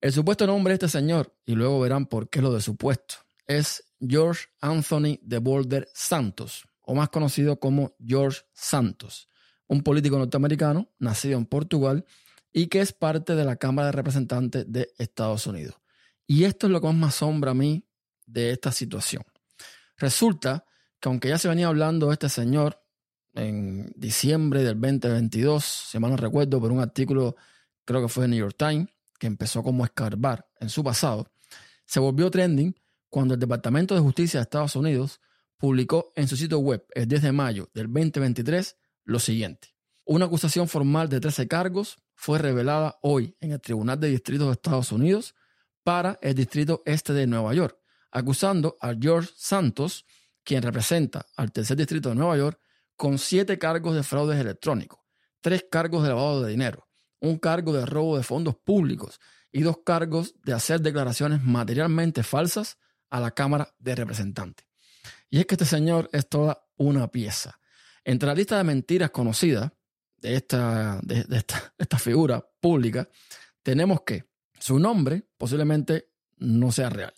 El 0.00 0.12
supuesto 0.12 0.46
nombre 0.46 0.72
de 0.72 0.74
este 0.76 0.88
señor, 0.88 1.36
y 1.44 1.54
luego 1.54 1.80
verán 1.80 2.06
por 2.06 2.30
qué 2.30 2.40
lo 2.40 2.52
de 2.52 2.60
supuesto, 2.60 3.16
es 3.46 3.84
George 4.00 4.46
Anthony 4.60 5.18
de 5.22 5.38
Boulder 5.38 5.88
Santos, 5.92 6.64
o 6.82 6.94
más 6.94 7.08
conocido 7.08 7.58
como 7.58 7.96
George 8.04 8.42
Santos, 8.52 9.28
un 9.66 9.82
político 9.82 10.18
norteamericano 10.18 10.90
nacido 10.98 11.38
en 11.38 11.46
Portugal 11.46 12.04
y 12.52 12.68
que 12.68 12.80
es 12.80 12.92
parte 12.92 13.34
de 13.34 13.44
la 13.44 13.56
Cámara 13.56 13.86
de 13.86 13.92
Representantes 13.92 14.70
de 14.70 14.92
Estados 14.98 15.46
Unidos. 15.46 15.74
Y 16.26 16.44
esto 16.44 16.66
es 16.66 16.72
lo 16.72 16.80
que 16.80 16.86
más 16.88 16.96
me 16.96 17.06
asombra 17.06 17.50
a 17.50 17.54
mí 17.54 17.86
de 18.26 18.50
esta 18.50 18.72
situación. 18.72 19.24
Resulta 19.96 20.64
que 21.00 21.08
aunque 21.08 21.28
ya 21.28 21.38
se 21.38 21.48
venía 21.48 21.68
hablando 21.68 22.08
de 22.08 22.12
este 22.14 22.28
señor 22.28 22.83
en 23.34 23.92
diciembre 23.96 24.62
del 24.62 24.80
2022, 24.80 25.64
si 25.64 25.98
mal 25.98 26.10
no 26.10 26.16
recuerdo, 26.16 26.60
por 26.60 26.72
un 26.72 26.80
artículo, 26.80 27.36
creo 27.84 28.02
que 28.02 28.08
fue 28.08 28.24
de 28.24 28.28
New 28.28 28.38
York 28.38 28.56
Times, 28.56 28.88
que 29.18 29.26
empezó 29.26 29.62
como 29.62 29.84
escarbar 29.84 30.48
en 30.60 30.68
su 30.68 30.82
pasado, 30.82 31.28
se 31.86 32.00
volvió 32.00 32.30
trending 32.30 32.74
cuando 33.08 33.34
el 33.34 33.40
Departamento 33.40 33.94
de 33.94 34.00
Justicia 34.00 34.40
de 34.40 34.42
Estados 34.42 34.76
Unidos 34.76 35.20
publicó 35.56 36.12
en 36.16 36.28
su 36.28 36.36
sitio 36.36 36.58
web 36.58 36.84
el 36.94 37.06
10 37.06 37.22
de 37.22 37.32
mayo 37.32 37.70
del 37.74 37.86
2023 37.86 38.76
lo 39.04 39.18
siguiente. 39.18 39.68
Una 40.04 40.26
acusación 40.26 40.68
formal 40.68 41.08
de 41.08 41.20
13 41.20 41.48
cargos 41.48 41.96
fue 42.14 42.38
revelada 42.38 42.98
hoy 43.02 43.36
en 43.40 43.52
el 43.52 43.60
Tribunal 43.60 43.98
de 44.00 44.08
Distrito 44.08 44.46
de 44.46 44.52
Estados 44.52 44.92
Unidos 44.92 45.34
para 45.82 46.18
el 46.22 46.34
Distrito 46.34 46.82
Este 46.86 47.12
de 47.12 47.26
Nueva 47.26 47.54
York, 47.54 47.78
acusando 48.10 48.76
a 48.80 48.94
George 48.98 49.30
Santos, 49.36 50.04
quien 50.42 50.62
representa 50.62 51.26
al 51.36 51.52
Tercer 51.52 51.76
Distrito 51.76 52.08
de 52.10 52.14
Nueva 52.14 52.36
York, 52.36 52.58
con 52.96 53.18
siete 53.18 53.58
cargos 53.58 53.94
de 53.94 54.02
fraudes 54.02 54.38
electrónicos, 54.38 55.00
tres 55.40 55.66
cargos 55.70 56.02
de 56.02 56.10
lavado 56.10 56.42
de 56.42 56.50
dinero, 56.50 56.88
un 57.20 57.38
cargo 57.38 57.72
de 57.72 57.86
robo 57.86 58.16
de 58.16 58.22
fondos 58.22 58.56
públicos 58.56 59.20
y 59.50 59.62
dos 59.62 59.78
cargos 59.84 60.34
de 60.44 60.52
hacer 60.52 60.80
declaraciones 60.80 61.42
materialmente 61.42 62.22
falsas 62.22 62.78
a 63.10 63.20
la 63.20 63.30
Cámara 63.30 63.74
de 63.78 63.94
Representantes. 63.94 64.66
Y 65.30 65.38
es 65.38 65.46
que 65.46 65.54
este 65.54 65.64
señor 65.64 66.08
es 66.12 66.28
toda 66.28 66.66
una 66.76 67.08
pieza. 67.08 67.58
Entre 68.04 68.26
la 68.26 68.34
lista 68.34 68.56
de 68.56 68.64
mentiras 68.64 69.10
conocidas 69.10 69.72
de 70.18 70.36
esta, 70.36 71.00
de, 71.02 71.24
esta, 71.30 71.74
esta 71.78 71.98
figura 71.98 72.44
pública, 72.60 73.08
tenemos 73.62 74.02
que 74.02 74.24
su 74.58 74.78
nombre 74.78 75.26
posiblemente 75.36 76.10
no 76.36 76.72
sea 76.72 76.90
real. 76.90 77.14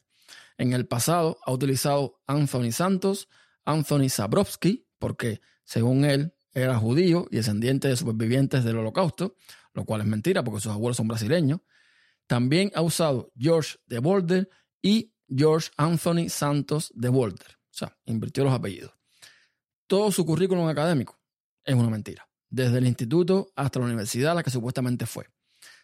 En 0.58 0.72
el 0.72 0.86
pasado 0.86 1.38
ha 1.44 1.52
utilizado 1.52 2.22
Anthony 2.26 2.72
Santos, 2.72 3.28
Anthony 3.64 4.08
Zabrowski, 4.08 4.86
porque 4.98 5.40
según 5.66 6.06
él 6.06 6.32
era 6.54 6.78
judío 6.78 7.26
y 7.30 7.36
descendiente 7.36 7.88
de 7.88 7.96
supervivientes 7.96 8.64
del 8.64 8.78
holocausto, 8.78 9.36
lo 9.74 9.84
cual 9.84 10.00
es 10.00 10.06
mentira 10.06 10.42
porque 10.42 10.60
sus 10.60 10.72
abuelos 10.72 10.96
son 10.96 11.08
brasileños. 11.08 11.60
También 12.26 12.72
ha 12.74 12.80
usado 12.80 13.30
George 13.36 13.76
de 13.86 13.98
Boulder 13.98 14.48
y 14.80 15.12
George 15.28 15.70
Anthony 15.76 16.30
Santos 16.30 16.90
de 16.94 17.10
Boulder. 17.10 17.58
O 17.70 17.74
sea, 17.78 17.98
invirtió 18.06 18.42
los 18.42 18.54
apellidos. 18.54 18.92
Todo 19.86 20.10
su 20.10 20.24
currículum 20.24 20.66
académico 20.66 21.20
es 21.62 21.74
una 21.74 21.90
mentira, 21.90 22.26
desde 22.48 22.78
el 22.78 22.86
instituto 22.86 23.52
hasta 23.54 23.78
la 23.80 23.86
universidad 23.86 24.32
a 24.32 24.36
la 24.36 24.42
que 24.42 24.50
supuestamente 24.50 25.04
fue. 25.04 25.26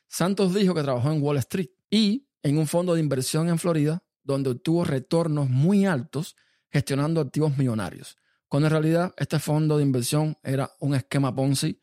Santos 0.09 0.55
dijo 0.55 0.75
que 0.75 0.83
trabajó 0.83 1.13
en 1.13 1.23
Wall 1.23 1.39
Street 1.39 1.71
y 1.91 2.29
en 2.43 2.57
un 2.57 2.67
fondo 2.67 2.95
de 2.95 3.01
inversión 3.01 3.49
en 3.49 3.59
Florida, 3.59 4.03
donde 4.23 4.51
obtuvo 4.51 4.85
retornos 4.85 5.51
muy 5.51 5.87
altos 5.87 6.37
gestionando 6.71 7.21
activos 7.21 7.59
millonarios, 7.59 8.17
cuando 8.53 8.67
en 8.67 8.73
realidad 8.73 9.15
este 9.17 9.39
fondo 9.39 9.79
de 9.79 9.83
inversión 9.83 10.37
era 10.43 10.71
un 10.81 10.95
esquema 10.95 11.35
Ponzi 11.35 11.83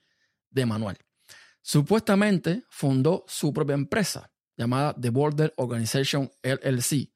de 0.51 0.67
manual. 0.67 0.99
Supuestamente 1.63 2.63
fundó 2.69 3.25
su 3.27 3.51
propia 3.51 3.73
empresa 3.73 4.31
llamada 4.55 4.93
The 4.93 5.09
Border 5.09 5.51
Organization 5.57 6.29
LLC, 6.43 7.11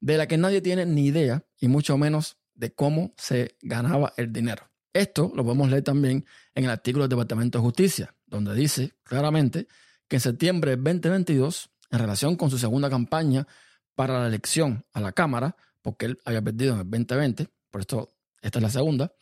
de 0.00 0.16
la 0.16 0.26
que 0.26 0.38
nadie 0.38 0.62
tiene 0.62 0.86
ni 0.86 1.04
idea 1.04 1.44
y 1.60 1.68
mucho 1.68 1.98
menos 1.98 2.38
de 2.54 2.74
cómo 2.74 3.12
se 3.18 3.58
ganaba 3.60 4.14
el 4.16 4.32
dinero. 4.32 4.70
Esto 4.94 5.32
lo 5.34 5.44
podemos 5.44 5.68
leer 5.68 5.84
también 5.84 6.24
en 6.54 6.64
el 6.64 6.70
artículo 6.70 7.02
del 7.04 7.10
Departamento 7.10 7.58
de 7.58 7.64
Justicia, 7.64 8.16
donde 8.24 8.54
dice 8.54 8.94
claramente 9.02 9.68
que 10.08 10.16
en 10.16 10.20
septiembre 10.20 10.70
del 10.70 10.82
2022, 10.82 11.70
en 11.90 11.98
relación 11.98 12.36
con 12.36 12.48
su 12.50 12.56
segunda 12.56 12.88
campaña 12.88 13.46
para 13.94 14.18
la 14.18 14.28
elección 14.28 14.86
a 14.94 15.02
la 15.02 15.12
Cámara, 15.12 15.56
porque 15.82 16.06
él 16.06 16.18
había 16.24 16.40
perdido 16.40 16.72
en 16.72 16.80
el 16.80 16.90
2020, 16.90 17.48
por 17.70 17.82
esto 17.82 18.17
esta 18.42 18.58
es 18.58 18.62
la 18.62 18.70
segunda, 18.70 19.12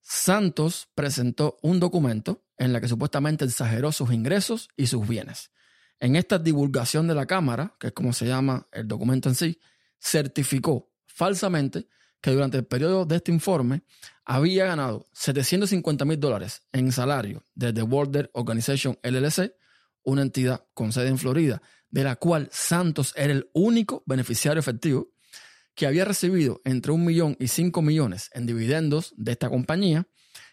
Santos 0.00 0.88
presentó 0.94 1.58
un 1.62 1.78
documento 1.78 2.44
en 2.56 2.72
la 2.72 2.80
que 2.80 2.88
supuestamente 2.88 3.44
exageró 3.44 3.92
sus 3.92 4.12
ingresos 4.12 4.68
y 4.76 4.86
sus 4.86 5.06
bienes. 5.06 5.50
En 5.98 6.16
esta 6.16 6.38
divulgación 6.38 7.06
de 7.06 7.14
la 7.14 7.26
Cámara, 7.26 7.76
que 7.78 7.88
es 7.88 7.92
como 7.92 8.12
se 8.12 8.26
llama 8.26 8.66
el 8.72 8.88
documento 8.88 9.28
en 9.28 9.34
sí, 9.34 9.60
certificó 9.98 10.90
falsamente 11.06 11.86
que 12.20 12.30
durante 12.30 12.58
el 12.58 12.64
periodo 12.64 13.04
de 13.04 13.16
este 13.16 13.32
informe 13.32 13.82
había 14.24 14.66
ganado 14.66 15.06
750 15.12 16.04
mil 16.04 16.18
dólares 16.18 16.62
en 16.72 16.92
salario 16.92 17.44
desde 17.54 17.74
The 17.74 17.82
Border 17.82 18.30
Organization 18.34 18.98
LLC, 19.02 19.54
una 20.02 20.22
entidad 20.22 20.64
con 20.74 20.92
sede 20.92 21.08
en 21.08 21.18
Florida, 21.18 21.60
de 21.90 22.04
la 22.04 22.16
cual 22.16 22.48
Santos 22.52 23.12
era 23.16 23.32
el 23.32 23.50
único 23.52 24.02
beneficiario 24.06 24.60
efectivo, 24.60 25.10
que 25.74 25.86
había 25.86 26.04
recibido 26.04 26.60
entre 26.64 26.92
un 26.92 27.04
millón 27.04 27.36
y 27.38 27.48
cinco 27.48 27.82
millones 27.82 28.30
en 28.34 28.46
dividendos 28.46 29.14
de 29.16 29.32
esta 29.32 29.48
compañía, 29.48 30.06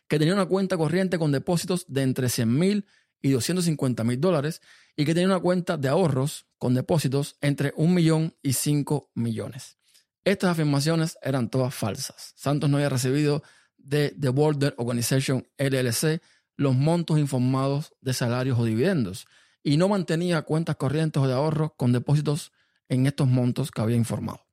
que 0.08 0.20
tenía 0.20 0.34
una 0.34 0.46
cuenta 0.46 0.78
corriente 0.78 1.18
con 1.18 1.32
depósitos 1.32 1.86
de 1.88 2.04
entre 2.04 2.30
100 2.30 2.58
mil 2.58 2.86
y 3.22 3.32
250 3.32 4.04
mil 4.04 4.22
dólares 4.22 4.62
y 4.96 5.06
que 5.06 5.14
tenía 5.14 5.28
una 5.28 5.40
cuenta 5.40 5.78
de 5.78 5.90
ahorros 5.90 6.46
con 6.58 6.74
depósitos 6.74 7.36
entre 7.42 7.74
un 7.76 7.94
millón 7.94 8.36
y 8.42 8.54
5 8.54 9.12
millones. 9.16 9.78
Estas 10.24 10.52
afirmaciones 10.52 11.18
eran 11.22 11.50
todas 11.50 11.74
falsas. 11.74 12.34
Santos 12.36 12.70
no 12.70 12.78
había 12.78 12.90
recibido 12.90 13.44
de 13.78 14.14
The 14.20 14.30
Border 14.30 14.76
Organization 14.78 15.48
LLC 15.58 16.22
los 16.58 16.76
montos 16.76 17.20
informados 17.20 17.94
de 18.02 18.14
salarios 18.14 18.60
o 18.60 18.66
dividendos 18.66 19.28
y 19.64 19.78
no 19.78 19.88
mantenía 19.88 20.42
cuentas 20.42 20.76
corrientes 20.76 21.22
o 21.22 21.28
de 21.28 21.34
ahorros 21.34 21.72
con 21.78 21.92
depósitos 21.92 22.52
en 22.90 23.06
estos 23.06 23.28
montos 23.28 23.72
que 23.72 23.82
había 23.82 23.96
informado. 23.96 24.47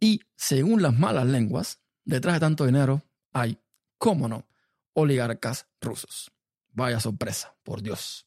Y 0.00 0.20
según 0.36 0.82
las 0.82 0.96
malas 0.96 1.26
lenguas, 1.26 1.80
detrás 2.04 2.34
de 2.34 2.40
tanto 2.40 2.66
dinero 2.66 3.02
hay, 3.32 3.58
cómo 3.98 4.28
no, 4.28 4.48
oligarcas 4.92 5.66
rusos. 5.80 6.30
Vaya 6.70 7.00
sorpresa, 7.00 7.56
por 7.64 7.82
Dios. 7.82 8.26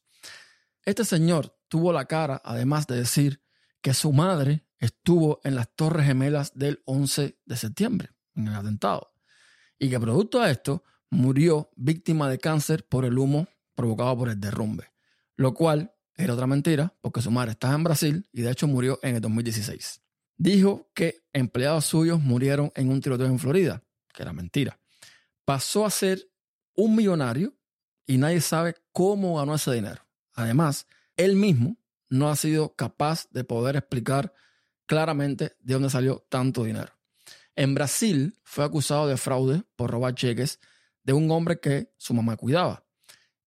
Este 0.84 1.04
señor 1.04 1.56
tuvo 1.68 1.92
la 1.92 2.04
cara, 2.06 2.40
además 2.44 2.86
de 2.86 2.96
decir 2.96 3.42
que 3.80 3.94
su 3.94 4.12
madre 4.12 4.66
estuvo 4.78 5.40
en 5.44 5.54
las 5.54 5.74
Torres 5.74 6.06
Gemelas 6.06 6.52
del 6.54 6.82
11 6.84 7.38
de 7.44 7.56
septiembre, 7.56 8.10
en 8.34 8.48
el 8.48 8.54
atentado, 8.54 9.14
y 9.78 9.88
que 9.88 9.98
producto 9.98 10.40
de 10.40 10.50
esto 10.50 10.84
murió 11.08 11.70
víctima 11.76 12.28
de 12.28 12.38
cáncer 12.38 12.86
por 12.86 13.04
el 13.04 13.18
humo 13.18 13.48
provocado 13.74 14.18
por 14.18 14.28
el 14.28 14.40
derrumbe, 14.40 14.92
lo 15.36 15.54
cual 15.54 15.94
era 16.14 16.34
otra 16.34 16.46
mentira 16.46 16.94
porque 17.00 17.22
su 17.22 17.30
madre 17.30 17.52
estaba 17.52 17.74
en 17.74 17.84
Brasil 17.84 18.28
y 18.32 18.42
de 18.42 18.50
hecho 18.50 18.66
murió 18.66 18.98
en 19.02 19.16
el 19.16 19.20
2016 19.20 20.01
dijo 20.42 20.90
que 20.92 21.22
empleados 21.32 21.84
suyos 21.84 22.20
murieron 22.20 22.72
en 22.74 22.90
un 22.90 23.00
tiroteo 23.00 23.26
en 23.26 23.38
Florida, 23.38 23.82
que 24.12 24.22
era 24.22 24.32
mentira. 24.32 24.78
Pasó 25.44 25.86
a 25.86 25.90
ser 25.90 26.28
un 26.74 26.96
millonario 26.96 27.54
y 28.06 28.18
nadie 28.18 28.40
sabe 28.40 28.74
cómo 28.92 29.36
ganó 29.36 29.54
ese 29.54 29.72
dinero. 29.72 30.02
Además, 30.34 30.86
él 31.16 31.36
mismo 31.36 31.76
no 32.08 32.28
ha 32.28 32.34
sido 32.34 32.74
capaz 32.74 33.28
de 33.30 33.44
poder 33.44 33.76
explicar 33.76 34.34
claramente 34.86 35.56
de 35.60 35.74
dónde 35.74 35.90
salió 35.90 36.26
tanto 36.28 36.64
dinero. 36.64 36.92
En 37.54 37.74
Brasil 37.74 38.36
fue 38.42 38.64
acusado 38.64 39.06
de 39.06 39.16
fraude 39.16 39.62
por 39.76 39.90
robar 39.90 40.14
cheques 40.14 40.58
de 41.04 41.12
un 41.12 41.30
hombre 41.30 41.60
que 41.60 41.92
su 41.98 42.14
mamá 42.14 42.36
cuidaba 42.36 42.84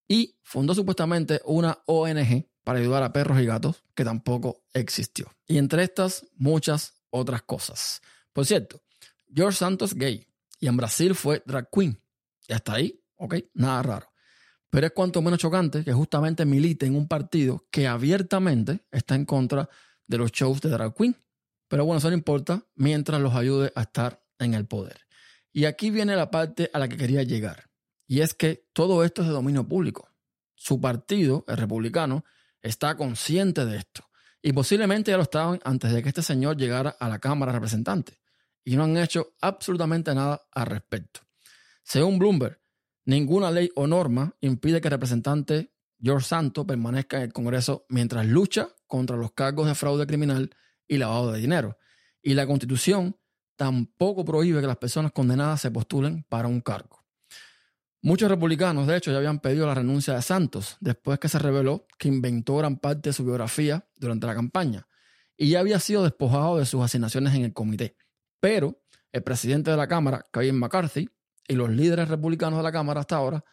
y 0.08 0.38
fundó 0.44 0.74
supuestamente 0.74 1.42
una 1.44 1.80
ONG 1.88 2.48
para 2.66 2.80
ayudar 2.80 3.04
a 3.04 3.14
perros 3.14 3.40
y 3.40 3.46
gatos, 3.46 3.84
que 3.96 4.04
tampoco 4.04 4.66
existió. 4.74 5.32
Y 5.48 5.58
entre 5.58 5.84
estas, 5.84 6.26
muchas 6.36 6.96
otras 7.10 7.44
cosas. 7.44 8.02
Por 8.34 8.46
cierto, 8.46 8.82
George 9.34 9.58
Santos 9.58 9.94
gay 9.94 10.28
y 10.60 10.68
en 10.68 10.76
Brasil 10.76 11.16
fue 11.16 11.42
drag 11.46 11.70
queen. 11.72 11.98
Y 12.48 12.54
hasta 12.54 12.74
ahí 12.74 13.02
¿ok? 13.18 13.36
Nada 13.54 13.84
raro. 13.84 14.12
Pero 14.70 14.88
es 14.88 14.94
cuanto 14.94 15.22
menos 15.22 15.40
chocante 15.40 15.84
que 15.84 15.94
justamente 15.94 16.46
milite 16.46 16.86
en 16.86 16.96
un 16.96 17.08
partido 17.08 17.66
que 17.72 17.88
abiertamente 17.88 18.86
está 18.92 19.16
en 19.16 19.26
contra 19.26 19.70
de 20.08 20.18
los 20.18 20.32
shows 20.32 20.62
de 20.62 20.70
drag 20.70 20.94
queen. 20.94 21.16
Pero 21.68 21.86
bueno, 21.86 22.00
eso 22.00 22.10
no 22.10 22.16
importa 22.16 22.66
mientras 22.76 23.22
los 23.22 23.34
ayude 23.36 23.72
a 23.76 23.84
estar 23.84 24.24
en 24.38 24.54
el 24.54 24.66
poder. 24.66 25.02
Y 25.52 25.66
aquí 25.66 25.90
viene 25.90 26.16
la 26.16 26.30
parte 26.30 26.70
a 26.74 26.80
la 26.80 26.88
que 26.88 26.98
quería 26.98 27.24
llegar. 27.24 27.70
Y 28.08 28.20
es 28.20 28.34
que 28.34 28.68
todo 28.74 29.04
esto 29.04 29.22
es 29.22 29.28
de 29.30 29.34
dominio 29.34 29.68
público. 29.68 30.10
Su 30.54 30.82
partido, 30.82 31.46
el 31.48 31.58
republicano, 31.58 32.26
está 32.66 32.98
consciente 32.98 33.66
de 33.66 33.78
esto. 33.78 34.04
Y 34.42 34.52
posiblemente 34.54 35.12
ya 35.12 35.18
lo 35.18 35.24
estaban 35.24 35.60
antes 35.64 35.94
de 35.94 36.02
que 36.02 36.10
este 36.10 36.24
señor 36.24 36.58
llegara 36.58 36.96
a 37.00 37.08
la 37.08 37.20
Cámara 37.20 37.52
de 37.52 37.60
Representantes. 37.60 38.20
Y 38.64 38.76
no 38.76 38.84
han 38.84 38.98
hecho 38.98 39.34
absolutamente 39.42 40.14
nada 40.14 40.42
al 40.52 40.66
respecto. 40.66 41.22
Según 41.84 42.18
Bloomberg, 42.18 42.60
ninguna 43.06 43.52
ley 43.52 43.70
o 43.76 43.86
norma 43.86 44.36
impide 44.42 44.82
que 44.82 44.88
el 44.88 44.94
representante 44.94 45.72
George 46.02 46.28
Santos 46.28 46.66
permanezca 46.66 47.18
en 47.18 47.24
el 47.24 47.34
Congreso 47.34 47.86
mientras 47.90 48.26
lucha 48.26 48.70
contra 48.88 49.16
los 49.16 49.32
cargos 49.34 49.68
de 49.68 49.76
fraude 49.76 50.08
criminal 50.08 50.50
y 50.88 50.98
lavado 50.98 51.32
de 51.32 51.40
dinero. 51.40 51.78
Y 52.22 52.34
la 52.34 52.48
Constitución 52.48 53.16
tampoco 53.56 54.26
prohíbe 54.26 54.62
que 54.62 54.68
las 54.68 54.78
personas 54.78 55.12
condenadas 55.12 55.62
se 55.62 55.70
postulen 55.70 56.26
para 56.28 56.48
un 56.48 56.62
cargo. 56.62 57.05
Muchos 58.06 58.30
republicanos, 58.30 58.86
de 58.86 58.98
hecho, 58.98 59.10
ya 59.10 59.18
habían 59.18 59.40
pedido 59.40 59.66
la 59.66 59.74
renuncia 59.74 60.14
de 60.14 60.22
Santos 60.22 60.78
después 60.80 61.18
que 61.18 61.28
se 61.28 61.40
reveló 61.40 61.88
que 61.98 62.08
inventó 62.08 62.56
gran 62.58 62.78
parte 62.78 63.10
de 63.10 63.14
su 63.14 63.26
biografía 63.26 63.90
durante 63.96 64.28
la 64.28 64.36
campaña 64.36 64.88
y 65.36 65.50
ya 65.50 65.60
había 65.60 65.80
sido 65.80 66.04
despojado 66.04 66.60
de 66.60 66.68
sus 66.68 66.84
asignaciones 66.84 67.34
en 67.34 67.46
el 67.46 67.54
comité. 67.54 67.98
Pero 68.40 68.80
el 69.12 69.24
presidente 69.24 69.72
de 69.72 69.78
la 69.78 69.88
Cámara, 69.88 70.24
Kevin 70.32 70.60
McCarthy, 70.60 71.10
y 71.48 71.56
los 71.56 71.72
líderes 71.72 72.08
republicanos 72.08 72.60
de 72.60 72.64
la 72.64 72.72
Cámara 72.72 73.00
hasta 73.00 73.16
ahora 73.16 73.44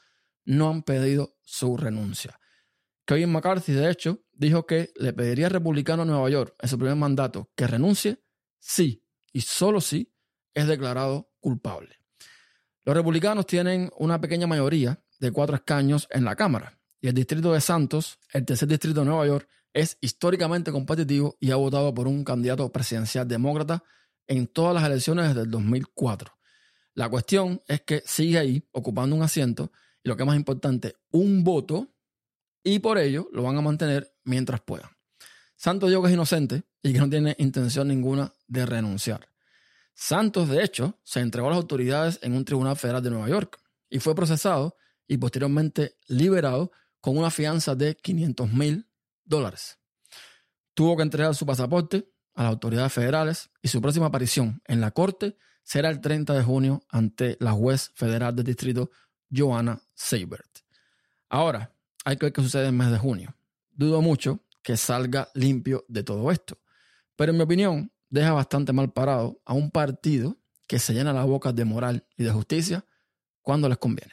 no 0.44 0.68
han 0.68 0.82
pedido 0.82 1.34
su 1.40 1.78
renuncia. 1.78 2.38
Kevin 3.06 3.32
McCarthy, 3.32 3.72
de 3.72 3.90
hecho, 3.90 4.22
dijo 4.34 4.66
que 4.66 4.90
le 4.96 5.14
pediría 5.14 5.46
al 5.46 5.52
republicano 5.52 6.04
de 6.04 6.10
Nueva 6.10 6.28
York 6.28 6.54
en 6.60 6.68
su 6.68 6.76
primer 6.76 6.96
mandato 6.96 7.50
que 7.56 7.66
renuncie 7.66 8.22
si 8.58 9.02
y 9.32 9.40
solo 9.40 9.80
si 9.80 10.12
es 10.52 10.66
declarado 10.66 11.32
culpable. 11.40 12.01
Los 12.84 12.96
republicanos 12.96 13.46
tienen 13.46 13.90
una 13.96 14.20
pequeña 14.20 14.46
mayoría 14.46 15.00
de 15.20 15.30
cuatro 15.30 15.54
escaños 15.54 16.08
en 16.10 16.24
la 16.24 16.34
Cámara 16.34 16.80
y 17.00 17.08
el 17.08 17.14
distrito 17.14 17.52
de 17.52 17.60
Santos, 17.60 18.18
el 18.32 18.44
tercer 18.44 18.68
distrito 18.68 19.00
de 19.00 19.06
Nueva 19.06 19.26
York, 19.26 19.48
es 19.72 19.98
históricamente 20.00 20.72
competitivo 20.72 21.36
y 21.40 21.50
ha 21.50 21.56
votado 21.56 21.94
por 21.94 22.06
un 22.08 22.24
candidato 22.24 22.70
presidencial 22.72 23.26
demócrata 23.26 23.84
en 24.26 24.46
todas 24.46 24.74
las 24.74 24.84
elecciones 24.84 25.28
desde 25.28 25.42
el 25.42 25.50
2004. 25.50 26.32
La 26.94 27.08
cuestión 27.08 27.62
es 27.68 27.82
que 27.82 28.02
sigue 28.04 28.38
ahí 28.38 28.68
ocupando 28.72 29.16
un 29.16 29.22
asiento 29.22 29.72
y 30.02 30.08
lo 30.08 30.16
que 30.16 30.24
es 30.24 30.26
más 30.26 30.36
importante, 30.36 30.96
un 31.10 31.44
voto 31.44 31.94
y 32.64 32.80
por 32.80 32.98
ello 32.98 33.28
lo 33.32 33.44
van 33.44 33.56
a 33.56 33.62
mantener 33.62 34.12
mientras 34.24 34.60
puedan. 34.60 34.90
Santos 35.56 35.88
dijo 35.88 36.02
que 36.02 36.08
es 36.08 36.14
inocente 36.14 36.64
y 36.82 36.92
que 36.92 36.98
no 36.98 37.08
tiene 37.08 37.36
intención 37.38 37.88
ninguna 37.88 38.32
de 38.48 38.66
renunciar. 38.66 39.31
Santos, 39.94 40.48
de 40.48 40.62
hecho, 40.64 40.98
se 41.02 41.20
entregó 41.20 41.48
a 41.48 41.50
las 41.50 41.58
autoridades 41.58 42.18
en 42.22 42.34
un 42.34 42.44
tribunal 42.44 42.76
federal 42.76 43.02
de 43.02 43.10
Nueva 43.10 43.28
York 43.28 43.58
y 43.88 43.98
fue 43.98 44.14
procesado 44.14 44.76
y 45.06 45.18
posteriormente 45.18 45.96
liberado 46.06 46.72
con 47.00 47.16
una 47.18 47.30
fianza 47.30 47.74
de 47.74 47.94
500 47.96 48.52
mil 48.52 48.88
dólares. 49.24 49.78
Tuvo 50.74 50.96
que 50.96 51.02
entregar 51.02 51.34
su 51.34 51.44
pasaporte 51.44 52.08
a 52.34 52.44
las 52.44 52.52
autoridades 52.52 52.92
federales 52.92 53.50
y 53.60 53.68
su 53.68 53.80
próxima 53.82 54.06
aparición 54.06 54.62
en 54.66 54.80
la 54.80 54.90
corte 54.90 55.36
será 55.62 55.90
el 55.90 56.00
30 56.00 56.34
de 56.34 56.42
junio 56.42 56.82
ante 56.88 57.36
la 57.40 57.52
juez 57.52 57.90
federal 57.94 58.34
del 58.34 58.46
distrito 58.46 58.90
Joanna 59.30 59.80
Seibert. 59.94 60.60
Ahora, 61.28 61.74
hay 62.04 62.16
que 62.16 62.26
ver 62.26 62.32
qué 62.32 62.42
sucede 62.42 62.62
en 62.62 62.68
el 62.68 62.74
mes 62.74 62.90
de 62.90 62.98
junio. 62.98 63.34
Dudo 63.70 64.02
mucho 64.02 64.40
que 64.62 64.76
salga 64.76 65.28
limpio 65.34 65.84
de 65.88 66.02
todo 66.02 66.30
esto. 66.30 66.58
Pero 67.16 67.32
en 67.32 67.38
mi 67.38 67.44
opinión, 67.44 67.92
deja 68.12 68.32
bastante 68.32 68.72
mal 68.74 68.92
parado 68.92 69.40
a 69.46 69.54
un 69.54 69.70
partido 69.70 70.36
que 70.68 70.78
se 70.78 70.92
llena 70.92 71.14
la 71.14 71.24
boca 71.24 71.52
de 71.52 71.64
moral 71.64 72.06
y 72.16 72.24
de 72.24 72.30
justicia 72.30 72.84
cuando 73.40 73.68
les 73.68 73.78
conviene. 73.78 74.12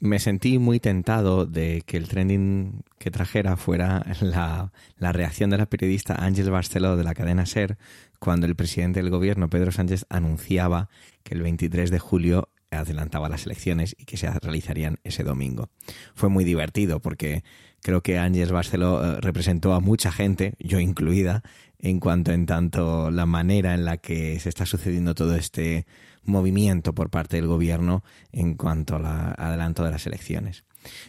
me 0.00 0.20
sentí 0.20 0.60
muy 0.60 0.78
tentado 0.78 1.44
de 1.44 1.82
que 1.84 1.96
el 1.96 2.06
trending 2.06 2.84
que 3.00 3.10
trajera 3.10 3.56
fuera 3.56 4.06
la, 4.20 4.72
la, 4.96 5.12
reacción 5.12 5.50
de 5.50 5.58
la 5.58 5.66
periodista 5.66 6.14
Ángel 6.24 6.50
Barceló 6.52 6.96
de 6.96 7.02
la 7.02 7.14
cadena 7.14 7.46
SER 7.46 7.76
cuando 8.20 8.46
el 8.46 8.54
presidente 8.54 9.02
del 9.02 9.10
gobierno, 9.10 9.50
Pedro 9.50 9.72
Sánchez, 9.72 10.06
anunciaba 10.08 10.88
que 11.24 11.34
el 11.34 11.42
23 11.42 11.90
de 11.90 11.98
julio 11.98 12.48
adelantaba 12.70 13.28
las 13.28 13.46
elecciones 13.46 13.96
y 13.98 14.04
que 14.04 14.16
se 14.16 14.30
realizarían 14.30 14.98
ese 15.04 15.24
domingo. 15.24 15.70
Fue 16.14 16.28
muy 16.28 16.44
divertido 16.44 17.00
porque 17.00 17.44
creo 17.82 18.02
que 18.02 18.18
Ángel 18.18 18.52
Barceló 18.52 19.04
eh, 19.04 19.20
representó 19.20 19.74
a 19.74 19.80
mucha 19.80 20.12
gente, 20.12 20.54
yo 20.58 20.78
incluida, 20.80 21.42
en 21.78 22.00
cuanto 22.00 22.32
en 22.32 22.46
tanto 22.46 23.10
la 23.10 23.26
manera 23.26 23.74
en 23.74 23.84
la 23.84 23.98
que 23.98 24.38
se 24.40 24.48
está 24.48 24.66
sucediendo 24.66 25.14
todo 25.14 25.34
este 25.36 25.86
movimiento 26.24 26.94
por 26.94 27.10
parte 27.10 27.36
del 27.36 27.46
gobierno 27.46 28.02
en 28.32 28.54
cuanto 28.54 28.96
al 28.96 29.06
adelanto 29.06 29.84
de 29.84 29.90
las 29.90 30.06
elecciones. 30.06 30.64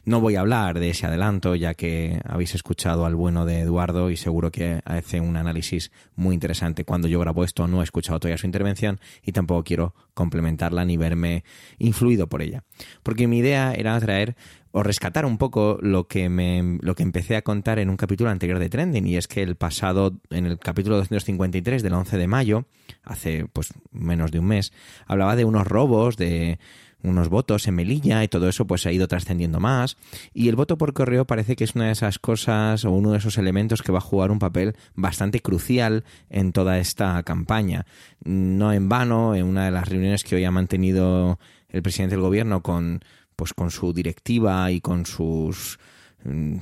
No 0.05 0.21
voy 0.21 0.35
a 0.35 0.41
hablar 0.41 0.79
de 0.79 0.89
ese 0.89 1.05
adelanto, 1.05 1.55
ya 1.55 1.73
que 1.73 2.19
habéis 2.25 2.55
escuchado 2.55 3.05
al 3.05 3.15
bueno 3.15 3.45
de 3.45 3.59
Eduardo 3.59 4.09
y 4.09 4.17
seguro 4.17 4.51
que 4.51 4.81
hace 4.85 5.21
un 5.21 5.37
análisis 5.37 5.91
muy 6.15 6.33
interesante. 6.33 6.85
Cuando 6.85 7.07
yo 7.07 7.19
grabo 7.19 7.43
esto 7.43 7.67
no 7.67 7.81
he 7.81 7.83
escuchado 7.83 8.19
todavía 8.19 8.37
su 8.37 8.45
intervención 8.45 8.99
y 9.23 9.31
tampoco 9.31 9.63
quiero 9.63 9.93
complementarla 10.13 10.85
ni 10.85 10.97
verme 10.97 11.43
influido 11.77 12.27
por 12.27 12.41
ella. 12.41 12.63
Porque 13.03 13.27
mi 13.27 13.39
idea 13.39 13.73
era 13.73 13.99
traer 13.99 14.35
o 14.71 14.83
rescatar 14.83 15.25
un 15.25 15.37
poco 15.37 15.79
lo 15.81 16.07
que 16.07 16.29
me 16.29 16.77
lo 16.81 16.93
que 16.93 17.03
empecé 17.03 17.35
a 17.35 17.41
contar 17.41 17.79
en 17.79 17.89
un 17.89 17.97
capítulo 17.97 18.29
anterior 18.29 18.59
de 18.59 18.69
Trending 18.69 19.07
y 19.07 19.17
es 19.17 19.27
que 19.27 19.41
el 19.41 19.55
pasado 19.55 20.19
en 20.29 20.45
el 20.45 20.59
capítulo 20.59 20.97
253 20.97 21.81
del 21.81 21.93
11 21.93 22.17
de 22.17 22.27
mayo, 22.27 22.65
hace 23.03 23.45
pues 23.51 23.73
menos 23.91 24.31
de 24.31 24.39
un 24.39 24.45
mes, 24.45 24.71
hablaba 25.07 25.35
de 25.35 25.45
unos 25.45 25.65
robos 25.65 26.17
de 26.17 26.59
unos 27.03 27.29
votos 27.29 27.67
en 27.67 27.75
Melilla 27.75 28.23
y 28.23 28.27
todo 28.27 28.49
eso 28.49 28.65
pues 28.67 28.85
ha 28.85 28.91
ido 28.91 29.07
trascendiendo 29.07 29.59
más 29.59 29.97
y 30.33 30.49
el 30.49 30.55
voto 30.55 30.77
por 30.77 30.93
correo 30.93 31.25
parece 31.25 31.55
que 31.55 31.63
es 31.63 31.75
una 31.75 31.85
de 31.85 31.91
esas 31.91 32.19
cosas 32.19 32.85
o 32.85 32.91
uno 32.91 33.11
de 33.11 33.19
esos 33.19 33.37
elementos 33.37 33.81
que 33.81 33.91
va 33.91 33.99
a 33.99 34.01
jugar 34.01 34.31
un 34.31 34.39
papel 34.39 34.75
bastante 34.95 35.39
crucial 35.39 36.03
en 36.29 36.51
toda 36.51 36.79
esta 36.79 37.21
campaña. 37.23 37.85
No 38.23 38.73
en 38.73 38.89
vano, 38.89 39.35
en 39.35 39.45
una 39.45 39.65
de 39.65 39.71
las 39.71 39.87
reuniones 39.87 40.23
que 40.23 40.35
hoy 40.35 40.45
ha 40.45 40.51
mantenido 40.51 41.39
el 41.69 41.81
presidente 41.81 42.15
del 42.15 42.23
gobierno 42.23 42.61
con 42.61 43.01
pues 43.35 43.53
con 43.53 43.71
su 43.71 43.93
directiva 43.93 44.69
y 44.69 44.81
con 44.81 45.05
sus 45.05 45.79
mm, 46.25 46.57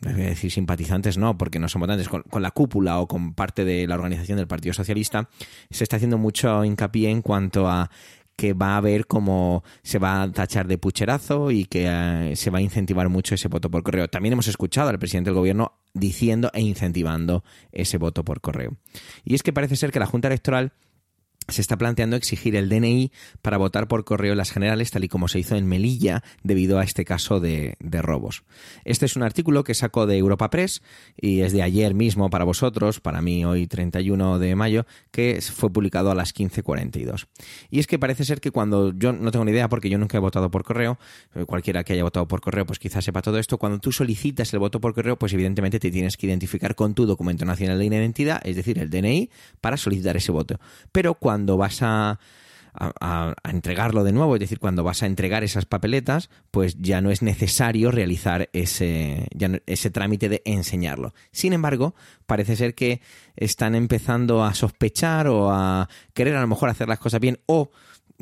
decir 0.00 0.50
simpatizantes, 0.50 1.16
no, 1.16 1.38
porque 1.38 1.58
no 1.58 1.68
son 1.68 1.80
votantes, 1.80 2.08
con, 2.08 2.24
la 2.42 2.50
cúpula 2.50 2.98
o 2.98 3.06
con 3.06 3.34
parte 3.34 3.64
de 3.64 3.86
la 3.86 3.94
organización 3.94 4.38
del 4.38 4.46
Partido 4.46 4.74
Socialista, 4.74 5.28
se 5.70 5.84
está 5.84 5.96
haciendo 5.96 6.18
mucho 6.18 6.64
hincapié 6.64 7.10
en 7.10 7.22
cuanto 7.22 7.68
a 7.68 7.90
que 8.42 8.54
va 8.54 8.76
a 8.76 8.80
ver 8.80 9.06
cómo 9.06 9.62
se 9.84 10.00
va 10.00 10.20
a 10.20 10.32
tachar 10.32 10.66
de 10.66 10.76
pucherazo 10.76 11.52
y 11.52 11.64
que 11.64 11.86
eh, 11.86 12.34
se 12.34 12.50
va 12.50 12.58
a 12.58 12.60
incentivar 12.60 13.08
mucho 13.08 13.36
ese 13.36 13.46
voto 13.46 13.70
por 13.70 13.84
correo. 13.84 14.08
También 14.08 14.32
hemos 14.32 14.48
escuchado 14.48 14.88
al 14.88 14.98
presidente 14.98 15.30
del 15.30 15.36
gobierno 15.36 15.78
diciendo 15.94 16.50
e 16.52 16.60
incentivando 16.60 17.44
ese 17.70 17.98
voto 17.98 18.24
por 18.24 18.40
correo. 18.40 18.72
Y 19.24 19.36
es 19.36 19.44
que 19.44 19.52
parece 19.52 19.76
ser 19.76 19.92
que 19.92 20.00
la 20.00 20.06
Junta 20.06 20.26
Electoral 20.26 20.72
se 21.48 21.60
está 21.60 21.76
planteando 21.76 22.16
exigir 22.16 22.56
el 22.56 22.68
DNI 22.68 23.12
para 23.40 23.56
votar 23.56 23.88
por 23.88 24.04
correo 24.04 24.32
en 24.32 24.38
las 24.38 24.50
generales, 24.50 24.90
tal 24.90 25.04
y 25.04 25.08
como 25.08 25.28
se 25.28 25.38
hizo 25.38 25.56
en 25.56 25.66
Melilla, 25.66 26.22
debido 26.42 26.78
a 26.78 26.84
este 26.84 27.04
caso 27.04 27.40
de, 27.40 27.76
robos. 27.80 28.42
Este 28.84 29.06
es 29.06 29.16
un 29.16 29.22
artículo 29.22 29.64
que 29.64 29.74
saco 29.74 30.06
de 30.06 30.16
Europa 30.16 30.50
Press 30.50 30.82
y 31.16 31.40
es 31.40 31.52
de 31.52 31.62
ayer 31.62 31.94
mismo 31.94 32.30
para 32.30 32.44
vosotros, 32.44 33.00
para 33.00 33.20
mí 33.22 33.44
hoy 33.44 33.66
31 33.66 34.38
de 34.38 34.56
mayo, 34.56 34.86
que 35.10 35.40
fue 35.40 35.70
publicado 35.70 36.10
a 36.10 36.14
las 36.14 36.34
15.42. 36.34 37.26
Y 37.70 37.78
es 37.78 37.86
que 37.86 37.98
parece 37.98 38.24
ser 38.24 38.40
que 38.40 38.50
cuando 38.50 38.92
yo 38.92 39.12
no 39.12 39.30
tengo 39.30 39.44
ni 39.44 39.52
idea, 39.52 39.68
porque 39.68 39.88
yo 39.88 39.98
nunca 39.98 40.16
he 40.16 40.20
votado 40.20 40.50
por 40.50 40.64
correo, 40.64 40.98
eh, 41.34 41.44
cualquiera 41.44 41.84
que 41.84 41.92
haya 41.92 42.02
votado 42.02 42.26
por 42.26 42.40
correo, 42.40 42.66
pues 42.66 42.78
quizás 42.78 43.04
sepa 43.04 43.22
todo 43.22 43.38
esto, 43.38 43.58
cuando 43.58 43.78
tú 43.78 43.92
solicitas 43.92 44.52
el 44.52 44.58
voto 44.58 44.80
por 44.80 44.94
correo, 44.94 45.18
pues 45.18 45.32
evidentemente 45.32 45.78
te 45.78 45.90
tienes 45.90 46.16
que 46.16 46.26
identificar 46.26 46.74
con 46.74 46.94
tu 46.94 47.06
documento 47.06 47.44
nacional 47.44 47.78
de 47.78 47.86
identidad, 47.86 48.40
es 48.44 48.56
decir, 48.56 48.78
el 48.78 48.90
DNI, 48.90 49.30
para 49.60 49.76
solicitar 49.76 50.16
ese 50.16 50.32
voto. 50.32 50.58
Pero 50.90 51.14
cuando 51.32 51.56
vas 51.56 51.80
a, 51.80 52.18
a, 52.74 53.34
entregarlo 53.44 54.04
de 54.04 54.12
nuevo, 54.12 54.36
es 54.36 54.40
decir, 54.40 54.58
cuando 54.58 54.84
vas 54.84 55.02
a 55.02 55.06
entregar 55.06 55.42
esas 55.44 55.64
papeletas, 55.64 56.28
pues 56.50 56.76
ya 56.78 57.00
no 57.00 57.10
es 57.10 57.22
necesario 57.22 57.90
realizar 57.90 58.50
ese, 58.52 59.28
ya 59.34 59.48
no, 59.48 59.58
ese 59.64 59.88
trámite 59.88 60.28
de 60.28 60.42
enseñarlo. 60.44 61.14
Sin 61.30 61.54
embargo, 61.54 61.94
parece 62.26 62.54
ser 62.54 62.74
que 62.74 63.00
están 63.34 63.74
empezando 63.74 64.44
a 64.44 64.52
sospechar 64.52 65.26
o 65.26 65.50
a 65.50 65.88
querer 66.12 66.36
a 66.36 66.42
lo 66.42 66.48
mejor 66.48 66.68
hacer 66.68 66.86
las 66.86 66.98
cosas 66.98 67.20
bien 67.20 67.38
o 67.46 67.70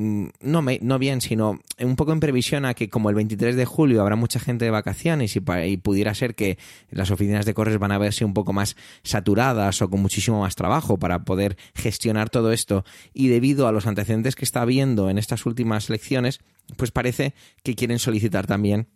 no, 0.00 0.62
me, 0.62 0.78
no 0.82 0.98
bien, 0.98 1.20
sino 1.20 1.60
un 1.78 1.96
poco 1.96 2.12
en 2.12 2.20
previsión 2.20 2.64
a 2.64 2.74
que 2.74 2.88
como 2.88 3.10
el 3.10 3.14
23 3.16 3.54
de 3.54 3.66
julio 3.66 4.00
habrá 4.00 4.16
mucha 4.16 4.40
gente 4.40 4.64
de 4.64 4.70
vacaciones 4.70 5.36
y, 5.36 5.42
y 5.66 5.76
pudiera 5.76 6.14
ser 6.14 6.34
que 6.34 6.58
las 6.90 7.10
oficinas 7.10 7.44
de 7.44 7.52
correos 7.54 7.78
van 7.78 7.92
a 7.92 7.98
verse 7.98 8.24
un 8.24 8.32
poco 8.32 8.52
más 8.52 8.76
saturadas 9.02 9.82
o 9.82 9.90
con 9.90 10.00
muchísimo 10.00 10.40
más 10.40 10.56
trabajo 10.56 10.98
para 10.98 11.24
poder 11.24 11.56
gestionar 11.74 12.30
todo 12.30 12.52
esto 12.52 12.84
y 13.12 13.28
debido 13.28 13.68
a 13.68 13.72
los 13.72 13.86
antecedentes 13.86 14.36
que 14.36 14.44
está 14.44 14.62
habiendo 14.62 15.10
en 15.10 15.18
estas 15.18 15.44
últimas 15.44 15.90
elecciones, 15.90 16.40
pues 16.76 16.90
parece 16.90 17.34
que 17.62 17.74
quieren 17.74 17.98
solicitar 17.98 18.46
también 18.46 18.88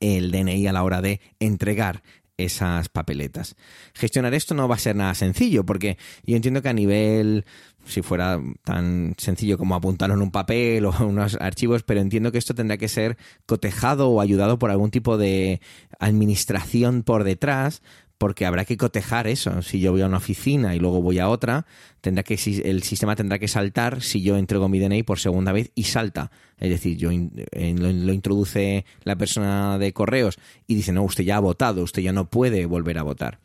el 0.00 0.30
DNI 0.30 0.66
a 0.66 0.72
la 0.72 0.82
hora 0.82 1.00
de 1.00 1.20
entregar 1.38 2.02
esas 2.36 2.88
papeletas. 2.88 3.54
Gestionar 3.94 4.34
esto 4.34 4.54
no 4.54 4.66
va 4.68 4.74
a 4.74 4.78
ser 4.78 4.96
nada 4.96 5.14
sencillo, 5.14 5.64
porque 5.64 5.98
yo 6.24 6.36
entiendo 6.36 6.62
que 6.62 6.68
a 6.68 6.72
nivel, 6.72 7.44
si 7.86 8.02
fuera 8.02 8.40
tan 8.64 9.14
sencillo 9.18 9.58
como 9.58 9.74
apuntarlo 9.74 10.14
en 10.14 10.22
un 10.22 10.30
papel 10.30 10.86
o 10.86 10.94
unos 11.04 11.36
archivos, 11.40 11.82
pero 11.82 12.00
entiendo 12.00 12.32
que 12.32 12.38
esto 12.38 12.54
tendrá 12.54 12.76
que 12.76 12.88
ser 12.88 13.16
cotejado 13.46 14.10
o 14.10 14.20
ayudado 14.20 14.58
por 14.58 14.70
algún 14.70 14.90
tipo 14.90 15.16
de 15.18 15.60
administración 15.98 17.02
por 17.02 17.24
detrás 17.24 17.82
porque 18.18 18.46
habrá 18.46 18.64
que 18.64 18.76
cotejar 18.76 19.26
eso. 19.26 19.60
Si 19.62 19.80
yo 19.80 19.92
voy 19.92 20.02
a 20.02 20.06
una 20.06 20.18
oficina 20.18 20.74
y 20.74 20.78
luego 20.78 21.02
voy 21.02 21.18
a 21.18 21.28
otra, 21.28 21.66
tendrá 22.00 22.22
que 22.22 22.38
el 22.64 22.82
sistema 22.82 23.16
tendrá 23.16 23.38
que 23.38 23.48
saltar 23.48 24.02
si 24.02 24.22
yo 24.22 24.36
entrego 24.36 24.68
mi 24.68 24.78
DNI 24.78 25.02
por 25.02 25.18
segunda 25.18 25.52
vez 25.52 25.72
y 25.74 25.84
salta. 25.84 26.30
Es 26.58 26.70
decir, 26.70 26.96
yo 26.96 27.10
eh, 27.10 27.74
lo, 27.76 28.12
introduce 28.12 28.84
la 29.02 29.16
persona 29.16 29.78
de 29.78 29.92
correos 29.92 30.38
y 30.66 30.74
dice, 30.74 30.92
no, 30.92 31.02
usted 31.02 31.24
ya 31.24 31.36
ha 31.36 31.40
votado, 31.40 31.82
usted 31.82 32.02
ya 32.02 32.12
no 32.12 32.30
puede 32.30 32.66
volver 32.66 32.98
a 32.98 33.02
votar. 33.02 33.40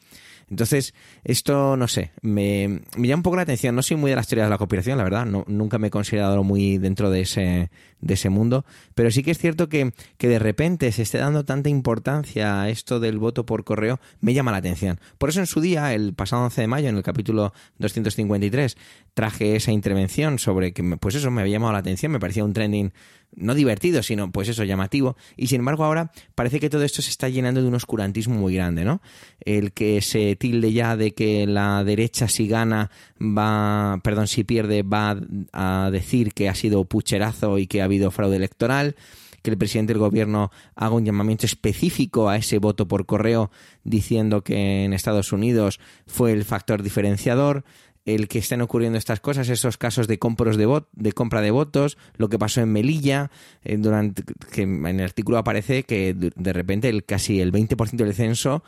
Entonces, 0.49 0.93
esto, 1.23 1.77
no 1.77 1.87
sé, 1.87 2.11
me, 2.21 2.81
llama 2.97 3.15
un 3.15 3.23
poco 3.23 3.35
la 3.35 3.43
atención. 3.43 3.75
No 3.75 3.81
soy 3.81 3.97
muy 3.97 4.09
de 4.09 4.15
las 4.15 4.27
teorías 4.27 4.47
de 4.47 4.51
la 4.51 4.57
conspiración, 4.57 4.97
la 4.97 5.03
verdad. 5.03 5.25
No, 5.25 5.45
nunca 5.47 5.77
me 5.77 5.87
he 5.87 5.91
considerado 5.91 6.43
muy 6.43 6.77
dentro 6.77 7.09
de 7.11 7.21
ese, 7.21 7.69
de 8.01 8.13
ese 8.13 8.29
mundo. 8.29 8.65
Pero 8.95 9.11
sí 9.11 9.23
que 9.23 9.31
es 9.31 9.37
cierto 9.37 9.69
que, 9.69 9.93
que 10.17 10.27
de 10.27 10.39
repente 10.39 10.91
se 10.91 11.03
esté 11.03 11.19
dando 11.19 11.45
tanta 11.45 11.69
importancia 11.69 12.61
a 12.61 12.69
esto 12.69 12.99
del 12.99 13.19
voto 13.19 13.45
por 13.45 13.63
correo, 13.63 13.99
me 14.21 14.33
llama 14.33 14.51
la 14.51 14.57
atención. 14.57 14.99
Por 15.17 15.29
eso 15.29 15.39
en 15.39 15.47
su 15.47 15.61
día, 15.61 15.93
el 15.93 16.13
pasado 16.13 16.43
11 16.43 16.61
de 16.61 16.67
mayo, 16.67 16.89
en 16.89 16.97
el 16.97 17.03
capítulo 17.03 17.53
253, 17.77 18.77
traje 19.13 19.55
esa 19.55 19.71
intervención 19.71 20.39
sobre 20.39 20.73
que, 20.73 20.83
pues 20.97 21.15
eso, 21.15 21.31
me 21.31 21.41
había 21.41 21.53
llamado 21.53 21.73
la 21.73 21.79
atención. 21.79 22.11
Me 22.11 22.19
parecía 22.19 22.43
un 22.43 22.53
trending 22.53 22.93
no 23.35 23.53
divertido, 23.55 24.03
sino 24.03 24.31
pues 24.31 24.49
eso, 24.49 24.63
llamativo. 24.63 25.15
Y 25.37 25.47
sin 25.47 25.59
embargo 25.59 25.83
ahora 25.83 26.11
parece 26.35 26.59
que 26.59 26.69
todo 26.69 26.83
esto 26.83 27.01
se 27.01 27.09
está 27.09 27.29
llenando 27.29 27.61
de 27.61 27.67
un 27.67 27.75
oscurantismo 27.75 28.35
muy 28.35 28.55
grande, 28.55 28.85
¿no? 28.85 29.01
El 29.39 29.71
que 29.71 30.01
se 30.01 30.35
tilde 30.35 30.73
ya 30.73 30.95
de 30.95 31.13
que 31.13 31.47
la 31.47 31.83
derecha 31.83 32.27
si 32.27 32.47
gana 32.47 32.91
va, 33.21 33.99
perdón, 34.03 34.27
si 34.27 34.43
pierde 34.43 34.83
va 34.83 35.19
a 35.53 35.89
decir 35.91 36.33
que 36.33 36.49
ha 36.49 36.55
sido 36.55 36.85
pucherazo 36.85 37.57
y 37.57 37.67
que 37.67 37.81
ha 37.81 37.85
habido 37.85 38.11
fraude 38.11 38.37
electoral 38.37 38.95
que 39.41 39.51
el 39.51 39.57
presidente 39.57 39.93
del 39.93 39.99
gobierno 39.99 40.51
haga 40.75 40.95
un 40.95 41.05
llamamiento 41.05 41.45
específico 41.45 42.29
a 42.29 42.37
ese 42.37 42.59
voto 42.59 42.87
por 42.87 43.05
correo 43.05 43.51
diciendo 43.83 44.43
que 44.43 44.83
en 44.83 44.93
Estados 44.93 45.31
Unidos 45.31 45.79
fue 46.07 46.33
el 46.33 46.43
factor 46.45 46.83
diferenciador 46.83 47.63
el 48.05 48.27
que 48.27 48.39
estén 48.39 48.61
ocurriendo 48.61 48.97
estas 48.97 49.19
cosas, 49.19 49.49
esos 49.49 49.77
casos 49.77 50.07
de 50.07 50.19
compros 50.19 50.57
de, 50.57 50.83
de 50.93 51.11
compra 51.11 51.41
de 51.41 51.51
votos, 51.51 51.97
lo 52.17 52.29
que 52.29 52.39
pasó 52.39 52.61
en 52.61 52.71
Melilla, 52.71 53.31
eh, 53.63 53.77
durante, 53.77 54.23
que 54.51 54.63
en 54.63 54.85
el 54.85 55.01
artículo 55.01 55.37
aparece 55.37 55.83
que 55.83 56.13
de 56.13 56.53
repente 56.53 56.89
el, 56.89 57.05
casi 57.05 57.41
el 57.41 57.51
20% 57.51 57.97
del 57.97 58.13
censo 58.13 58.63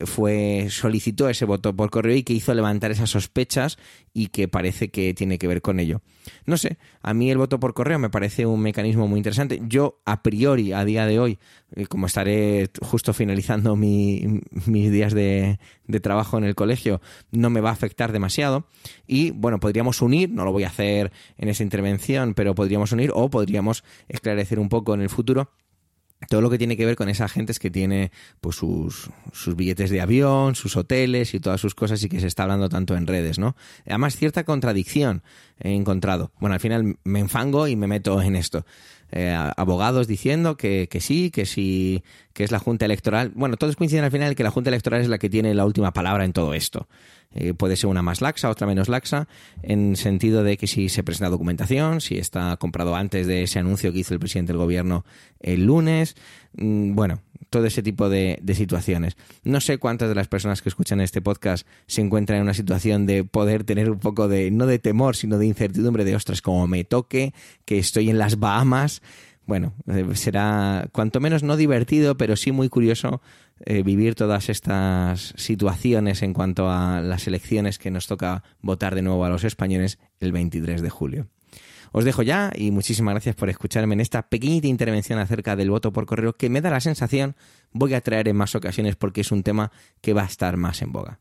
fue 0.00 0.66
solicitó 0.70 1.28
ese 1.28 1.46
voto 1.46 1.74
por 1.74 1.90
correo 1.90 2.16
y 2.16 2.22
que 2.22 2.34
hizo 2.34 2.52
levantar 2.52 2.90
esas 2.90 3.10
sospechas 3.10 3.78
y 4.12 4.28
que 4.28 4.46
parece 4.46 4.90
que 4.90 5.14
tiene 5.14 5.38
que 5.38 5.48
ver 5.48 5.62
con 5.62 5.80
ello. 5.80 6.02
No 6.44 6.58
sé, 6.58 6.78
a 7.00 7.14
mí 7.14 7.30
el 7.30 7.38
voto 7.38 7.58
por 7.58 7.72
correo 7.72 7.98
me 7.98 8.10
parece 8.10 8.44
un 8.44 8.60
mecanismo 8.60 9.08
muy 9.08 9.18
interesante. 9.18 9.60
Yo 9.66 10.00
a 10.04 10.22
priori, 10.22 10.72
a 10.72 10.84
día 10.84 11.06
de 11.06 11.18
hoy, 11.18 11.38
eh, 11.74 11.86
como 11.86 12.06
estaré 12.06 12.68
justo 12.82 13.14
finalizando 13.14 13.74
mis 13.76 14.42
días 14.66 15.14
de, 15.14 15.58
de 15.86 16.00
trabajo 16.00 16.36
en 16.36 16.44
el 16.44 16.54
colegio, 16.54 17.00
no 17.30 17.48
me 17.48 17.60
va 17.60 17.70
a 17.70 17.74
afectar 17.74 18.12
demasiado 18.12 18.66
y 19.06 19.30
bueno, 19.30 19.60
podríamos 19.60 20.02
unir, 20.02 20.30
no 20.30 20.44
lo 20.44 20.52
voy 20.52 20.64
a 20.64 20.68
hacer 20.68 21.12
en 21.38 21.48
esa 21.48 21.62
intervención, 21.62 22.34
pero 22.34 22.54
podríamos 22.54 22.92
unir 22.92 23.12
o 23.14 23.30
podríamos 23.30 23.82
esclarecer 24.08 24.58
un 24.58 24.68
poco 24.68 24.94
en 24.94 25.00
el 25.00 25.08
futuro 25.08 25.50
todo 26.28 26.40
lo 26.40 26.50
que 26.50 26.58
tiene 26.58 26.76
que 26.76 26.86
ver 26.86 26.96
con 26.96 27.08
esa 27.08 27.28
gente 27.28 27.54
que 27.54 27.70
tiene 27.70 28.10
pues 28.40 28.56
sus, 28.56 29.10
sus 29.32 29.56
billetes 29.56 29.90
de 29.90 30.00
avión, 30.00 30.54
sus 30.54 30.76
hoteles 30.76 31.34
y 31.34 31.40
todas 31.40 31.60
sus 31.60 31.74
cosas 31.74 32.02
y 32.02 32.08
que 32.08 32.20
se 32.20 32.26
está 32.26 32.42
hablando 32.42 32.68
tanto 32.68 32.96
en 32.96 33.06
redes, 33.06 33.38
¿no? 33.38 33.56
Además, 33.86 34.16
cierta 34.16 34.44
contradicción 34.44 35.22
he 35.60 35.72
encontrado. 35.72 36.32
Bueno, 36.38 36.54
al 36.54 36.60
final 36.60 36.96
me 37.04 37.20
enfango 37.20 37.68
y 37.68 37.76
me 37.76 37.86
meto 37.86 38.20
en 38.20 38.36
esto. 38.36 38.66
Eh, 39.12 39.32
abogados 39.56 40.08
diciendo 40.08 40.56
que, 40.56 40.88
que, 40.90 41.00
sí, 41.00 41.30
que 41.30 41.46
sí, 41.46 42.02
que 42.32 42.44
es 42.44 42.50
la 42.50 42.58
Junta 42.58 42.84
Electoral. 42.84 43.32
Bueno, 43.34 43.56
todos 43.56 43.76
coinciden 43.76 44.04
al 44.04 44.10
final 44.10 44.34
que 44.34 44.42
la 44.42 44.50
Junta 44.50 44.70
Electoral 44.70 45.00
es 45.00 45.08
la 45.08 45.18
que 45.18 45.30
tiene 45.30 45.54
la 45.54 45.64
última 45.64 45.92
palabra 45.92 46.24
en 46.24 46.32
todo 46.32 46.54
esto. 46.54 46.88
Eh, 47.36 47.52
puede 47.52 47.76
ser 47.76 47.90
una 47.90 48.02
más 48.02 48.22
laxa, 48.22 48.48
otra 48.48 48.66
menos 48.66 48.88
laxa, 48.88 49.28
en 49.62 49.94
sentido 49.96 50.42
de 50.42 50.56
que 50.56 50.66
si 50.66 50.88
se 50.88 51.02
presenta 51.02 51.28
documentación, 51.28 52.00
si 52.00 52.16
está 52.16 52.56
comprado 52.56 52.96
antes 52.96 53.26
de 53.26 53.42
ese 53.42 53.58
anuncio 53.58 53.92
que 53.92 53.98
hizo 53.98 54.14
el 54.14 54.20
presidente 54.20 54.52
del 54.52 54.58
gobierno 54.58 55.04
el 55.40 55.66
lunes, 55.66 56.16
mm, 56.54 56.94
bueno, 56.94 57.20
todo 57.50 57.66
ese 57.66 57.82
tipo 57.82 58.08
de, 58.08 58.38
de, 58.42 58.54
situaciones. 58.54 59.16
No 59.44 59.60
sé 59.60 59.78
cuántas 59.78 60.08
de 60.08 60.14
las 60.14 60.28
personas 60.28 60.62
que 60.62 60.70
escuchan 60.70 61.00
este 61.00 61.20
podcast 61.20 61.66
se 61.86 62.00
encuentran 62.00 62.38
en 62.38 62.44
una 62.44 62.54
situación 62.54 63.06
de 63.06 63.24
poder 63.24 63.64
tener 63.64 63.90
un 63.90 63.98
poco 63.98 64.28
de, 64.28 64.50
no 64.50 64.66
de 64.66 64.78
temor, 64.78 65.14
sino 65.14 65.38
de 65.38 65.46
incertidumbre 65.46 66.04
de, 66.04 66.16
ostras, 66.16 66.42
como 66.42 66.66
me 66.66 66.84
toque, 66.84 67.34
que 67.64 67.78
estoy 67.78 68.08
en 68.10 68.18
las 68.18 68.38
Bahamas. 68.38 69.02
Bueno, 69.46 69.74
eh, 69.86 70.04
será 70.14 70.88
cuanto 70.92 71.20
menos 71.20 71.44
no 71.44 71.56
divertido, 71.56 72.16
pero 72.16 72.34
sí 72.34 72.50
muy 72.50 72.68
curioso 72.68 73.22
eh, 73.64 73.84
vivir 73.84 74.16
todas 74.16 74.48
estas 74.48 75.34
situaciones 75.36 76.22
en 76.22 76.34
cuanto 76.34 76.68
a 76.68 77.00
las 77.00 77.28
elecciones 77.28 77.78
que 77.78 77.92
nos 77.92 78.08
toca 78.08 78.42
votar 78.60 78.96
de 78.96 79.02
nuevo 79.02 79.24
a 79.24 79.28
los 79.28 79.44
españoles 79.44 79.98
el 80.18 80.32
23 80.32 80.82
de 80.82 80.90
julio. 80.90 81.28
Os 81.92 82.04
dejo 82.04 82.22
ya 82.22 82.50
y 82.54 82.72
muchísimas 82.72 83.14
gracias 83.14 83.36
por 83.36 83.48
escucharme 83.48 83.94
en 83.94 84.00
esta 84.00 84.28
pequeñita 84.28 84.66
intervención 84.66 85.20
acerca 85.20 85.54
del 85.54 85.70
voto 85.70 85.92
por 85.92 86.06
correo 86.06 86.34
que 86.34 86.50
me 86.50 86.60
da 86.60 86.68
la 86.70 86.80
sensación 86.80 87.36
voy 87.70 87.94
a 87.94 88.00
traer 88.00 88.28
en 88.28 88.36
más 88.36 88.54
ocasiones 88.56 88.96
porque 88.96 89.20
es 89.20 89.30
un 89.30 89.44
tema 89.44 89.70
que 90.00 90.12
va 90.12 90.22
a 90.22 90.26
estar 90.26 90.56
más 90.56 90.82
en 90.82 90.92
boga. 90.92 91.20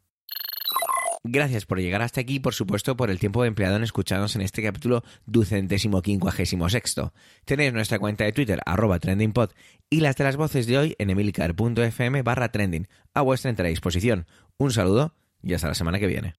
Gracias 1.27 1.65
por 1.65 1.79
llegar 1.79 2.03
hasta 2.03 2.21
aquí 2.21 2.35
y 2.35 2.39
por 2.39 2.53
supuesto 2.53 2.95
por 2.95 3.09
el 3.09 3.17
tiempo 3.17 3.43
empleado 3.45 3.77
en 3.77 3.83
escucharnos 3.83 4.35
en 4.35 4.43
este 4.43 4.61
capítulo 4.61 5.03
ducentésimo 5.25 6.03
quincuagésimo 6.03 6.69
sexto. 6.69 7.13
Tenéis 7.45 7.73
nuestra 7.73 7.97
cuenta 7.97 8.25
de 8.25 8.31
Twitter, 8.31 8.59
arroba 8.63 8.99
trendingpod, 8.99 9.49
y 9.89 10.01
las 10.01 10.15
de 10.17 10.23
las 10.23 10.37
voces 10.37 10.67
de 10.67 10.77
hoy 10.77 10.95
en 10.99 11.09
emilcar.fm 11.09 12.21
barra 12.21 12.51
trending, 12.51 12.87
a 13.15 13.23
vuestra 13.23 13.49
entera 13.49 13.69
disposición. 13.69 14.27
Un 14.59 14.71
saludo 14.71 15.15
y 15.41 15.55
hasta 15.55 15.67
la 15.67 15.73
semana 15.73 15.97
que 15.97 16.05
viene. 16.05 16.35